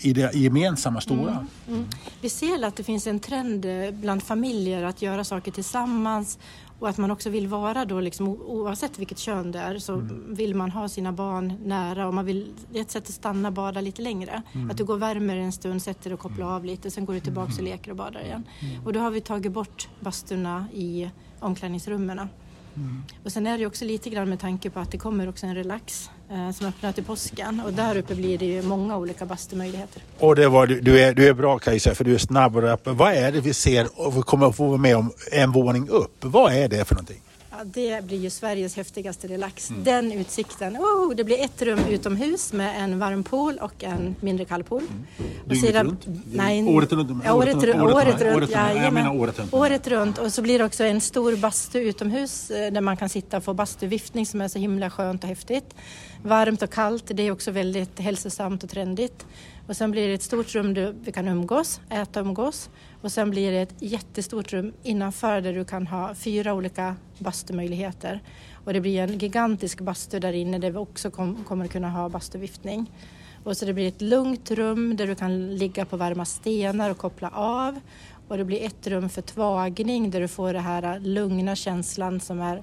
i 0.00 0.12
det 0.12 0.34
gemensamma 0.34 1.00
stora. 1.00 1.30
Mm. 1.30 1.46
Mm. 1.68 1.84
Vi 2.20 2.28
ser 2.28 2.64
att 2.64 2.76
det 2.76 2.82
finns 2.82 3.06
en 3.06 3.20
trend 3.20 3.64
eh, 3.64 3.90
bland 3.90 4.22
familjer 4.22 4.82
att 4.82 5.02
göra 5.02 5.24
saker 5.24 5.52
tillsammans 5.52 6.38
och 6.80 6.88
att 6.88 6.98
man 6.98 7.10
också 7.10 7.30
vill 7.30 7.46
vara 7.46 7.84
då, 7.84 8.00
liksom, 8.00 8.28
oavsett 8.28 8.98
vilket 8.98 9.18
kön 9.18 9.52
det 9.52 9.58
är, 9.58 9.78
så 9.78 9.94
mm. 9.94 10.34
vill 10.34 10.54
man 10.54 10.70
ha 10.70 10.88
sina 10.88 11.12
barn 11.12 11.52
nära 11.64 12.06
och 12.06 12.14
man 12.14 12.24
vill, 12.24 12.54
ett 12.74 12.90
sätt 12.90 13.02
att 13.08 13.14
stanna 13.14 13.48
och 13.48 13.54
bada 13.54 13.80
lite 13.80 14.02
längre. 14.02 14.42
Mm. 14.52 14.70
Att 14.70 14.76
du 14.76 14.84
går 14.84 14.96
värmer 14.96 15.36
en 15.36 15.52
stund, 15.52 15.82
sätter 15.82 16.12
och 16.12 16.20
kopplar 16.20 16.46
av 16.46 16.64
lite, 16.64 16.90
sen 16.90 17.04
går 17.04 17.14
du 17.14 17.20
tillbaka 17.20 17.52
och 17.52 17.58
mm. 17.58 17.72
leker 17.72 17.90
och 17.90 17.96
badar 17.96 18.20
igen. 18.20 18.44
Mm. 18.60 18.86
Och 18.86 18.92
då 18.92 19.00
har 19.00 19.10
vi 19.10 19.20
tagit 19.20 19.52
bort 19.52 19.88
basturna 20.00 20.66
i 20.74 21.10
omklädningsrummen. 21.40 22.18
Mm. 22.18 23.02
Och 23.24 23.32
sen 23.32 23.46
är 23.46 23.58
det 23.58 23.66
också 23.66 23.84
lite 23.84 24.10
grann 24.10 24.28
med 24.28 24.40
tanke 24.40 24.70
på 24.70 24.80
att 24.80 24.92
det 24.92 24.98
kommer 24.98 25.28
också 25.28 25.46
en 25.46 25.54
relax 25.54 26.10
eh, 26.30 26.50
som 26.50 26.66
öppnar 26.66 26.92
till 26.92 27.04
påsken 27.04 27.62
och 27.66 27.72
där 27.72 27.96
uppe 27.96 28.14
blir 28.14 28.38
det 28.38 28.46
ju 28.46 28.62
många 28.62 28.96
olika 28.96 29.26
bastumöjligheter. 29.26 30.02
Och 30.18 30.36
det 30.36 30.48
var, 30.48 30.66
du, 30.66 31.00
är, 31.00 31.14
du 31.14 31.28
är 31.28 31.34
bra 31.34 31.58
Kajsa 31.58 31.94
för 31.94 32.04
du 32.04 32.14
är 32.14 32.18
snabb 32.18 32.56
och 32.56 32.62
rapp. 32.62 32.80
Vad 32.84 33.12
är 33.12 33.32
det 33.32 33.40
vi 33.40 33.54
ser 33.54 33.88
och 34.06 34.16
vi 34.16 34.22
kommer 34.22 34.46
att 34.46 34.56
få 34.56 34.66
vara 34.66 34.78
med 34.78 34.96
om 34.96 35.12
en 35.32 35.52
våning 35.52 35.88
upp? 35.88 36.16
Vad 36.20 36.52
är 36.52 36.68
det 36.68 36.84
för 36.84 36.94
någonting? 36.94 37.22
Det 37.64 38.04
blir 38.04 38.18
ju 38.18 38.30
Sveriges 38.30 38.76
häftigaste 38.76 39.28
relax. 39.28 39.70
Mm. 39.70 39.84
Den 39.84 40.12
utsikten. 40.12 40.76
Oh, 40.76 41.14
det 41.14 41.24
blir 41.24 41.40
ett 41.40 41.62
rum 41.62 41.78
utomhus 41.88 42.52
med 42.52 42.84
en 42.84 42.98
varm 42.98 43.24
pool 43.24 43.58
och 43.58 43.84
en 43.84 44.16
mindre 44.20 44.44
kall 44.44 44.64
pool. 44.64 44.82
Mm. 44.82 45.30
Dygnet 45.44 45.70
sedan, 45.70 45.86
runt? 45.86 46.06
Nej, 46.32 46.62
året 46.62 46.92
runt? 46.92 47.22
Ja, 47.24 47.34
året, 47.34 47.56
året, 47.56 47.76
året, 47.76 47.94
året 47.94 48.22
runt. 48.22 48.36
Året, 48.36 48.50
ja, 48.52 48.82
jag 48.82 48.92
menar 48.92 49.16
året 49.16 49.38
runt. 49.38 49.54
Året 49.54 49.86
runt. 49.86 50.18
Och 50.18 50.32
så 50.32 50.42
blir 50.42 50.58
det 50.58 50.64
också 50.64 50.84
en 50.84 51.00
stor 51.00 51.36
bastu 51.36 51.78
utomhus 51.78 52.50
eh, 52.50 52.72
där 52.72 52.80
man 52.80 52.96
kan 52.96 53.08
sitta 53.08 53.36
och 53.36 53.44
få 53.44 53.54
bastuviftning 53.54 54.26
som 54.26 54.40
är 54.40 54.48
så 54.48 54.58
himla 54.58 54.90
skönt 54.90 55.22
och 55.22 55.28
häftigt. 55.28 55.74
Varmt 56.22 56.62
och 56.62 56.70
kallt, 56.70 57.04
det 57.06 57.22
är 57.22 57.30
också 57.30 57.50
väldigt 57.50 57.98
hälsosamt 57.98 58.64
och 58.64 58.70
trendigt. 58.70 59.26
Och 59.70 59.76
sen 59.76 59.90
blir 59.90 60.08
det 60.08 60.14
ett 60.14 60.22
stort 60.22 60.54
rum 60.54 60.74
där 60.74 60.94
vi 61.02 61.12
kan 61.12 61.28
umgås, 61.28 61.80
äta 61.90 62.20
och 62.20 62.26
umgås. 62.26 62.70
Och 63.00 63.12
sen 63.12 63.30
blir 63.30 63.52
det 63.52 63.58
ett 63.58 63.74
jättestort 63.78 64.52
rum 64.52 64.72
innanför 64.82 65.40
där 65.40 65.52
du 65.52 65.64
kan 65.64 65.86
ha 65.86 66.14
fyra 66.14 66.54
olika 66.54 66.96
bastumöjligheter. 67.18 68.20
Och 68.64 68.72
det 68.72 68.80
blir 68.80 69.00
en 69.00 69.18
gigantisk 69.18 69.80
bastu 69.80 70.18
där 70.18 70.32
inne 70.32 70.58
där 70.58 70.70
vi 70.70 70.78
också 70.78 71.10
kom, 71.10 71.44
kommer 71.44 71.64
att 71.64 71.70
kunna 71.70 71.90
ha 71.90 72.08
bastuviftning. 72.08 72.90
Och 73.44 73.56
så 73.56 73.64
det 73.64 73.72
blir 73.72 73.88
ett 73.88 74.00
lugnt 74.00 74.50
rum 74.50 74.96
där 74.96 75.06
du 75.06 75.14
kan 75.14 75.56
ligga 75.56 75.84
på 75.84 75.96
varma 75.96 76.24
stenar 76.24 76.90
och 76.90 76.98
koppla 76.98 77.28
av. 77.28 77.80
Och 78.28 78.38
det 78.38 78.44
blir 78.44 78.62
ett 78.62 78.86
rum 78.86 79.08
för 79.08 79.22
tvagning 79.22 80.10
där 80.10 80.20
du 80.20 80.28
får 80.28 80.52
den 80.52 80.62
här 80.62 81.00
lugna 81.00 81.56
känslan 81.56 82.20
som 82.20 82.40
är... 82.40 82.62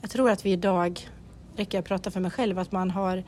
Jag 0.00 0.10
tror 0.10 0.30
att 0.30 0.46
vi 0.46 0.52
idag, 0.52 1.08
räcker 1.56 1.78
jag 1.78 1.84
prata 1.84 2.10
för 2.10 2.20
mig 2.20 2.30
själv, 2.30 2.58
att 2.58 2.72
man 2.72 2.90
har 2.90 3.24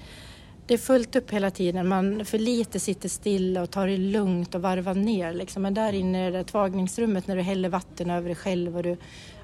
det 0.71 0.75
är 0.75 0.79
fullt 0.79 1.17
upp 1.17 1.31
hela 1.31 1.51
tiden. 1.51 1.89
Man 1.89 2.25
för 2.25 2.39
lite 2.39 2.81
sitter 2.81 3.09
stilla 3.09 3.63
och 3.63 3.71
tar 3.71 3.87
det 3.87 3.97
lugnt 3.97 4.55
och 4.55 4.63
varvar 4.63 4.95
ner. 4.95 5.33
Liksom. 5.33 5.63
Men 5.63 5.75
där 5.75 5.93
inne 5.93 6.29
i 6.29 6.31
det 6.31 6.45
tvagningsrummet 6.45 7.27
när 7.27 7.37
du 7.37 7.43
häller 7.43 7.69
vatten 7.69 8.11
över 8.11 8.29
dig 8.29 8.37
själv 8.37 8.77
och 8.77 8.83
du 8.83 8.97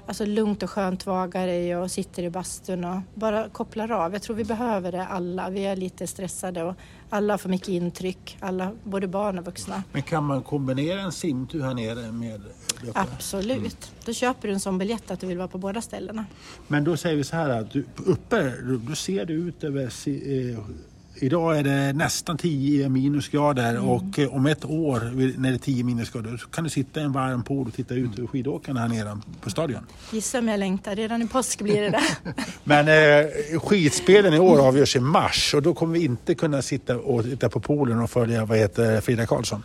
alltså 0.05 0.25
lugnt 0.25 0.63
och 0.63 0.69
skönt 0.69 0.99
tvagar 0.99 1.47
dig 1.47 1.75
och 1.75 1.91
sitter 1.91 2.23
i 2.23 2.29
bastun 2.29 2.83
och 2.85 2.99
bara 3.13 3.49
kopplar 3.49 3.91
av. 3.91 4.13
Jag 4.13 4.21
tror 4.21 4.35
vi 4.35 4.43
behöver 4.43 4.91
det 4.91 5.05
alla. 5.05 5.49
Vi 5.49 5.65
är 5.65 5.75
lite 5.75 6.07
stressade 6.07 6.63
och 6.63 6.75
alla 7.09 7.37
för 7.37 7.49
mycket 7.49 7.67
intryck. 7.67 8.37
Alla, 8.39 8.71
både 8.83 9.07
barn 9.07 9.39
och 9.39 9.45
vuxna. 9.45 9.83
Men 9.91 10.01
kan 10.01 10.23
man 10.23 10.43
kombinera 10.43 11.01
en 11.01 11.11
simtur 11.11 11.61
här 11.61 11.73
nere 11.73 12.11
med 12.11 12.41
detta? 12.81 12.99
Absolut. 12.99 13.57
Mm. 13.57 13.71
Då 14.05 14.13
köper 14.13 14.47
du 14.47 14.53
en 14.53 14.59
sån 14.59 14.77
biljett 14.77 15.11
att 15.11 15.19
du 15.19 15.27
vill 15.27 15.37
vara 15.37 15.47
på 15.47 15.57
båda 15.57 15.81
ställena. 15.81 16.25
Men 16.67 16.83
då 16.83 16.97
säger 16.97 17.15
vi 17.15 17.23
så 17.23 17.35
här 17.35 17.49
att 17.49 17.71
du, 17.71 17.85
uppe, 18.05 18.53
då 18.87 18.95
ser 18.95 19.25
du 19.25 19.33
ut 19.33 19.63
över 19.63 19.83
eh, 19.83 20.59
Idag 21.19 21.59
är 21.59 21.63
det 21.63 21.93
nästan 21.93 22.37
10 22.37 22.89
minusgrader 22.89 23.69
mm. 23.69 23.89
och 23.89 24.19
eh, 24.19 24.35
om 24.35 24.45
ett 24.45 24.65
år 24.65 24.99
när 25.37 25.49
det 25.49 25.55
är 25.55 25.59
10 25.59 25.83
minusgrader 25.83 26.37
så 26.37 26.47
kan 26.47 26.63
du 26.63 26.69
sitta 26.69 26.99
i 26.99 27.03
en 27.03 27.11
varm 27.11 27.43
pool 27.43 27.67
och 27.67 27.73
titta 27.73 27.93
ut 27.93 28.19
över 28.19 28.27
skidåkarna 28.27 28.79
här 28.79 28.87
nere 28.87 29.17
på 29.41 29.49
stadion. 29.49 29.85
Gissa 30.11 30.39
om 30.39 30.47
jag 30.47 30.59
längtar, 30.59 30.95
redan 30.95 31.21
i 31.21 31.27
påsk 31.27 31.61
blir 31.61 31.81
det 31.81 31.89
det. 31.89 32.03
Men 32.63 32.87
eh, 32.87 33.59
skidspelen 33.59 34.33
i 34.33 34.39
år 34.39 34.67
avgörs 34.67 34.95
i 34.95 34.99
mars 34.99 35.53
och 35.53 35.61
då 35.61 35.73
kommer 35.73 35.93
vi 35.93 36.05
inte 36.05 36.35
kunna 36.35 36.61
sitta 36.61 36.97
och 36.97 37.23
titta 37.23 37.49
på 37.49 37.59
poolen 37.59 37.99
och 37.99 38.09
följa 38.09 38.45
vad 38.45 38.57
heter 38.57 39.01
Frida 39.01 39.25
Karlsson. 39.25 39.63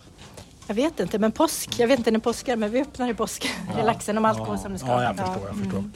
Jag 0.72 0.76
vet 0.76 1.00
inte, 1.00 1.18
men 1.18 1.32
påsk. 1.32 1.74
Jag 1.78 1.88
vet 1.88 1.98
inte 1.98 2.10
när 2.10 2.18
påsk 2.18 2.48
är, 2.48 2.56
men 2.56 2.70
vi 2.70 2.80
öppnar 2.80 3.10
i 3.10 3.14
påsk. 3.14 3.50
Ja. 3.68 3.78
Relaxen 3.80 4.18
om 4.18 4.24
allt 4.24 4.38
går 4.38 4.56
som 4.56 4.72
det 4.72 4.78
ska. 4.78 4.88
Ja, 4.88 5.02
jag 5.02 5.16
förstår. 5.16 5.46
Jag 5.46 5.56
förstår. 5.56 5.78
Mm. 5.78 5.92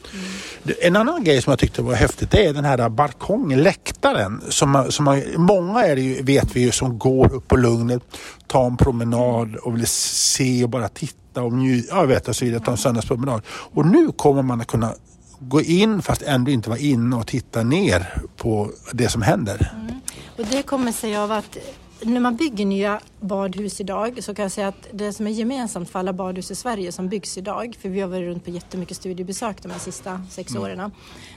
Mm. 0.64 0.76
En 0.82 0.96
annan 0.96 1.24
grej 1.24 1.42
som 1.42 1.50
jag 1.50 1.58
tyckte 1.58 1.82
var 1.82 1.94
häftigt 1.94 2.30
det 2.30 2.46
är 2.46 2.52
den 2.52 2.64
här 2.64 2.88
balkongen, 2.88 3.62
läktaren. 3.62 4.42
Som, 4.48 4.86
som 4.90 5.22
många 5.36 5.84
är 5.84 5.96
det 5.96 6.02
ju, 6.02 6.22
vet 6.22 6.56
vi 6.56 6.60
ju 6.60 6.70
som 6.70 6.98
går 6.98 7.32
upp 7.32 7.48
på 7.48 7.56
lugnet, 7.56 8.02
tar 8.46 8.66
en 8.66 8.76
promenad 8.76 9.56
och 9.56 9.76
vill 9.76 9.86
se 9.86 10.64
och 10.64 10.70
bara 10.70 10.88
titta 10.88 11.42
och 11.42 11.52
njuta. 11.52 11.96
Ja, 11.96 12.06
vet 12.06 12.28
och 12.28 12.36
så 12.36 12.44
vidare, 12.44 12.60
ta 12.60 12.70
en 12.70 12.76
söndagspromenad. 12.76 13.42
Och 13.48 13.86
nu 13.86 14.12
kommer 14.12 14.42
man 14.42 14.60
att 14.60 14.66
kunna 14.66 14.94
gå 15.38 15.60
in 15.62 16.02
fast 16.02 16.22
ändå 16.22 16.50
inte 16.50 16.68
vara 16.68 16.78
inne 16.78 17.16
och 17.16 17.26
titta 17.26 17.62
ner 17.62 18.22
på 18.36 18.70
det 18.92 19.08
som 19.08 19.22
händer. 19.22 19.72
Mm. 19.74 20.00
Och 20.38 20.44
det 20.50 20.62
kommer 20.62 20.92
sig 20.92 21.16
av 21.16 21.32
att 21.32 21.58
när 22.02 22.20
man 22.20 22.37
bygger 22.37 22.66
nya 22.66 23.00
badhus 23.20 23.80
idag 23.80 24.22
så 24.22 24.35
kan 24.35 24.42
jag 24.42 24.52
säga 24.52 24.68
att 24.68 24.88
det 24.92 25.12
som 25.12 25.26
är 25.26 25.30
gemensamt 25.30 25.90
för 25.90 25.98
alla 25.98 26.12
badhus 26.12 26.50
i 26.50 26.54
Sverige 26.54 26.92
som 26.92 27.09
byggs 27.09 27.38
idag, 27.38 27.76
för 27.80 27.88
vi 27.88 28.00
har 28.00 28.09
varit 28.09 28.28
runt 28.28 28.44
på 28.44 28.50
jättemycket 28.50 28.96
studiebesök 28.96 29.62
de 29.62 29.70
här 29.70 29.78
sista 29.78 30.22
sex 30.30 30.50
mm. 30.50 30.62
åren, 30.62 30.92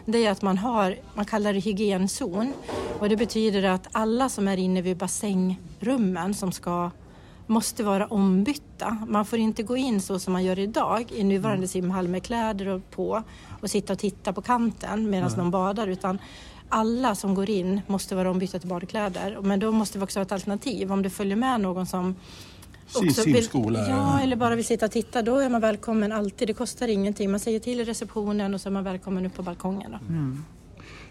det 0.06 0.26
är 0.26 0.32
att 0.32 0.42
man 0.42 0.58
har, 0.58 0.96
man 1.14 1.26
kallar 1.26 1.54
det 1.54 1.60
hygienzon 1.60 2.54
och 3.00 3.10
det 3.10 3.18
betyder 3.18 3.64
att 3.64 3.88
alla 3.92 4.30
som 4.30 4.48
är 4.48 4.58
inne 4.58 4.82
vid 4.82 4.98
basängrummen 4.98 6.34
som 6.34 6.52
ska 6.52 6.92
måste 7.48 7.84
vara 7.84 8.06
ombytta. 8.06 8.98
Man 9.08 9.26
får 9.26 9.40
inte 9.40 9.64
gå 9.64 9.78
in 9.78 10.02
så 10.02 10.20
som 10.20 10.34
man 10.34 10.44
gör 10.44 10.60
idag 10.60 11.12
i 11.12 11.24
nuvarande 11.24 11.58
mm. 11.58 11.68
simhall 11.68 12.08
med 12.08 12.24
kläder 12.24 12.82
på 12.92 13.24
och 13.62 13.70
sitta 13.70 13.94
och 13.94 14.00
titta 14.00 14.34
på 14.34 14.42
kanten 14.42 15.10
medan 15.10 15.32
någon 15.38 15.52
badar 15.52 15.88
utan 15.88 16.20
alla 16.70 17.16
som 17.16 17.36
går 17.36 17.50
in 17.50 17.82
måste 17.88 18.16
vara 18.16 18.32
ombytta 18.32 18.60
till 18.60 18.70
badkläder. 18.70 19.38
Men 19.42 19.60
då 19.60 19.72
måste 19.72 19.98
vi 19.98 20.04
också 20.04 20.20
ha 20.20 20.22
ett 20.22 20.32
alternativ. 20.32 20.92
Om 20.92 21.02
det 21.02 21.10
följer 21.10 21.36
med 21.36 21.62
någon 21.62 21.86
som 21.86 22.16
också 22.94 23.24
vill, 23.24 23.48
ja, 23.54 24.20
eller 24.22 24.36
bara 24.36 24.56
vill 24.56 24.66
sitta 24.66 24.86
och 24.86 24.92
titta, 24.92 25.22
då 25.22 25.38
är 25.38 25.50
man 25.50 25.62
välkommen 25.62 26.12
alltid. 26.12 26.48
Det 26.48 26.54
kostar 26.54 26.88
ingenting. 26.88 27.32
Man 27.32 27.40
säger 27.40 27.60
till 27.60 27.80
i 27.80 27.84
receptionen 27.84 28.54
och 28.54 28.62
så 28.62 28.70
är 28.70 28.72
man 28.72 28.84
välkommen 28.84 29.26
upp 29.26 29.36
på 29.36 29.44
balkongen. 29.44 29.96
Mm. 30.10 30.44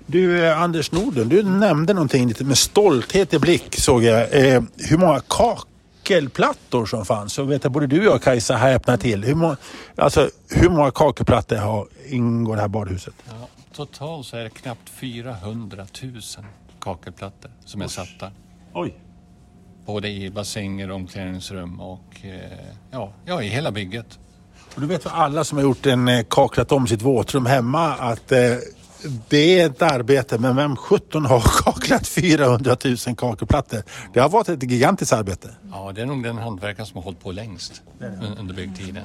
Du 0.06 0.44
eh, 0.44 0.62
Anders 0.62 0.92
Norden, 0.92 1.28
du 1.28 1.42
nämnde 1.42 1.94
någonting 1.94 2.28
lite 2.28 2.44
med 2.44 2.58
stolthet 2.58 3.34
i 3.34 3.38
blick 3.38 3.80
såg 3.80 4.04
jag. 4.04 4.46
Eh, 4.46 4.62
hur 4.76 4.98
många 4.98 5.20
kakelplattor 5.20 6.86
som 6.86 7.04
fanns. 7.04 7.32
Så 7.32 7.42
vet 7.42 7.64
jag, 7.64 7.72
både 7.72 7.86
du 7.86 7.98
och 7.98 8.14
jag 8.14 8.22
Kajsa 8.22 8.56
häpnar 8.56 8.96
till. 8.96 9.24
Hur 9.24 9.34
många, 9.34 9.56
alltså, 9.96 10.30
hur 10.48 10.68
många 10.68 10.90
kakelplattor 10.90 11.56
har, 11.56 11.86
ingår 12.08 12.54
i 12.54 12.56
det 12.56 12.60
här 12.60 12.68
badhuset? 12.68 13.14
Ja, 13.28 13.48
totalt 13.78 14.26
så 14.26 14.36
är 14.36 14.44
det 14.44 14.50
knappt 14.50 14.88
400 14.88 15.86
000 16.02 16.20
kakelplattor 16.80 17.50
som 17.64 17.82
är 17.82 17.86
satta. 17.86 18.30
Oj! 18.74 18.94
Både 19.86 20.08
i 20.08 20.30
bassänger, 20.30 20.90
omklädningsrum 20.90 21.80
och 21.80 22.16
eh, 22.22 22.58
ja, 22.90 23.12
ja, 23.24 23.42
i 23.42 23.48
hela 23.48 23.72
bygget. 23.72 24.18
Och 24.74 24.80
du 24.80 24.86
vet 24.86 25.02
för 25.02 25.10
alla 25.10 25.44
som 25.44 25.58
har 25.58 25.62
gjort 25.62 25.86
en 25.86 26.08
eh, 26.08 26.24
kaklat 26.30 26.72
om 26.72 26.86
sitt 26.86 27.02
våtrum 27.02 27.46
hemma 27.46 27.94
att 27.94 28.32
eh, 28.32 28.38
det 29.28 29.60
är 29.60 29.66
ett 29.66 29.82
arbete, 29.82 30.38
men 30.38 30.56
vem 30.56 30.76
17 30.76 31.26
har 31.26 31.40
kaklat 31.64 32.08
400 32.08 32.76
000 32.84 32.96
kakelplattor? 33.16 33.82
Det 34.12 34.20
har 34.20 34.28
varit 34.28 34.48
ett 34.48 34.62
gigantiskt 34.62 35.12
arbete. 35.12 35.50
Ja, 35.70 35.92
det 35.94 36.02
är 36.02 36.06
nog 36.06 36.22
den 36.22 36.38
hantverkaren 36.38 36.86
som 36.86 36.96
har 36.96 37.02
hållit 37.02 37.20
på 37.20 37.32
längst 37.32 37.82
under 38.38 38.54
byggtiden. 38.54 39.04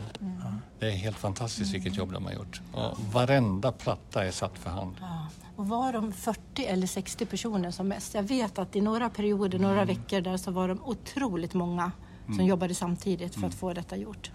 Mm. 0.79 0.79
Det 0.79 0.97
är 0.97 1.03
helt 1.03 1.17
fantastiskt 1.17 1.73
vilket 1.73 1.95
jobb 1.97 2.12
de 2.12 2.25
har 2.25 2.33
gjort. 2.33 2.62
Och 2.73 2.99
varenda 3.13 3.71
platta 3.71 4.25
är 4.25 4.31
satt 4.31 4.57
för 4.57 4.69
hand. 4.69 4.95
Ja. 4.99 5.27
Och 5.55 5.67
var 5.67 5.93
de 5.93 6.13
40 6.13 6.65
eller 6.65 6.88
60 6.88 7.25
personer 7.25 7.71
som 7.71 7.88
mest? 7.88 8.13
Jag 8.13 8.23
vet 8.23 8.59
att 8.59 8.75
i 8.75 8.81
några 8.81 9.09
perioder, 9.09 9.59
några 9.59 9.81
mm. 9.81 9.88
veckor 9.88 10.21
där 10.21 10.38
så 10.38 10.51
var 10.51 10.67
de 10.67 10.83
otroligt 10.83 11.53
många 11.53 11.91
som 12.25 12.33
mm. 12.33 12.45
jobbade 12.45 12.75
samtidigt 12.75 13.36
för 13.36 13.47
att 13.47 13.53
få 13.53 13.73
detta 13.73 13.95
gjort. 13.95 14.31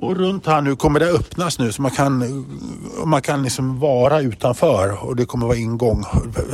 Och 0.00 0.16
runt 0.16 0.46
här 0.46 0.60
nu 0.60 0.76
kommer 0.76 1.00
det 1.00 1.10
öppnas 1.10 1.58
nu 1.58 1.72
så 1.72 1.82
man 1.82 1.90
kan, 1.90 2.46
man 3.04 3.22
kan 3.22 3.42
liksom 3.42 3.78
vara 3.78 4.20
utanför 4.20 5.04
och 5.04 5.16
det 5.16 5.26
kommer 5.26 5.46
vara 5.46 5.56
ingång. 5.56 6.04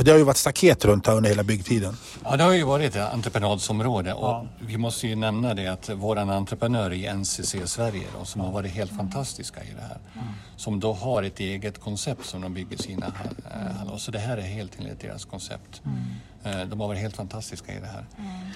Det 0.03 0.11
har 0.11 0.17
ju 0.17 0.23
varit 0.23 0.37
staket 0.37 0.85
runt 0.85 1.07
här 1.07 1.15
under 1.15 1.29
hela 1.29 1.43
byggtiden. 1.43 1.95
Ja, 2.23 2.37
det 2.37 2.43
har 2.43 2.53
ju 2.53 2.63
varit 2.63 2.95
ett 2.95 3.13
entreprenadsområde 3.13 4.13
och 4.13 4.27
ja. 4.27 4.45
vi 4.59 4.77
måste 4.77 5.07
ju 5.07 5.15
nämna 5.15 5.53
det 5.53 5.67
att 5.67 5.89
våran 5.89 6.29
entreprenör 6.29 6.93
i 6.93 7.13
NCC 7.13 7.55
Sverige 7.65 8.03
då, 8.19 8.25
som 8.25 8.41
har 8.41 8.51
varit 8.51 8.71
helt 8.71 8.97
fantastiska 8.97 9.63
i 9.63 9.73
det 9.75 9.81
här. 9.81 9.97
Mm. 10.13 10.27
Som 10.61 10.79
då 10.79 10.93
har 10.93 11.23
ett 11.23 11.39
eget 11.39 11.79
koncept 11.79 12.25
som 12.25 12.41
de 12.41 12.53
bygger 12.53 12.77
sina 12.77 13.13
hallar. 13.55 13.97
Så 13.97 14.11
det 14.11 14.19
här 14.19 14.37
är 14.37 14.41
helt 14.41 14.79
enligt 14.79 14.99
deras 14.99 15.25
koncept. 15.25 15.81
Mm. 15.85 16.61
Eh, 16.61 16.67
de 16.67 16.79
har 16.79 16.87
varit 16.87 16.99
helt 16.99 17.15
fantastiska 17.15 17.73
i 17.73 17.79
det 17.79 17.87
här. 17.87 18.05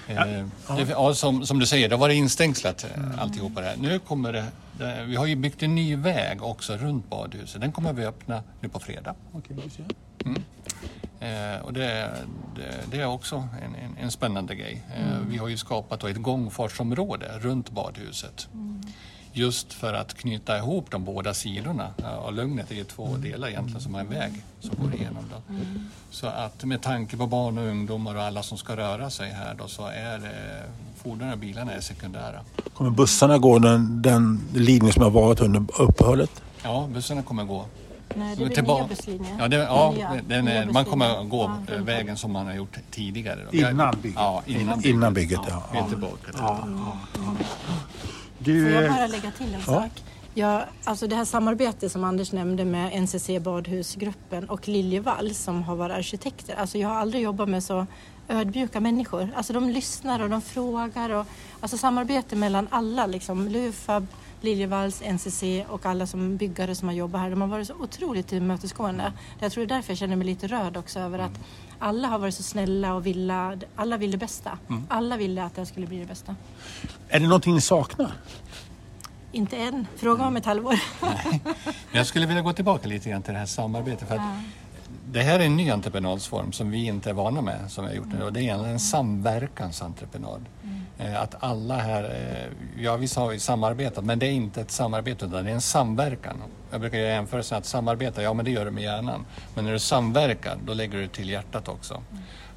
Mm. 0.08 0.50
Det, 0.76 0.90
ja, 0.90 1.14
som, 1.14 1.46
som, 1.46 1.58
du 1.58 1.66
säger, 1.66 1.88
det 1.88 1.94
har 1.94 2.00
varit 2.00 2.16
instängslat 2.16 2.84
eh, 2.84 3.04
mm. 3.04 3.18
alltihopa 3.18 3.60
det 3.60 3.66
här. 3.66 3.76
Nu 3.76 3.98
kommer 3.98 4.32
det, 4.32 4.44
det, 4.78 5.04
vi 5.06 5.16
har 5.16 5.26
ju 5.26 5.36
byggt 5.36 5.62
en 5.62 5.74
ny 5.74 5.96
väg 5.96 6.42
också 6.42 6.76
runt 6.76 7.10
badhuset. 7.10 7.60
Den 7.60 7.72
kommer 7.72 7.92
vi 7.92 8.04
öppna 8.04 8.42
nu 8.60 8.68
på 8.68 8.80
fredag. 8.80 9.14
Okay, 9.32 9.56
mm. 10.24 10.42
eh, 11.20 11.60
och 11.60 11.72
det, 11.72 12.14
det, 12.56 12.74
det, 12.90 13.00
är 13.00 13.06
också 13.06 13.36
en, 13.36 13.74
en, 13.74 13.96
en 14.00 14.10
spännande 14.10 14.54
grej. 14.54 14.82
Eh, 14.94 15.12
mm. 15.12 15.30
vi 15.30 15.36
har 15.36 15.48
ju 15.48 15.56
skapat 15.56 16.04
ett 16.04 16.22
gångfartsområde 16.22 17.38
runt 17.38 17.70
badhuset. 17.70 18.48
Mm 18.54 18.82
just 19.36 19.72
för 19.72 19.94
att 19.94 20.14
knyta 20.14 20.58
ihop 20.58 20.90
de 20.90 21.04
båda 21.04 21.34
sidorna. 21.34 21.88
Och 22.24 22.32
Lugnet 22.32 22.70
är 22.70 22.74
ju 22.74 22.84
två 22.84 23.06
mm. 23.06 23.20
delar 23.20 23.48
egentligen 23.48 23.80
som 23.80 23.94
har 23.94 24.00
en 24.00 24.10
väg 24.10 24.32
som 24.60 24.76
går 24.82 24.94
igenom. 24.94 25.24
Då. 25.30 25.54
Mm. 25.54 25.88
Så 26.10 26.26
att 26.26 26.64
med 26.64 26.82
tanke 26.82 27.16
på 27.16 27.26
barn 27.26 27.58
och 27.58 27.64
ungdomar 27.64 28.14
och 28.14 28.22
alla 28.22 28.42
som 28.42 28.58
ska 28.58 28.76
röra 28.76 29.10
sig 29.10 29.30
här 29.30 29.54
då 29.54 29.68
så 29.68 29.86
är 29.86 30.18
det, 30.18 30.62
fordonen 30.96 31.32
och 31.32 31.38
bilarna 31.38 31.72
är 31.72 31.80
sekundära. 31.80 32.40
Kommer 32.74 32.90
bussarna 32.90 33.38
gå 33.38 33.58
den, 33.58 34.02
den 34.02 34.40
linje 34.54 34.92
som 34.92 35.02
har 35.02 35.10
varit 35.10 35.40
under 35.40 35.80
uppehållet? 35.80 36.42
Ja, 36.62 36.88
bussarna 36.92 37.22
kommer 37.22 37.44
gå. 37.44 37.64
Nej, 38.14 38.36
det 38.36 38.44
är 38.44 38.48
Tillba- 38.48 38.78
nya 38.78 38.88
busslinjer. 38.88 39.36
Ja, 39.38 39.48
det, 39.48 39.56
ja 39.56 39.94
den 40.28 40.48
är, 40.48 40.66
man 40.66 40.84
kommer 40.84 41.24
gå 41.24 41.52
ja, 41.66 41.82
vägen 41.82 42.16
som 42.16 42.32
man 42.32 42.46
har 42.46 42.54
gjort 42.54 42.76
tidigare. 42.90 43.40
Då. 43.50 43.58
Innan 43.58 43.96
bygget? 44.02 44.18
Ja, 44.18 44.42
innan, 44.46 44.84
innan 44.84 45.14
bygget. 45.14 45.40
Ja, 45.48 45.62
ja. 45.74 45.88
ja. 46.38 46.98
Ja. 48.38 48.44
Får 48.44 48.54
jag 48.54 48.90
bara 48.90 49.06
lägga 49.06 49.30
till 49.30 49.54
en 49.54 49.62
sak? 49.62 50.02
Ja, 50.34 50.64
alltså 50.84 51.06
det 51.06 51.16
här 51.16 51.24
samarbetet 51.24 51.92
som 51.92 52.04
Anders 52.04 52.32
nämnde 52.32 52.64
med 52.64 53.02
NCC 53.02 53.30
Badhusgruppen 53.40 54.48
och 54.48 54.68
Liljevall 54.68 55.34
som 55.34 55.62
har 55.62 55.76
varit 55.76 55.96
arkitekter. 55.96 56.54
Alltså 56.54 56.78
jag 56.78 56.88
har 56.88 56.96
aldrig 56.96 57.22
jobbat 57.22 57.48
med 57.48 57.62
så 57.64 57.86
ödmjuka 58.28 58.80
människor. 58.80 59.28
Alltså 59.36 59.52
de 59.52 59.70
lyssnar 59.70 60.20
och 60.22 60.30
de 60.30 60.42
frågar. 60.42 61.10
Och, 61.10 61.26
alltså 61.60 61.78
samarbete 61.78 62.36
mellan 62.36 62.68
alla, 62.70 63.06
liksom 63.06 63.48
Lufab, 63.48 64.06
Liljevalchs, 64.40 65.02
NCC 65.12 65.42
och 65.68 65.86
alla 65.86 66.06
som 66.06 66.36
byggare 66.36 66.74
som 66.74 66.88
har 66.88 66.94
jobbat 66.94 67.20
här. 67.20 67.30
De 67.30 67.40
har 67.40 67.48
varit 67.48 67.66
så 67.66 67.74
otroligt 67.74 68.28
tillmötesgående. 68.28 69.12
Jag 69.40 69.52
tror 69.52 69.66
det 69.66 69.74
är 69.74 69.76
därför 69.76 69.90
jag 69.90 69.98
känner 69.98 70.16
mig 70.16 70.26
lite 70.26 70.46
rörd 70.46 70.76
också 70.76 70.98
över 70.98 71.18
att 71.18 71.38
alla 71.78 72.08
har 72.08 72.18
varit 72.18 72.34
så 72.34 72.42
snälla 72.42 72.94
och 72.94 73.06
vilja, 73.06 73.58
alla 73.76 73.96
vill 73.96 74.10
det 74.10 74.18
bästa. 74.18 74.58
Mm. 74.68 74.86
Alla 74.90 75.16
ville 75.16 75.44
att 75.44 75.54
det 75.54 75.66
skulle 75.66 75.86
bli 75.86 75.98
det 76.00 76.06
bästa. 76.06 76.36
Är 77.08 77.20
det 77.20 77.26
någonting 77.26 77.54
ni 77.54 77.60
saknar? 77.60 78.12
Inte 79.32 79.56
än. 79.56 79.86
Fråga 79.96 80.26
om 80.26 80.36
ett 80.36 80.44
halvår. 80.46 80.74
Men 81.60 81.98
jag 81.98 82.06
skulle 82.06 82.26
vilja 82.26 82.42
gå 82.42 82.52
tillbaka 82.52 82.88
lite 82.88 83.10
grann 83.10 83.22
till 83.22 83.32
det 83.32 83.38
här 83.38 83.46
samarbetet. 83.46 84.08
För 84.08 84.14
att 84.14 84.20
Det 85.12 85.22
här 85.22 85.40
är 85.40 85.44
en 85.46 85.56
ny 85.56 85.70
entreprenadsform 85.70 86.52
som 86.52 86.70
vi 86.70 86.86
inte 86.86 87.10
är 87.10 87.14
vana 87.14 87.40
med 87.40 87.70
som 87.70 87.84
vi 87.84 87.90
har 87.90 87.96
gjort 87.96 88.12
nu 88.18 88.24
och 88.24 88.32
det 88.32 88.48
är 88.48 88.64
en 88.66 88.80
samverkansentreprenad. 88.80 90.44
Eh, 90.98 91.22
Att 91.22 91.34
alla 91.44 91.76
här, 91.78 92.04
eh, 92.04 92.82
ja 92.82 92.96
visst 92.96 93.16
har 93.16 93.28
vi 93.28 93.40
samarbetat 93.40 94.04
men 94.04 94.18
det 94.18 94.26
är 94.26 94.30
inte 94.32 94.60
ett 94.60 94.70
samarbete 94.70 95.26
utan 95.26 95.44
det 95.44 95.50
är 95.50 95.54
en 95.54 95.60
samverkan. 95.60 96.36
Jag 96.70 96.80
brukar 96.80 96.98
göra 96.98 97.08
jämförelsen 97.08 97.58
att 97.58 97.66
samarbeta, 97.66 98.22
ja 98.22 98.34
men 98.34 98.44
det 98.44 98.50
gör 98.50 98.64
du 98.64 98.70
med 98.70 98.82
hjärnan. 98.82 99.26
Men 99.54 99.64
när 99.64 99.72
du 99.72 99.78
samverkar 99.78 100.56
då 100.66 100.74
lägger 100.74 100.98
du 100.98 101.08
till 101.08 101.30
hjärtat 101.30 101.68
också. 101.68 102.02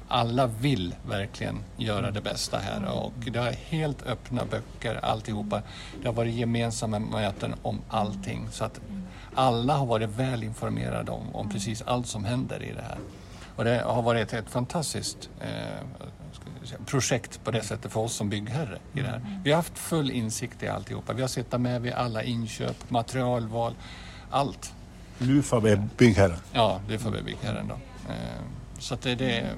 Alla 0.08 0.46
vill 0.46 0.94
verkligen 1.08 1.64
göra 1.76 2.10
det 2.10 2.20
bästa 2.20 2.58
här 2.58 2.84
och 2.92 3.12
det 3.16 3.38
är 3.38 3.52
helt 3.52 4.06
öppna 4.06 4.42
böcker 4.44 5.04
alltihopa. 5.04 5.62
Det 6.02 6.08
har 6.08 6.14
varit 6.14 6.34
gemensamma 6.34 6.98
möten 6.98 7.54
om 7.62 7.80
allting 7.88 8.48
så 8.50 8.64
att 8.64 8.80
alla 9.34 9.76
har 9.76 9.86
varit 9.86 10.10
väl 10.10 10.42
informerade 10.42 11.10
om, 11.10 11.34
om 11.34 11.50
precis 11.50 11.82
allt 11.82 12.06
som 12.06 12.24
händer 12.24 12.62
i 12.62 12.72
det 12.72 12.82
här. 12.82 12.98
Och 13.56 13.64
det 13.64 13.82
har 13.86 14.02
varit 14.02 14.32
ett 14.32 14.50
fantastiskt 14.50 15.30
eh, 15.40 16.06
projekt 16.86 17.44
på 17.44 17.50
det 17.50 17.62
sättet 17.62 17.92
för 17.92 18.00
oss 18.00 18.14
som 18.14 18.28
byggherre 18.28 18.78
i 18.94 19.00
det 19.00 19.06
här. 19.06 19.40
Vi 19.44 19.50
har 19.50 19.56
haft 19.56 19.78
full 19.78 20.10
insikt 20.10 20.62
i 20.62 20.68
alltihopa. 20.68 21.12
Vi 21.12 21.20
har 21.20 21.28
suttit 21.28 21.60
med 21.60 21.82
vid 21.82 21.92
alla 21.92 22.22
inköp, 22.22 22.90
materialval, 22.90 23.74
allt. 24.30 24.72
Lufab 25.18 25.66
är 25.66 25.88
byggherren. 25.96 26.38
Ja, 26.52 26.80
det 26.88 26.98
får 26.98 27.10
vi 27.10 27.22
byggherren 27.22 27.68
då. 27.68 27.74
Eh, 28.08 28.14
så 28.78 28.94
att 28.94 29.02
det, 29.02 29.14
det, 29.14 29.50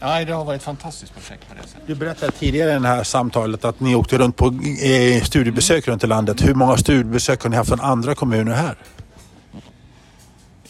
ja, 0.00 0.24
det 0.24 0.32
har 0.32 0.44
varit 0.44 0.60
ett 0.60 0.64
fantastiskt 0.64 1.14
projekt 1.14 1.48
på 1.48 1.54
det 1.54 1.68
sättet. 1.68 1.86
Du 1.86 1.94
berättade 1.94 2.32
tidigare 2.32 2.76
i 2.76 2.78
det 2.78 2.88
här 2.88 3.04
samtalet 3.04 3.64
att 3.64 3.80
ni 3.80 3.94
åkte 3.94 4.18
runt 4.18 4.36
på 4.36 4.46
eh, 4.46 5.22
studiebesök 5.22 5.88
runt 5.88 6.04
i 6.04 6.06
landet. 6.06 6.48
Hur 6.48 6.54
många 6.54 6.76
studiebesök 6.76 7.42
har 7.42 7.50
ni 7.50 7.56
haft 7.56 7.68
från 7.68 7.80
andra 7.80 8.14
kommuner 8.14 8.52
här? 8.52 8.76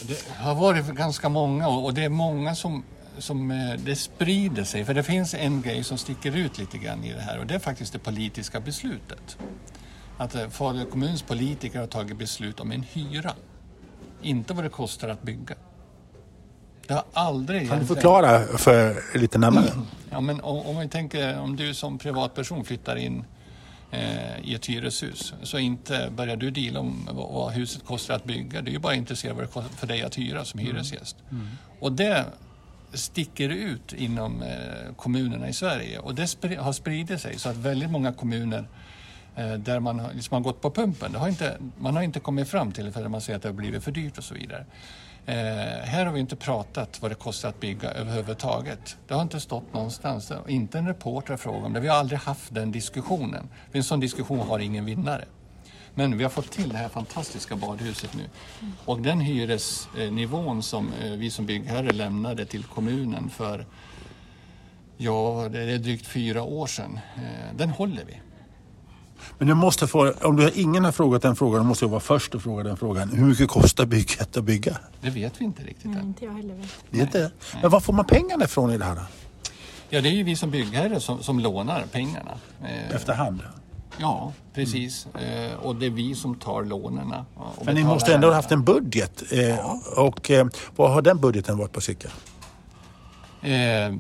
Det 0.03 0.25
har 0.37 0.55
varit 0.55 0.87
ganska 0.87 1.29
många 1.29 1.69
och 1.69 1.95
det 1.95 2.05
är 2.05 2.09
många 2.09 2.55
som, 2.55 2.85
som 3.21 3.51
eh, 3.51 3.75
det 3.85 3.97
sprider 3.97 4.65
sig. 4.65 4.85
För 4.85 4.95
det 4.95 5.03
finns 5.03 5.35
en 5.35 5.63
grej 5.63 5.85
som 5.85 5.99
sticker 5.99 6.37
ut 6.37 6.59
lite 6.59 6.79
grann 6.79 7.05
i 7.05 7.13
det 7.13 7.21
här 7.21 7.39
och 7.39 7.47
det 7.47 7.55
är 7.55 7.59
faktiskt 7.59 7.93
det 7.93 7.99
politiska 7.99 8.61
beslutet. 8.61 9.39
Att 10.19 10.35
eh, 10.35 10.49
Falu 10.49 10.85
kommuns 10.85 11.23
politiker 11.23 11.81
har 11.81 11.87
tagit 11.87 12.19
beslut 12.19 12.61
om 12.61 12.73
en 12.73 12.83
hyra. 12.83 13.33
Inte 14.23 14.55
vad 14.55 14.65
det 14.65 14.69
kostar 14.69 15.09
att 15.09 15.23
bygga. 15.23 15.55
Det 16.87 16.95
har 16.95 17.05
aldrig... 17.13 17.69
Kan 17.69 17.79
du 17.79 17.87
förklara 17.87 18.59
för 18.59 19.19
lite 19.19 19.39
närmare? 19.39 19.71
Ja, 20.11 20.21
men 20.21 20.41
om, 20.41 20.67
om 20.67 20.81
vi 20.81 20.89
tänker 20.89 21.39
om 21.39 21.57
du 21.57 21.75
som 21.75 21.99
privatperson 21.99 22.65
flyttar 22.65 22.97
in 22.97 23.25
eh, 23.91 24.41
i 24.43 24.55
ett 24.55 24.67
hyreshus 24.67 25.35
så 25.43 25.59
inte 25.59 26.11
börjar 26.17 26.37
du 26.37 26.51
deala 26.51 26.81
om 26.81 27.09
vad, 27.13 27.53
huset 27.53 27.85
kostar 27.85 28.15
att 28.15 28.25
bygga. 28.25 28.63
Du 28.63 28.71
är 28.71 28.73
ju 28.73 28.79
bara 28.79 28.95
intresserad 28.95 29.33
av 29.33 29.37
vad 29.37 29.47
det 29.47 29.53
kostar 29.53 29.77
för 29.77 29.87
dig 29.87 30.03
att 30.03 30.19
hyra 30.19 30.45
som 30.45 30.61
hyresgäst. 30.61 31.17
Och 31.81 31.93
det 31.93 32.25
sticker 32.93 33.49
ut 33.49 33.93
inom 33.93 34.43
eh, 34.43 34.95
kommunerna 34.97 35.49
i 35.49 35.53
Sverige 35.53 35.99
och 35.99 36.15
det 36.15 36.23
har 36.59 36.73
spridit 36.73 37.21
sig 37.21 37.39
så 37.39 37.49
att 37.49 37.57
väldigt 37.57 37.91
många 37.91 38.13
kommuner 38.13 38.65
eh, 39.37 39.53
där 39.53 39.81
man 39.81 40.01
har, 40.01 40.13
liksom 40.13 40.35
har 40.35 40.41
gått 40.41 40.61
på 40.61 40.71
pumpen, 40.71 41.13
det 41.13 41.19
har 41.19 41.29
inte, 41.29 41.57
man 41.79 41.97
har 41.97 42.03
inte 42.03 42.21
kommit 42.21 42.49
fram 42.49 42.73
till 42.73 42.85
det 42.85 42.93
för 42.93 43.09
man 43.09 43.21
säger 43.21 43.37
att 43.37 43.43
det 43.43 43.49
har 43.49 43.55
blivit 43.55 43.85
för 43.85 43.93
dyrt 43.93 44.19
och 44.19 44.25
så 44.25 44.35
vidare. 44.35 44.67
Eh, 45.27 45.35
här 45.85 46.07
har 46.07 46.13
vi 46.13 46.21
inte 46.21 46.37
pratat 46.37 47.03
vad 47.03 47.11
det 47.11 47.15
kostar 47.15 47.49
att 47.49 47.61
bygga 47.61 47.91
överhuvudtaget. 47.91 48.97
Det 49.09 49.15
har 49.15 49.23
inte 49.23 49.41
stått 49.41 49.73
någonstans. 49.73 50.33
Inte 50.49 50.79
en 50.79 50.87
reporter 50.87 51.31
har 51.31 51.39
frågat 51.39 51.65
om 51.65 51.73
det. 51.73 51.81
Vi 51.81 51.89
har 51.89 51.97
aldrig 51.97 52.21
haft 52.21 52.55
den 52.55 52.73
diskussionen. 52.73 53.49
För 53.71 53.79
en 53.79 53.85
sån 53.85 54.01
diskussion 54.01 54.39
har 54.39 54.59
ingen 54.59 54.85
vinnare. 54.85 55.25
Men 55.95 56.19
vi 56.19 56.25
har 56.25 56.31
fått 56.31 56.51
till 56.51 56.69
det 56.69 56.77
här 56.77 56.89
fantastiska 56.89 57.57
badhuset 57.57 58.15
nu. 58.15 58.23
Och 58.85 59.01
den 59.01 59.21
hyresnivån 59.21 60.63
som 60.63 60.93
eh, 61.03 61.11
vi 61.11 61.31
som 61.31 61.47
byggherre 61.47 61.91
lämnade 61.93 62.45
till 62.47 62.65
kommunen 62.65 63.31
för 63.31 63.67
Ja, 64.97 65.49
det 65.53 65.61
är 65.63 65.79
drygt 65.79 66.07
fyra 66.07 66.43
år 66.43 66.67
sedan. 66.67 67.01
Eh, 67.17 67.57
Den 67.57 67.71
håller 67.71 68.05
vi. 68.05 68.21
Men 69.39 69.49
du 69.49 69.55
måste 69.55 69.87
få, 69.87 70.13
om 70.13 70.37
du, 70.37 70.51
ingen 70.55 70.85
har 70.85 70.93
frågat 70.93 71.23
den 71.23 71.37
frågan, 71.37 71.59
då 71.61 71.65
måste 71.69 71.85
jag 71.85 71.91
vara 71.91 72.01
först 72.01 72.35
och 72.35 72.43
fråga 72.43 72.63
den 72.65 72.77
frågan. 72.77 73.09
Hur 73.09 73.25
mycket 73.27 73.49
kostar 73.49 73.87
bygget 73.87 74.37
att 74.37 74.45
bygga? 74.45 74.79
Det 75.01 75.11
vet 75.11 75.41
vi 75.41 75.45
inte 75.45 75.63
riktigt 75.63 75.85
Nej, 75.91 75.99
än. 76.01 76.07
inte 76.07 76.25
jag 76.25 76.33
heller. 76.33 76.55
vet. 76.55 76.77
Det 76.91 76.99
är 76.99 77.03
inte. 77.03 77.31
Men 77.63 77.71
var 77.71 77.81
får 77.81 77.93
man 77.93 78.05
pengarna 78.05 78.45
ifrån 78.45 78.71
i 78.71 78.79
det 78.79 78.85
här? 78.85 78.95
då? 78.95 79.03
Ja, 79.89 80.01
det 80.01 80.09
är 80.09 80.13
ju 80.13 80.23
vi 80.23 80.37
som 80.37 80.51
byggherre 80.51 81.01
som, 81.01 81.23
som 81.23 81.41
lånar 81.41 81.85
pengarna. 81.93 82.39
Eh, 82.63 82.95
Efterhand? 82.95 83.41
Ja, 84.01 84.33
precis. 84.55 85.07
Eh, 85.07 85.55
och 85.55 85.77
det 85.77 85.87
är 85.87 85.91
vi 85.91 86.15
som 86.15 86.35
tar 86.35 86.65
lånen. 86.65 87.15
Men 87.65 87.75
ni 87.75 87.85
måste 87.85 88.15
ändå 88.15 88.29
ha 88.29 88.35
haft 88.35 88.53
en 88.53 88.65
budget. 88.65 89.33
Eh, 89.33 89.77
och 89.97 90.31
eh, 90.31 90.47
vad 90.77 90.91
har 90.91 91.03
den 91.03 91.21
budgeten 91.21 91.59
varit 91.59 91.73
på 91.73 91.81
cirka? 91.81 92.09
Eh, 93.43 93.95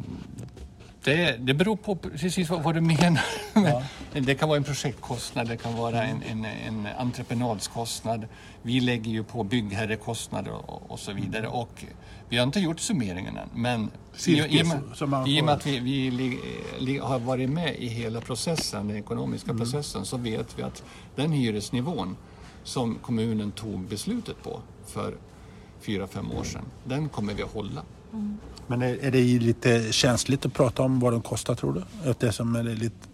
det, 1.04 1.36
det 1.38 1.54
beror 1.54 1.76
på 1.76 1.96
precis 1.96 2.50
vad, 2.50 2.62
vad 2.62 2.74
du 2.74 2.80
menar. 2.80 3.24
Men 4.12 4.24
Det 4.24 4.34
kan 4.34 4.48
vara 4.48 4.56
en 4.56 4.64
projektkostnad, 4.64 5.48
det 5.48 5.56
kan 5.56 5.76
vara 5.76 6.02
en, 6.02 6.22
en, 6.22 6.44
en 6.44 6.88
entreprenadskostnad. 6.98 8.26
Vi 8.62 8.80
lägger 8.80 9.10
ju 9.10 9.24
på 9.24 9.44
byggherrekostnader 9.44 10.52
och, 10.52 10.90
och 10.90 11.00
så 11.00 11.12
vidare. 11.12 11.46
Och 11.46 11.84
vi 12.30 12.36
har 12.36 12.46
inte 12.46 12.60
gjort 12.60 12.80
summeringen 12.80 13.36
än. 13.36 13.48
Men 13.54 13.84
i, 13.84 13.88
Cirka, 14.12 14.46
i, 14.46 14.62
och 14.62 14.66
med, 14.66 15.28
i 15.28 15.40
och 15.40 15.44
med 15.44 15.54
att 15.54 15.66
vi, 15.66 15.78
vi 15.78 16.10
li, 16.10 16.38
li, 16.78 16.98
har 16.98 17.18
varit 17.18 17.50
med 17.50 17.76
i 17.78 17.86
hela 17.86 18.20
processen, 18.20 18.88
den 18.88 18.96
ekonomiska 18.96 19.54
processen, 19.54 20.04
så 20.06 20.16
vet 20.16 20.58
vi 20.58 20.62
att 20.62 20.82
den 21.16 21.32
hyresnivån 21.32 22.16
som 22.64 22.94
kommunen 22.94 23.52
tog 23.52 23.80
beslutet 23.80 24.42
på 24.42 24.60
för 24.86 25.14
fyra, 25.80 26.06
fem 26.06 26.30
år 26.32 26.44
sedan, 26.44 26.64
den 26.84 27.08
kommer 27.08 27.34
vi 27.34 27.42
att 27.42 27.52
hålla. 27.52 27.82
Men 28.66 28.82
är, 28.82 29.04
är 29.04 29.10
det 29.10 29.38
lite 29.38 29.92
känsligt 29.92 30.46
att 30.46 30.54
prata 30.54 30.82
om 30.82 31.00
vad 31.00 31.12
de 31.12 31.22
kostar 31.22 31.54
tror 31.54 31.72
du? 31.72 32.10
Att 32.10 32.20
det 32.20 32.32
som 32.32 32.56
är 32.56 32.62
lite, 32.62 33.08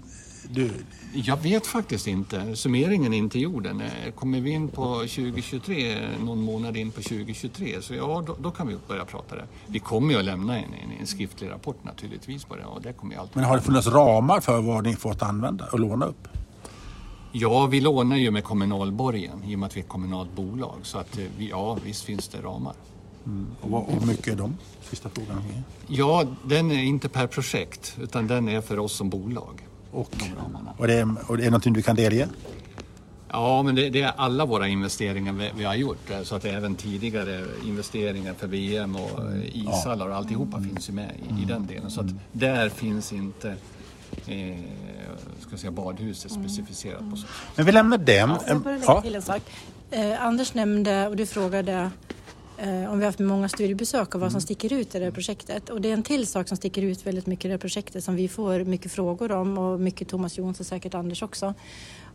du, 0.51 0.70
Jag 1.14 1.36
vet 1.36 1.66
faktiskt 1.66 2.07
inte. 2.07 2.57
Summeringen 2.57 3.12
är 3.14 3.18
inte 3.18 3.38
gjord 3.38 3.66
än. 3.66 3.80
Eh, 3.80 4.12
Kommer 4.14 4.40
vi 4.40 4.51
in 4.51 4.68
på 4.68 4.94
2023, 4.99 5.99
någon 6.24 6.42
månad 6.42 6.76
in 6.76 6.90
på 6.90 7.03
2023, 7.03 7.82
så 7.82 7.94
ja, 7.94 8.24
då, 8.26 8.36
då 8.42 8.51
kan 8.51 8.68
vi 8.68 8.76
börja 8.88 9.05
prata 9.05 9.34
det. 9.36 9.44
Vi 9.66 9.78
kommer 9.78 10.12
ju 10.12 10.18
att 10.18 10.24
lämna 10.24 10.59
en, 10.59 10.64
en, 10.64 11.01
en 11.01 11.07
skriftlig 11.07 11.51
rapport 11.51 11.84
naturligtvis 11.84 12.44
på 12.44 12.57
det 12.57 12.64
och 12.64 12.82
det 12.82 12.92
kommer 12.92 13.14
ju 13.14 13.20
alltid. 13.20 13.36
men 13.36 13.44
har 13.44 13.57
det 13.57 13.62
funnits 13.62 13.86
ramar 13.86 14.40
för 14.40 14.61
vad 14.62 14.84
ni 14.84 14.97
fått 14.97 15.22
använda 15.22 15.64
och 15.72 15.80
låna 15.80 16.07
upp? 16.07 16.28
Ja, 17.32 17.66
vi 17.66 17.80
lånar 17.80 18.16
ju 18.16 18.30
med 18.30 18.44
kommunalborgen 18.44 19.44
i 19.44 19.55
och 19.55 19.59
med 19.59 19.66
att 19.66 19.76
vi 19.76 19.80
är 19.80 19.84
ett 19.84 19.90
kommunalt 19.90 20.32
bolag. 20.36 20.74
Så 20.82 20.99
att 20.99 21.18
eh, 21.18 21.24
ja, 21.38 21.78
visst 21.84 22.05
finns 22.05 22.28
det 22.28 22.40
ramar. 22.42 22.74
Och 23.61 23.70
vad- 23.70 23.84
hur 24.01 24.07
mycket 24.07 24.26
är 24.28 24.36
de? 24.36 24.57
Sista 24.82 25.09
frågan. 25.09 25.42
Ja, 25.86 26.24
den 26.44 26.70
är 26.70 26.82
inte 26.82 27.09
per 27.09 27.26
projekt 27.26 27.97
utan 28.03 28.26
den 28.26 28.49
är 28.49 28.61
för 28.61 28.78
oss 28.78 28.92
som 28.92 29.09
bolag. 29.11 29.66
Och, 29.97 30.16
och, 30.78 30.86
det 30.86 30.94
är, 30.94 31.30
och 31.30 31.36
det 31.36 31.44
är 31.44 31.51
någonting 31.51 31.72
du 31.72 31.82
kan 31.82 31.97
delge? 31.97 32.28
Ja, 33.30 33.62
men 33.62 33.74
det, 33.74 33.90
det 33.90 34.03
är 34.03 34.12
alla 34.16 34.44
våra 34.44 34.68
investeringar 34.68 35.32
vi, 35.32 35.51
vi 35.57 35.64
har 35.64 35.74
gjort. 35.74 36.11
Så 36.22 36.34
att 36.36 36.42
det 36.42 36.51
är 36.51 36.57
även 36.57 36.74
tidigare 36.74 37.44
investeringar 37.64 38.34
för 38.34 38.47
VM 38.47 38.97
och 38.97 39.11
ishallar 39.53 40.09
och 40.09 40.16
alltihopa 40.16 40.61
finns 40.61 40.88
ju 40.88 40.92
med 40.92 41.12
i, 41.38 41.42
i 41.42 41.44
den 41.44 41.66
delen. 41.66 41.90
Så 41.90 42.01
att 42.01 42.07
där 42.32 42.68
finns 42.68 43.12
inte 43.12 43.49
eh, 44.26 44.57
ska 45.40 45.57
säga, 45.57 45.70
badhuset 45.70 46.32
specificerat 46.32 47.11
på 47.11 47.16
så. 47.16 47.26
Men 47.57 47.66
vi 47.66 47.72
lämnar 47.72 47.99
den. 47.99 48.28
Får 48.38 48.49
jag 48.49 48.62
bara 48.62 48.72
lägga 48.74 48.84
Ja. 48.86 49.03
till 49.03 49.14
en 49.14 49.22
sak? 49.22 49.42
Eh, 49.90 50.22
Anders 50.26 50.55
nämnde 50.55 51.09
och 51.09 51.16
du 51.16 51.26
frågade 51.26 51.90
om 52.59 52.98
vi 52.98 53.04
har 53.04 53.04
haft 53.04 53.18
många 53.18 53.48
studiebesök 53.48 54.14
och 54.14 54.20
vad 54.20 54.32
som 54.32 54.40
sticker 54.40 54.72
ut 54.72 54.94
i 54.94 54.98
det 54.98 55.04
här 55.04 55.12
projektet. 55.12 55.70
Och 55.70 55.80
det 55.80 55.88
är 55.88 55.92
en 55.92 56.02
till 56.02 56.26
sak 56.26 56.48
som 56.48 56.57
sticker 56.57 56.82
ut 56.82 57.07
väldigt 57.07 57.26
mycket 57.26 57.44
i 57.44 57.48
det 57.48 57.52
här 57.54 57.59
projektet 57.59 58.04
som 58.04 58.16
vi 58.16 58.28
får 58.28 58.64
mycket 58.64 58.92
frågor 58.92 59.32
om 59.32 59.59
och 59.59 59.80
mycket 59.80 60.09
Thomas 60.09 60.38
Jonsson 60.38 60.62
och 60.62 60.66
säkert 60.66 60.94
Anders 60.94 61.22
också. 61.22 61.54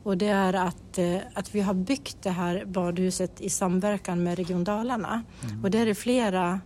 Och 0.03 0.17
det 0.17 0.27
är 0.27 0.53
att, 0.53 0.97
eh, 0.97 1.17
att 1.33 1.55
vi 1.55 1.61
har 1.61 1.73
byggt 1.73 2.17
det 2.21 2.29
här 2.29 2.65
badhuset 2.65 3.41
i 3.41 3.49
samverkan 3.49 4.23
med 4.23 4.37
Region 4.37 4.63
Dalarna. 4.63 5.23
Och 5.63 5.71
där 5.71 5.87
är 5.87 5.93
flera 5.93 6.59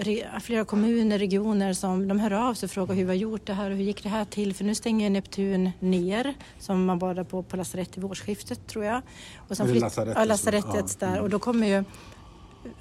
re- 0.00 0.40
flera 0.40 0.64
kommuner, 0.64 1.18
regioner 1.18 1.72
som 1.72 2.08
de 2.08 2.18
hör 2.20 2.30
av 2.32 2.54
sig 2.54 2.66
och 2.66 2.70
frågar 2.70 2.94
hur 2.94 3.02
vi 3.02 3.08
har 3.08 3.14
gjort 3.14 3.46
det 3.46 3.52
här 3.54 3.70
och 3.70 3.76
hur 3.76 3.84
gick 3.84 4.02
det 4.02 4.08
här 4.08 4.24
till? 4.24 4.54
För 4.54 4.64
nu 4.64 4.74
stänger 4.74 5.10
Neptun 5.10 5.70
ner 5.80 6.34
som 6.58 6.84
man 6.84 6.98
badar 6.98 7.24
på 7.24 7.42
på 7.42 7.56
lasarett 7.56 7.98
i 7.98 8.02
årsskiftet 8.02 8.66
tror 8.66 8.84
jag. 8.84 9.02
Och 9.48 9.56
sen 9.56 9.68
flytt- 9.68 9.80
lasarettet 9.80 10.16
ja, 10.18 10.24
lasarettet 10.24 10.96
ja, 11.00 11.06
där 11.06 11.20
och 11.20 11.30
då 11.30 11.38
kommer 11.38 11.66
ju 11.66 11.84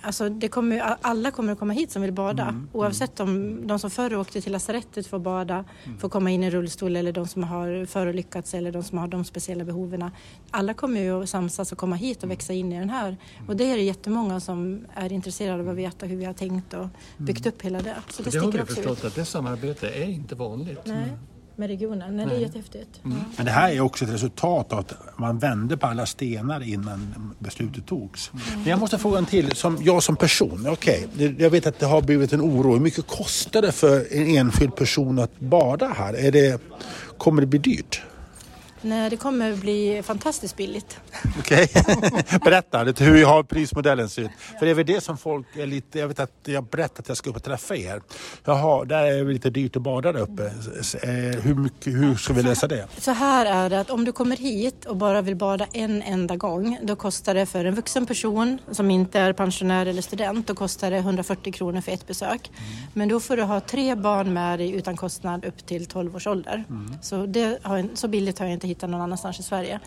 Alltså 0.02 0.30
det 0.30 0.48
kommer, 0.48 0.96
alla 1.02 1.32
kommer 1.32 1.54
att 1.54 1.60
komma 1.60 1.74
hit 1.74 1.92
som 1.92 2.02
vill 2.02 2.12
bada 2.14 2.44
Mm, 2.44 2.70
oavsett 2.74 3.20
om 3.20 3.68
de 3.68 3.80
som 3.80 3.90
förr 3.92 4.16
åkte 4.16 4.42
till 4.42 4.52
lasarettet 4.52 5.08
får 5.08 5.20
bada, 5.20 5.66
Mm. 5.86 5.98
får 6.00 6.10
komma 6.10 6.30
in 6.32 6.44
i 6.44 6.50
rullstol 6.50 6.96
eller 6.96 7.12
de 7.12 7.28
som 7.28 7.44
har 7.44 7.86
förolyckats 7.86 8.54
eller 8.54 8.72
de 8.72 8.84
som 8.84 8.98
har 8.98 9.08
de 9.08 9.26
speciella 9.26 9.64
behoven. 9.64 10.12
Alla 10.52 10.74
kommer 10.74 11.00
ju 11.02 11.24
att 11.24 11.30
samsas 11.30 11.72
och 11.72 11.78
komma 11.78 11.96
hit 11.96 12.18
och 12.18 12.24
Mm. 12.24 12.36
växa 12.36 12.54
in 12.54 12.74
i 12.74 12.80
den 12.80 12.90
här. 12.90 13.18
Och 13.48 13.56
det 13.56 13.64
är 13.72 13.76
det 13.78 13.84
jättemånga 13.84 14.40
som 14.40 14.86
är 14.96 15.12
intresserade 15.12 15.64
av 15.64 15.70
att 15.70 15.76
veta 15.76 16.06
hur 16.06 16.18
vi 16.18 16.26
har 16.26 16.34
tänkt 16.34 16.74
och 16.74 16.88
byggt 17.18 17.46
upp 17.46 17.62
hela 17.62 17.82
det. 17.82 17.96
Så 18.10 18.24
det, 18.24 18.30
Det 18.30 18.38
har 18.40 18.52
vi 18.52 18.58
förstått 18.58 18.98
ut. 19.00 19.06
att 19.06 19.16
det 19.16 19.26
samarbetet 19.26 19.96
är 19.96 20.10
inte 20.10 20.36
vanligt. 20.36 20.80
Nej, 20.86 21.06
med 21.56 21.68
regionen. 21.70 22.18
Nej, 22.18 22.26
det 22.26 22.36
är 22.36 22.40
jättehäftigt. 22.40 22.90
Mm. 23.06 23.18
Men 23.38 23.46
det 23.46 23.52
här 23.52 23.72
är 23.72 23.82
också 23.82 24.06
ett 24.06 24.12
resultat 24.12 24.74
av 24.74 24.80
att 24.80 24.94
man 25.18 25.40
vände 25.40 25.78
på 25.78 25.88
alla 25.88 26.06
stenar 26.06 26.64
innan 26.70 27.34
beslutet 27.40 27.86
togs. 27.86 28.32
Men 28.56 28.66
jag 28.66 28.80
måste 28.80 28.98
fråga 28.98 29.18
en 29.18 29.26
till. 29.26 29.52
Som, 29.56 29.78
jag 29.82 30.04
som 30.04 30.16
person, 30.16 30.68
okej, 30.70 31.08
det- 31.14 31.40
jag 31.40 31.50
vet 31.50 31.68
att 31.68 31.80
det 31.80 31.86
har 31.86 32.02
blivit 32.02 32.34
en 32.34 32.42
oro. 32.42 32.74
Hur 32.74 32.80
mycket 32.80 33.08
kostar 33.08 33.62
det 33.62 33.72
för 33.72 34.14
en 34.14 34.28
enskild 34.38 34.76
person 34.76 35.20
att 35.20 35.40
bada 35.40 35.88
här? 35.88 36.14
Är 36.14 36.32
det, 36.32 36.62
kommer 37.18 37.42
det 37.42 37.48
bli 37.48 37.60
dyrt? 37.60 38.02
Nej, 38.82 39.10
det 39.10 39.18
kommer 39.18 39.56
bli 39.56 40.02
fantastiskt 40.04 40.56
billigt. 40.58 41.00
Okej, 41.40 41.68
berätta 42.44 42.84
lite 42.84 43.04
hur 43.04 43.26
har 43.26 43.44
prismodellen 43.44 44.10
ser 44.10 44.22
ut. 44.22 44.32
För 44.60 44.66
det 44.66 44.72
är 44.72 44.76
väl 44.76 44.86
det 44.86 45.02
som 45.02 45.18
folk 45.18 45.48
är 45.58 45.66
lite, 45.66 46.00
jag 46.00 46.08
vet 46.08 46.20
att 46.20 46.32
jag 46.46 46.64
berättat 46.64 47.00
att 47.00 47.08
jag 47.08 47.18
ska 47.18 47.30
upp 47.30 47.36
och 47.36 47.44
träffa 47.44 47.76
er. 47.76 48.02
Jaha, 48.46 48.86
där 48.86 49.04
är 49.04 49.26
det 49.26 49.34
lite 49.34 49.50
dyrt 49.50 49.76
att 49.76 49.82
bada 49.82 50.12
där 50.12 50.20
uppe. 50.20 50.46
Eh, 50.46 51.42
Hur, 51.42 51.56
mycket, 51.56 51.94
hur 51.94 52.16
ska 52.16 52.34
vi 52.34 52.44
lösa 52.44 52.68
det? 52.68 52.88
Så 52.98 53.12
här 53.12 53.46
är 53.46 53.70
det 53.70 53.80
att 53.80 53.90
om 53.90 54.06
du 54.06 54.12
kommer 54.12 54.38
hit 54.38 54.86
och 54.86 54.96
bara 54.98 55.22
vill 55.22 55.36
bada 55.36 55.66
en 55.74 56.02
enda 56.02 56.36
gång, 56.36 56.80
då 56.84 56.96
kostar 56.96 57.34
det 57.34 57.46
för 57.46 57.66
en 57.66 57.76
vuxen 57.76 58.06
person 58.06 58.58
som 58.72 58.92
inte 58.92 59.20
är 59.20 59.34
pensionär 59.34 59.86
eller 59.86 60.02
student, 60.02 60.48
då 60.48 60.56
kostar 60.56 60.92
det 60.92 60.98
140 60.98 61.54
kronor 61.54 61.82
för 61.82 61.92
ett 61.92 62.08
besök. 62.08 62.52
Men 62.94 63.10
då 63.10 63.20
får 63.20 63.38
du 63.38 63.44
ha 63.44 63.60
tre 63.60 63.96
barn 63.96 64.34
med 64.34 64.60
dig 64.60 64.72
utan 64.72 64.98
kostnad 64.98 65.46
upp 65.46 65.66
till 65.68 65.86
12 65.86 66.16
års 66.16 66.28
ålder. 66.28 66.64
Så, 67.02 67.26
det 67.26 67.60
har, 67.64 67.90
så 67.94 68.08
billigt 68.08 68.40
har 68.40 68.46
jag 68.46 68.54
inte 68.54 68.68
hittat 68.72 68.90
någon 68.90 69.02
annanstans 69.02 69.40
i 69.40 69.44
Sverige. 69.44 69.80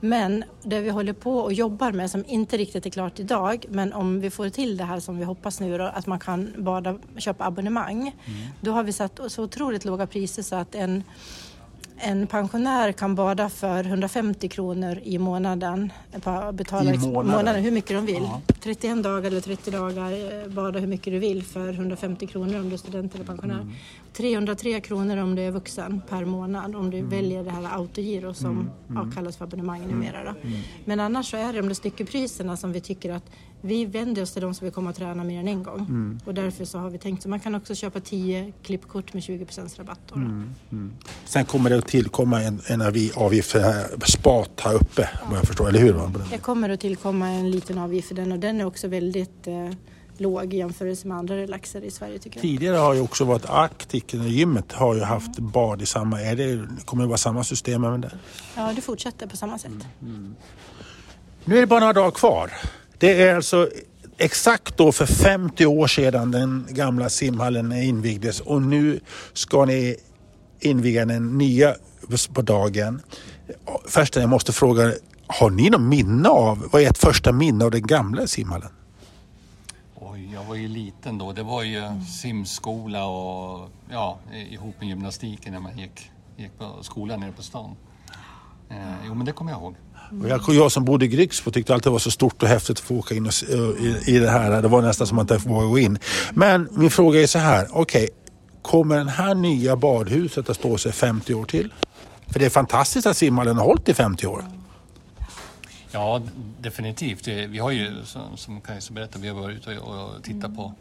Men 0.00 0.44
det 0.62 0.80
vi 0.80 0.90
håller 0.90 1.12
på 1.12 1.38
och 1.38 1.52
jobbar 1.52 1.92
med, 1.92 2.10
som 2.10 2.24
inte 2.26 2.56
riktigt 2.56 2.86
är 2.86 2.90
klart 2.90 3.20
idag, 3.20 3.64
men 3.68 3.92
om 3.92 4.20
vi 4.20 4.30
får 4.30 4.48
till 4.48 4.76
det 4.76 4.84
här 4.84 5.00
som 5.00 5.18
vi 5.18 5.24
hoppas 5.24 5.60
nu 5.60 5.78
då, 5.78 5.84
att 5.84 6.06
man 6.06 6.18
kan 6.18 6.52
bada, 6.58 6.98
köpa 7.16 7.44
abonnemang, 7.44 8.16
då 8.60 8.72
har 8.72 8.82
vi 8.82 8.92
satt 8.92 9.20
så 9.28 9.42
otroligt 9.42 9.84
låga 9.84 10.06
priser 10.06 10.42
så 10.42 10.56
att 10.56 10.74
en 10.74 11.02
en 11.98 12.26
pensionär 12.26 12.92
kan 12.92 13.14
bada 13.14 13.48
för 13.48 13.84
150 13.86 14.48
kronor 14.48 14.98
i 15.02 15.18
månaden. 15.18 15.92
Betala 16.52 16.94
I 16.94 16.98
månaden? 16.98 17.62
hur 17.64 17.70
mycket 17.70 17.90
de 17.96 18.06
vill. 18.06 18.22
Ja. 18.22 18.40
31 18.60 19.02
dagar 19.02 19.26
eller 19.26 19.40
30 19.40 19.70
dagar, 19.70 20.12
eh, 20.12 20.48
bada 20.48 20.78
hur 20.78 20.86
mycket 20.86 21.12
du 21.12 21.18
vill 21.18 21.42
för 21.42 21.72
150 21.72 22.26
kronor 22.26 22.60
om 22.60 22.68
du 22.68 22.74
är 22.74 22.78
student 22.78 23.14
eller 23.14 23.24
pensionär. 23.24 23.54
Mm. 23.60 23.72
303 24.12 24.80
kronor 24.80 25.16
om 25.16 25.34
du 25.34 25.42
är 25.42 25.50
vuxen 25.50 26.00
per 26.08 26.24
månad 26.24 26.76
om 26.76 26.90
du 26.90 26.98
Mm. 26.98 27.10
väljer 27.10 27.44
det 27.44 27.50
här 27.50 27.76
autogiro 27.76 28.34
som 28.34 28.70
ja, 28.94 29.10
kallas 29.14 29.36
för 29.36 29.44
abonnemang 29.44 29.86
numera. 29.86 30.24
Då. 30.24 30.34
Men 30.84 31.00
annars 31.00 31.30
så 31.30 31.36
är 31.36 31.52
det 31.52 31.58
de 31.60 31.68
där 31.68 31.74
styckepriserna 31.74 32.56
som 32.56 32.72
vi 32.72 32.80
tycker 32.80 33.12
att 33.12 33.24
vi 33.64 33.84
vänder 33.84 34.22
oss 34.22 34.32
till 34.32 34.42
de 34.42 34.54
som 34.54 34.64
vill 34.64 34.74
komma 34.74 34.90
och 34.90 34.96
träna 34.96 35.24
mer 35.24 35.40
än 35.40 35.48
en 35.48 35.62
gång. 35.62 35.78
Mm. 35.78 36.20
Och 36.24 36.34
därför 36.34 36.64
så 36.64 36.78
har 36.78 36.90
vi 36.90 36.98
tänkt 36.98 37.22
så 37.22 37.28
man 37.28 37.40
kan 37.40 37.54
också 37.54 37.74
köpa 37.74 38.00
10 38.00 38.52
klippkort 38.62 39.14
med 39.14 39.22
20 39.22 39.46
rabatt. 39.78 40.00
Då, 40.08 40.14
då. 40.14 40.20
Mm. 40.20 40.92
Sen 41.24 41.44
kommer 41.44 41.70
det 41.70 41.78
att 41.78 41.86
tillkomma 41.92 42.42
en, 42.42 42.60
en 42.66 42.82
avgift 43.14 43.50
för 43.50 43.60
här 43.60 43.86
spat 44.04 44.60
här 44.60 44.74
uppe, 44.74 45.08
vad 45.30 45.38
jag 45.38 45.46
förstår. 45.46 45.68
Eller 45.68 45.78
hur? 45.78 45.94
Det 46.30 46.38
kommer 46.38 46.70
att 46.70 46.80
tillkomma 46.80 47.28
en 47.28 47.50
liten 47.50 47.78
avgift 47.78 48.08
för 48.08 48.14
den 48.14 48.32
och 48.32 48.38
den 48.38 48.60
är 48.60 48.64
också 48.64 48.88
väldigt 48.88 49.46
eh, 49.46 49.70
låg 50.16 50.54
i 50.54 50.56
jämförelse 50.56 51.08
med 51.08 51.16
andra 51.16 51.36
relaxer 51.36 51.84
i 51.84 51.90
Sverige 51.90 52.18
tycker 52.18 52.36
jag. 52.36 52.42
Tidigare 52.42 52.76
har 52.76 52.94
ju 52.94 53.00
också 53.00 53.24
varit 53.24 53.44
Arctic, 53.46 54.04
gymmet 54.12 54.72
har 54.72 54.94
ju 54.94 55.00
haft 55.00 55.38
bad 55.38 55.82
i 55.82 55.86
samma, 55.86 56.20
är 56.20 56.36
det, 56.36 56.66
kommer 56.84 57.02
det 57.02 57.08
vara 57.08 57.18
samma 57.18 57.44
system 57.44 57.84
även 57.84 58.00
där? 58.00 58.18
Ja, 58.56 58.72
det 58.76 58.82
fortsätter 58.82 59.26
på 59.26 59.36
samma 59.36 59.58
sätt. 59.58 59.72
Nu 61.44 61.56
är 61.56 61.60
det 61.60 61.66
bara 61.66 61.80
några 61.80 61.92
dagar 61.92 62.10
kvar. 62.10 62.52
Det 62.98 63.22
är 63.22 63.36
alltså 63.36 63.68
exakt 64.16 64.76
då 64.76 64.92
för 64.92 65.06
50 65.06 65.66
år 65.66 65.86
sedan 65.86 66.30
den 66.30 66.66
gamla 66.70 67.08
simhallen 67.08 67.72
invigdes 67.72 68.40
och 68.40 68.62
nu 68.62 69.00
ska 69.32 69.64
ni 69.64 69.96
inviga 70.64 71.04
den 71.04 71.38
nya 71.38 71.74
på 72.32 72.42
dagen. 72.42 73.02
Först 73.88 74.16
jag 74.16 74.28
måste 74.28 74.52
fråga, 74.52 74.92
har 75.26 75.50
ni 75.50 75.70
något 75.70 75.80
minne 75.80 76.28
av, 76.28 76.68
vad 76.72 76.82
är 76.82 76.90
ert 76.90 76.98
första 76.98 77.32
minne 77.32 77.64
av 77.64 77.70
den 77.70 77.86
gamla 77.86 78.26
simhallen? 78.26 78.68
Oj, 79.94 80.30
jag 80.34 80.44
var 80.44 80.54
ju 80.54 80.68
liten 80.68 81.18
då. 81.18 81.32
Det 81.32 81.42
var 81.42 81.62
ju 81.62 81.82
simskola 82.20 83.04
och 83.06 83.68
ja, 83.90 84.18
ihop 84.50 84.74
med 84.80 84.88
gymnastiken 84.88 85.52
när 85.52 85.60
man 85.60 85.78
gick, 85.78 86.10
gick 86.36 86.58
på 86.58 86.82
skolan 86.82 87.20
nere 87.20 87.32
på 87.32 87.42
stan. 87.42 87.76
Eh, 88.70 88.76
jo, 89.06 89.14
men 89.14 89.26
det 89.26 89.32
kommer 89.32 89.50
jag 89.52 89.60
ihåg. 89.60 89.74
Och 90.22 90.28
jag, 90.28 90.40
jag 90.48 90.72
som 90.72 90.84
bodde 90.84 91.04
i 91.04 91.08
Grycksbo 91.08 91.50
tyckte 91.50 91.74
alltid 91.74 91.86
det 91.86 91.90
var 91.90 91.98
så 91.98 92.10
stort 92.10 92.42
och 92.42 92.48
häftigt 92.48 92.76
att 92.78 92.84
få 92.84 92.94
åka 92.96 93.14
in 93.14 93.22
och, 93.26 93.28
s- 93.32 93.42
i, 93.80 93.96
i 94.06 94.18
det 94.18 94.30
här. 94.30 94.62
Det 94.62 94.68
var 94.68 94.82
nästan 94.82 95.06
som 95.06 95.18
att 95.18 95.28
man 95.30 95.36
inte 95.38 95.48
vågade 95.48 95.68
gå 95.70 95.78
in. 95.78 95.98
Men 96.32 96.68
min 96.72 96.90
fråga 96.90 97.22
är 97.22 97.26
så 97.26 97.38
här, 97.38 97.68
okej, 97.72 98.08
kommer 98.62 99.04
det 99.04 99.10
här 99.10 99.34
nya 99.34 99.76
badhuset 99.76 100.50
att 100.50 100.56
stå 100.56 100.78
sig 100.78 100.92
50 100.92 101.34
år 101.34 101.44
till? 101.44 101.72
För 102.26 102.38
det 102.38 102.46
är 102.46 102.50
fantastiskt 102.50 103.06
att 103.06 103.16
simhallen 103.16 103.56
har 103.56 103.64
hållit 103.64 103.88
i 103.88 103.94
50 103.94 104.26
år. 104.26 104.44
Ja, 105.90 106.22
definitivt. 106.60 107.28
Vi 107.28 107.58
har 107.58 107.70
ju, 107.70 107.92
som, 108.36 108.60
Kajsa 108.60 108.92
berättade, 108.92 109.22
vi 109.22 109.28
har 109.28 109.40
varit 109.40 109.56
ute 109.56 109.78
och, 109.78 110.22
tittat 110.22 110.56
på, 110.56 110.74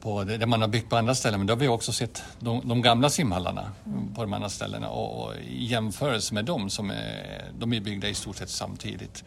på 0.00 0.24
det, 0.24 0.36
det 0.36 0.46
man 0.46 0.60
har 0.60 0.68
byggt 0.68 0.90
på 0.90 0.96
andra 0.96 1.14
ställen. 1.14 1.40
Men 1.40 1.46
då 1.46 1.52
har 1.52 1.58
vi 1.58 1.68
också 1.68 1.92
sett 1.92 2.22
de, 2.38 2.68
de 2.68 2.82
gamla 2.82 3.10
simhallarna 3.10 3.72
på 4.14 4.20
de 4.20 4.32
andra 4.32 4.48
ställena. 4.48 4.88
Och, 4.88 5.24
och 5.24 5.34
i 5.36 5.64
jämförelse 5.64 6.34
med 6.34 6.44
dem, 6.44 6.70
som 6.70 6.90
är, 6.90 7.44
de 7.58 7.72
är 7.72 7.80
byggda 7.80 8.08
i 8.08 8.14
stort 8.14 8.36
sett 8.36 8.50
samtidigt, 8.50 9.24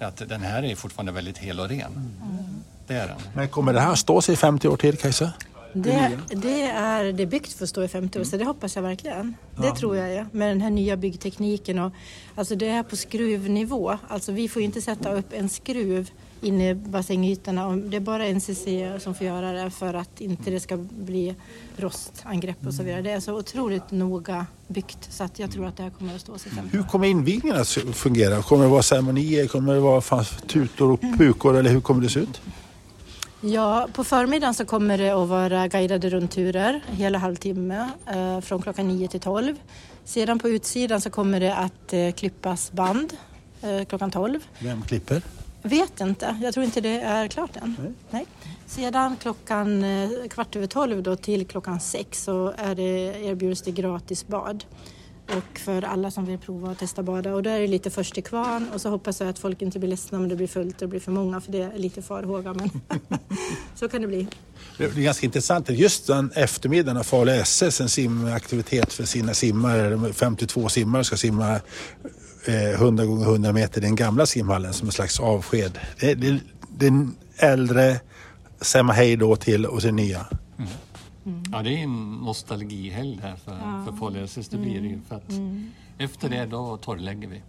att 0.00 0.28
den 0.28 0.40
här 0.40 0.62
är 0.62 0.74
fortfarande 0.74 1.12
väldigt 1.12 1.38
hel 1.38 1.60
och 1.60 1.68
ren. 1.68 2.10
Det 2.86 2.94
är 2.94 3.08
den. 3.08 3.16
Men 3.34 3.48
kommer 3.48 3.72
det 3.72 3.80
här 3.80 3.94
stå 3.94 4.22
sig 4.22 4.32
i 4.32 4.36
50 4.36 4.68
år 4.68 4.76
till 4.76 4.96
Kajsa? 4.96 5.32
Det, 5.72 6.18
det, 6.28 6.62
är, 6.62 7.12
det 7.12 7.22
är 7.22 7.26
byggt 7.26 7.52
för 7.52 7.64
att 7.64 7.70
stå 7.70 7.82
i 7.82 7.88
50 7.88 8.20
år, 8.20 8.24
så 8.24 8.36
det 8.36 8.44
hoppas 8.44 8.76
jag 8.76 8.82
verkligen. 8.82 9.34
Det 9.56 9.70
tror 9.70 9.96
jag 9.96 10.14
ja. 10.14 10.24
med 10.32 10.48
den 10.48 10.60
här 10.60 10.70
nya 10.70 10.96
byggtekniken. 10.96 11.78
Och, 11.78 11.92
alltså 12.34 12.54
det 12.54 12.68
är 12.68 12.82
på 12.82 12.96
skruvnivå. 12.96 13.98
Alltså 14.08 14.32
vi 14.32 14.48
får 14.48 14.62
ju 14.62 14.66
inte 14.66 14.82
sätta 14.82 15.12
upp 15.12 15.32
en 15.32 15.48
skruv 15.48 16.10
inne 16.40 16.70
i 16.70 16.74
bassänghytorna. 16.74 17.66
Och 17.66 17.76
Det 17.76 17.96
är 17.96 18.00
bara 18.00 18.24
NCC 18.24 18.66
som 19.02 19.14
får 19.14 19.26
göra 19.26 19.52
det 19.52 19.70
för 19.70 19.94
att 19.94 20.20
inte 20.20 20.50
det 20.50 20.60
ska 20.60 20.76
bli 20.76 21.34
rostangrepp 21.76 22.66
och 22.66 22.74
så 22.74 22.82
vidare. 22.82 23.02
Det 23.02 23.10
är 23.10 23.20
så 23.20 23.38
otroligt 23.38 23.90
noga 23.90 24.46
byggt 24.66 25.12
så 25.12 25.24
att 25.24 25.38
jag 25.38 25.50
tror 25.50 25.66
att 25.66 25.76
det 25.76 25.82
här 25.82 25.90
kommer 25.90 26.14
att 26.14 26.20
stå 26.20 26.38
sig 26.38 26.52
50 26.52 26.76
Hur 26.76 26.84
kommer 26.84 27.08
invigningen 27.08 27.60
att 27.60 27.68
fungera? 27.92 28.42
Kommer 28.42 28.64
det 28.64 28.70
vara 28.70 28.82
ceremonier? 28.82 29.46
Kommer 29.46 29.74
det 29.74 29.80
vara 29.80 30.24
tutor 30.46 30.90
och 30.90 31.00
pukor? 31.18 31.56
Eller 31.56 31.70
hur 31.70 31.80
kommer 31.80 32.02
det 32.02 32.08
se 32.08 32.20
ut? 32.20 32.40
Ja, 33.40 33.88
på 33.92 34.04
förmiddagen 34.04 34.54
så 34.54 34.64
kommer 34.64 34.98
det 34.98 35.10
att 35.10 35.28
vara 35.28 35.68
guidade 35.68 36.10
rundturer 36.10 36.80
hela 36.86 37.18
halvtimme 37.18 37.90
eh, 38.06 38.40
från 38.40 38.62
klockan 38.62 38.88
9 38.88 39.08
till 39.08 39.20
12. 39.20 39.56
Sedan 40.04 40.38
på 40.38 40.48
utsidan 40.48 41.00
så 41.00 41.10
kommer 41.10 41.40
det 41.40 41.54
att 41.54 41.92
eh, 41.92 42.12
klippas 42.12 42.72
band 42.72 43.12
eh, 43.62 43.84
klockan 43.84 44.10
12. 44.10 44.40
Vem 44.58 44.82
klipper? 44.82 45.22
Vet 45.62 46.00
inte, 46.00 46.38
jag 46.42 46.54
tror 46.54 46.64
inte 46.64 46.80
det 46.80 47.00
är 47.00 47.28
klart 47.28 47.56
än. 47.56 47.94
Nej. 48.10 48.26
Sedan 48.66 49.16
klockan 49.16 49.84
kvart 50.30 50.56
över 50.56 50.66
12 50.66 51.02
då 51.02 51.16
till 51.16 51.46
klockan 51.46 51.80
6 51.80 52.24
så 52.24 52.54
är 52.56 52.74
det, 52.74 53.24
erbjuds 53.24 53.62
det 53.62 53.70
gratis 53.70 54.26
bad. 54.26 54.64
Och 55.36 55.58
för 55.58 55.82
alla 55.82 56.10
som 56.10 56.26
vill 56.26 56.38
prova 56.38 56.70
att 56.70 56.78
testa 56.78 57.02
bada. 57.02 57.34
Och 57.34 57.42
då 57.42 57.50
är 57.50 57.60
det 57.60 57.66
lite 57.66 57.90
först 57.90 58.14
till 58.14 58.24
kvarn 58.24 58.68
och 58.74 58.80
så 58.80 58.90
hoppas 58.90 59.20
jag 59.20 59.28
att 59.28 59.38
folk 59.38 59.62
inte 59.62 59.78
blir 59.78 59.88
ledsna 59.88 60.18
om 60.18 60.28
det 60.28 60.36
blir 60.36 60.46
fullt 60.46 60.74
och 60.74 60.80
det 60.80 60.86
blir 60.86 61.00
för 61.00 61.12
många 61.12 61.40
för 61.40 61.52
det 61.52 61.62
är 61.62 61.78
lite 61.78 62.02
farhåga. 62.02 62.54
Men 62.54 62.70
så 63.74 63.88
kan 63.88 64.00
det 64.00 64.06
bli. 64.06 64.28
Det 64.78 64.84
är 64.84 64.90
ganska 64.90 65.26
intressant. 65.26 65.70
Just 65.70 66.06
den 66.06 66.30
eftermiddagen 66.34 66.96
har 66.96 67.04
Falu 67.04 67.32
SS 67.32 67.80
en 67.80 67.88
simaktivitet 67.88 68.92
för 68.92 69.04
sina 69.04 69.34
simmare. 69.34 70.12
52 70.12 70.68
simmare 70.68 71.04
ska 71.04 71.16
simma 71.16 71.60
eh, 72.44 72.70
100 72.70 73.04
gånger 73.04 73.24
100 73.24 73.52
meter 73.52 73.80
i 73.80 73.84
den 73.84 73.96
gamla 73.96 74.26
simhallen 74.26 74.72
som 74.72 74.88
en 74.88 74.92
slags 74.92 75.20
avsked. 75.20 75.78
Det, 76.00 76.14
det, 76.14 76.40
den 76.68 77.16
äldre 77.36 78.00
säger 78.60 78.82
man 78.82 78.96
hej 78.96 79.16
då 79.16 79.36
till 79.36 79.66
och 79.66 79.82
sen 79.82 79.96
nya. 79.96 80.26
Ja, 81.52 81.62
det 81.62 81.70
är 81.70 81.78
en 81.78 82.12
nostalgihelg 82.12 83.20
här 83.22 83.36
för, 83.36 83.84
för 83.84 83.92
Falu 83.98 84.24
SS. 84.24 84.48
Det 84.48 84.58
blir 84.58 84.80
det 84.80 84.88
ju. 84.88 85.00
För 85.08 85.16
att 85.16 85.32
Efter 85.98 86.28
det 86.28 86.46
då 86.46 86.76
torrlägger 86.76 87.28
vi. 87.28 87.42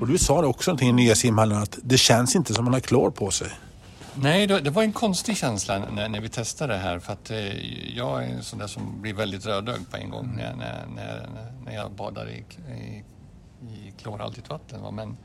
Och 0.00 0.06
du 0.06 0.18
sa 0.18 0.40
det 0.40 0.46
också 0.46 0.70
någonting 0.70 0.88
i 0.88 0.92
nya 0.92 1.14
simhallen 1.14 1.58
att 1.62 1.78
det 1.82 1.98
känns 1.98 2.36
inte 2.36 2.54
som 2.54 2.64
man 2.64 2.74
har 2.74 2.80
klor 2.80 3.10
på 3.10 3.30
sig. 3.30 3.48
Nej, 4.14 4.46
det 4.46 4.70
var 4.70 4.82
en 4.82 4.92
konstig 4.92 5.36
känsla 5.36 5.78
när, 5.78 6.08
när 6.08 6.20
vi 6.20 6.28
testade 6.28 6.72
det 6.72 6.78
här 6.78 6.98
för 6.98 7.12
att 7.12 7.30
eh, 7.30 7.96
jag 7.96 8.24
är 8.24 8.28
en 8.28 8.42
sån 8.42 8.58
där 8.58 8.66
som 8.66 9.00
blir 9.02 9.14
väldigt 9.14 9.46
rödögd 9.46 9.90
på 9.90 9.96
en 9.96 10.10
gång 10.10 10.36
när, 10.36 10.56
när, 10.56 10.86
när, 10.94 11.28
när 11.64 11.74
jag 11.74 11.92
badar 11.92 12.28
i, 12.28 12.44
i, 12.72 13.04
i 13.62 13.92
klorhaltigt 14.02 14.50
vatten. 14.50 14.94
Men 14.94 15.16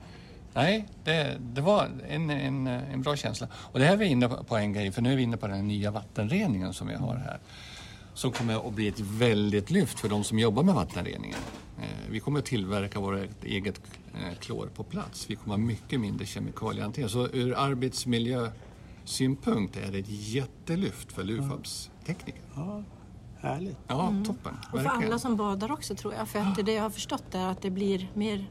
nej, 0.55 0.87
det, 1.03 1.37
det 1.39 1.61
var 1.61 1.89
en, 2.07 2.29
en, 2.29 2.67
en 2.67 3.01
bra 3.01 3.15
känsla. 3.15 3.47
Och 3.55 3.79
det 3.79 3.85
här 3.85 3.93
är 3.93 3.97
vi 3.97 4.05
inne 4.05 4.29
på 4.29 4.57
en 4.57 4.73
grej, 4.73 4.91
för 4.91 5.01
nu 5.01 5.11
är 5.11 5.15
vi 5.15 5.23
inne 5.23 5.37
på 5.37 5.47
den 5.47 5.67
nya 5.67 5.91
vattenreningen 5.91 6.73
som 6.73 6.87
vi 6.87 6.93
har 6.93 7.15
här. 7.15 7.39
Som 8.13 8.31
kommer 8.31 8.67
att 8.67 8.73
bli 8.73 8.87
ett 8.87 8.99
väldigt 8.99 9.71
lyft 9.71 9.99
för 9.99 10.09
de 10.09 10.23
som 10.23 10.39
jobbar 10.39 10.63
med 10.63 10.75
vattenreningen. 10.75 11.39
Eh, 11.77 11.83
vi 12.09 12.19
kommer 12.19 12.39
att 12.39 12.45
tillverka 12.45 12.99
vårt 12.99 13.43
eget 13.43 13.81
eh, 14.13 14.33
klor 14.39 14.69
på 14.75 14.83
plats. 14.83 15.29
Vi 15.29 15.35
kommer 15.35 15.55
att 15.55 15.61
ha 15.61 15.67
mycket 15.67 15.99
mindre 15.99 16.25
kemikaliehantering. 16.25 17.09
Så 17.09 17.27
ur 17.27 17.57
arbetsmiljösynpunkt 17.57 19.77
är 19.77 19.91
det 19.91 19.99
ett 19.99 20.09
jättelyft 20.09 21.11
för 21.11 21.23
Lufabs 21.23 21.91
tekniker. 22.05 22.41
Ja, 22.55 22.83
härligt. 23.39 23.77
Ja, 23.87 24.07
mm. 24.07 24.25
toppen. 24.25 24.57
Och 24.71 24.81
för 24.81 24.89
alla 24.89 25.19
som 25.19 25.35
badar 25.35 25.71
också 25.71 25.95
tror 25.95 26.13
jag. 26.13 26.27
För 26.27 26.39
att 26.39 26.65
det 26.65 26.73
jag 26.73 26.83
har 26.83 26.89
förstått 26.89 27.35
är 27.35 27.47
att 27.47 27.61
det 27.61 27.69
blir 27.69 28.11
mer, 28.13 28.45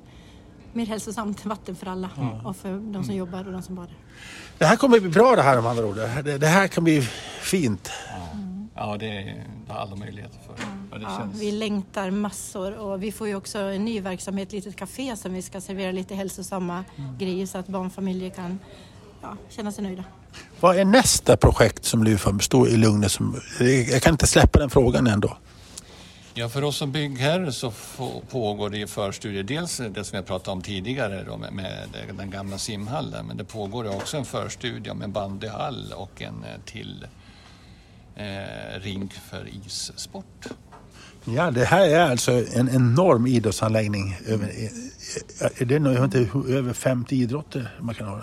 mer 0.75 0.87
hälsosamt 0.87 1.45
vatten 1.45 1.77
för 1.77 1.87
alla. 1.87 2.11
Mm. 2.17 2.47
Och 2.47 2.57
för 2.57 2.93
de 2.93 3.05
som 3.05 3.15
jobbar 3.15 3.47
och 3.47 3.53
de 3.53 3.63
som 3.63 3.75
badar. 3.75 3.95
Det 4.59 4.65
här 4.65 4.77
kommer 4.77 5.01
bli 5.01 5.11
bra 5.11 5.37
det 5.37 5.43
här 5.43 5.59
om 5.59 5.67
andra 5.67 5.87
ord. 5.87 5.97
Det, 5.97 6.39
det 6.39 6.47
här 6.47 6.69
kan 6.69 6.85
bli 6.85 7.03
fint. 7.41 7.91
Mm. 8.33 8.69
Ja, 8.75 8.97
det, 8.97 9.07
är, 9.07 9.47
det 9.67 9.73
har 9.73 9.81
alla 9.81 9.97
möjligheter 9.97 10.39
för. 10.47 10.55
Ja, 10.91 10.99
ja, 11.03 11.19
känns... 11.19 11.41
Vi 11.41 11.53
längtar 11.53 12.11
massor 12.11 12.75
och 12.75 13.03
vi 13.03 13.13
får 13.13 13.29
ju 13.29 13.35
också 13.35 13.59
en 13.59 13.85
ny 13.85 14.01
verksamhet, 14.01 14.49
ett 14.49 14.53
litet 14.53 14.77
café 14.77 15.17
som 15.17 15.33
vi 15.33 15.43
ska 15.43 15.61
servera 15.61 15.93
lite 15.93 16.15
hälsosamma 16.15 16.85
mm. 16.97 17.19
grejer 17.19 17.47
så 17.47 17.59
att 17.59 17.67
barnfamiljer 17.67 18.31
kan 18.31 18.59
ja, 19.23 19.37
känna 19.49 19.73
sig 19.73 19.85
nöjda. 19.85 20.05
Vad 20.61 20.79
är 20.79 20.85
nästa 20.85 21.37
projekt 21.37 21.85
som 21.85 22.05
Lufab 22.05 22.43
står 22.43 22.69
i 22.69 22.77
Lugnet? 22.77 23.13
Som, 23.13 23.41
jag 23.91 24.03
kan 24.03 24.15
inte 24.15 24.27
släppa 24.27 24.59
den 24.59 24.71
frågan 24.71 25.07
ändå. 25.07 25.37
Ja, 26.37 26.49
för 26.49 26.65
oss 26.65 26.77
som 26.77 26.93
byggherre 26.93 27.53
så 27.53 27.73
pågår 28.31 28.71
det 28.71 28.87
förstudier. 28.87 29.43
Dels 29.43 29.77
det 29.77 30.05
som 30.05 30.17
jag 30.17 30.27
pratade 30.27 30.51
om 30.51 30.63
tidigare 30.63 31.25
då 31.27 31.37
med, 31.37 31.89
den 32.17 32.31
gamla 32.31 32.59
simhallen, 32.59 33.27
men 33.27 33.37
det 33.37 33.45
pågår 33.45 33.97
också 33.97 34.17
en 34.17 34.25
förstudie 34.25 34.91
om 34.91 35.03
en 35.03 35.13
bandyhall 35.13 35.93
och 35.97 36.23
en 36.23 36.45
eh, 36.45 36.61
till 36.65 37.07
eh, 38.17 38.81
rink 38.81 39.13
för 39.13 39.49
issport. 39.67 40.47
Ja, 41.25 41.51
det 41.51 41.65
här 41.65 41.89
är 41.89 42.11
alltså 42.11 42.33
en 42.33 42.69
enorm 42.69 43.27
idrottsanläggning. 43.27 44.17
Över, 44.27 44.49
är 45.59 45.65
det 45.65 45.79
nog, 45.79 46.05
inte, 46.05 46.29
över 46.49 46.73
50 46.73 47.17
idrotter 47.17 47.79
man 47.81 47.95
kan 47.95 48.09
ha? 48.09 48.21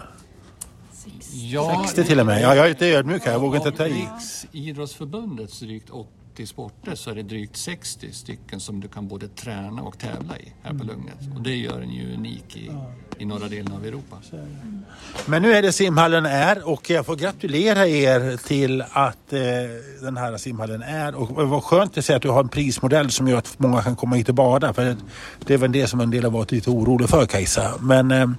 Ja, 1.33 1.85
60 1.87 2.03
till 2.03 2.19
och 2.19 2.25
med. 2.25 2.41
Ja, 2.41 2.55
jag 2.55 2.65
är 2.65 2.69
lite 2.69 2.85
ödmjuk 2.85 3.25
här, 3.25 3.31
jag 3.31 3.39
vågar 3.39 3.57
inte 3.57 3.71
ta 3.71 3.87
i. 3.87 4.07
Riksidrottsförbundets 4.53 5.59
drygt 5.59 5.89
80 5.89 6.20
sporter 6.45 6.95
så 6.95 7.09
är 7.09 7.15
det 7.15 7.23
drygt 7.23 7.57
60 7.57 8.11
stycken 8.11 8.59
som 8.59 8.79
du 8.79 8.87
kan 8.87 9.07
både 9.07 9.27
träna 9.27 9.81
och 9.81 9.99
tävla 9.99 10.37
i 10.37 10.53
här 10.63 10.73
på 10.73 10.83
Lugnet. 10.83 11.17
Och 11.35 11.41
det 11.41 11.55
gör 11.55 11.81
en 11.81 11.89
ju 11.89 12.13
unik 12.13 12.57
i, 12.57 12.71
i 13.17 13.25
norra 13.25 13.47
delen 13.47 13.73
av 13.73 13.85
Europa. 13.85 14.17
Men 15.25 15.41
nu 15.41 15.53
är 15.53 15.61
det 15.61 15.71
simhallen 15.71 16.25
är 16.25 16.67
och 16.67 16.89
jag 16.89 17.05
får 17.05 17.15
gratulera 17.15 17.87
er 17.87 18.37
till 18.37 18.81
att 18.81 19.33
eh, 19.33 19.41
den 20.01 20.17
här 20.17 20.37
simhallen 20.37 20.81
är 20.81 21.15
och 21.15 21.49
vad 21.49 21.63
skönt 21.63 21.97
att 21.97 22.05
se 22.05 22.13
att 22.13 22.21
du 22.21 22.29
har 22.29 22.39
en 22.39 22.49
prismodell 22.49 23.11
som 23.11 23.27
gör 23.27 23.37
att 23.37 23.59
många 23.59 23.81
kan 23.81 23.95
komma 23.95 24.15
hit 24.15 24.29
och 24.29 24.35
bada. 24.35 24.73
För 24.73 24.97
det 25.45 25.53
är 25.53 25.57
väl 25.57 25.71
det 25.71 25.87
som 25.87 25.99
en 25.99 26.11
del 26.11 26.23
har 26.23 26.31
varit 26.31 26.51
lite 26.51 26.69
orolig 26.69 27.09
för 27.09 27.25
Kajsa. 27.25 27.73
Men 27.79 28.11
eh, 28.11 28.29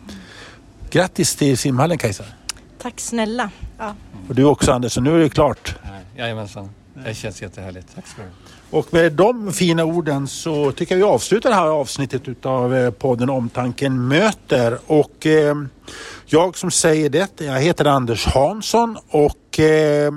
grattis 0.90 1.36
till 1.36 1.58
simhallen 1.58 1.98
Kajsa. 1.98 2.24
Tack 2.78 3.00
snälla. 3.00 3.50
Ja. 3.78 3.94
Och 4.28 4.34
du 4.34 4.44
också 4.44 4.72
Anders, 4.72 4.92
så 4.92 5.00
nu 5.00 5.14
är 5.14 5.18
det 5.18 5.28
klart. 5.28 5.74
Jajamensan. 6.16 6.70
Det 6.94 7.14
känns 7.14 7.42
jättehärligt. 7.42 7.94
Tack 7.94 8.06
ska 8.06 8.22
du 8.22 8.28
ha. 8.28 8.78
Och 8.78 8.92
med 8.92 9.12
de 9.12 9.52
fina 9.52 9.84
orden 9.84 10.28
så 10.28 10.72
tycker 10.72 10.94
jag 10.94 11.06
vi 11.06 11.12
avslutar 11.14 11.50
det 11.50 11.56
här 11.56 11.66
avsnittet 11.66 12.28
utav 12.28 12.74
eh, 12.74 12.90
podden 12.90 13.30
Omtanken 13.30 14.08
möter. 14.08 14.78
Och 14.86 15.26
eh, 15.26 15.54
jag 16.26 16.56
som 16.56 16.70
säger 16.70 17.10
det, 17.10 17.40
jag 17.40 17.60
heter 17.60 17.84
Anders 17.84 18.26
Hansson 18.26 18.96
och 19.08 19.60
eh, 19.60 20.12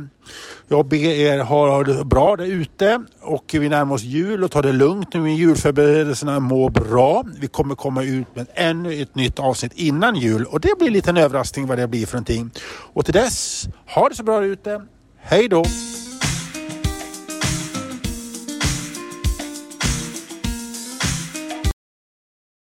jag 0.68 0.86
ber 0.86 0.98
er 0.98 1.40
ha 1.40 1.84
det 1.84 2.06
bra 2.06 2.36
där 2.36 2.46
ute 2.46 3.04
och 3.22 3.46
vi 3.52 3.70
närmar 3.70 3.96
oss 3.96 4.04
jul 4.04 4.44
och 4.44 4.52
ta 4.52 4.62
det 4.62 4.72
lugnt 4.72 5.14
nu 5.14 5.32
i 5.32 5.34
julförberedelserna. 5.34 6.40
Må 6.40 6.70
bra. 6.70 7.24
Vi 7.40 7.48
kommer 7.48 7.76
komma 7.76 8.04
ut 8.04 8.36
med 8.36 8.48
ännu 8.54 9.02
ett 9.02 9.16
nytt 9.16 9.40
avsnitt 9.40 9.74
innan 9.76 10.16
jul 10.16 10.46
och 10.46 10.60
det 10.60 10.78
blir 10.78 10.88
en 10.88 10.94
liten 10.94 11.18
överraskning 11.18 11.68
vad 11.68 11.78
det 11.78 11.88
blir 11.88 12.06
för 12.06 12.16
någonting. 12.16 12.52
Och 12.68 13.06
till 13.06 13.14
dess, 13.14 13.68
ha 13.88 14.10
det 14.10 14.16
så 14.16 14.24
bra 14.24 14.40
där 14.40 14.48
ute. 14.48 14.82
Hej 15.18 15.48
då! 15.48 15.64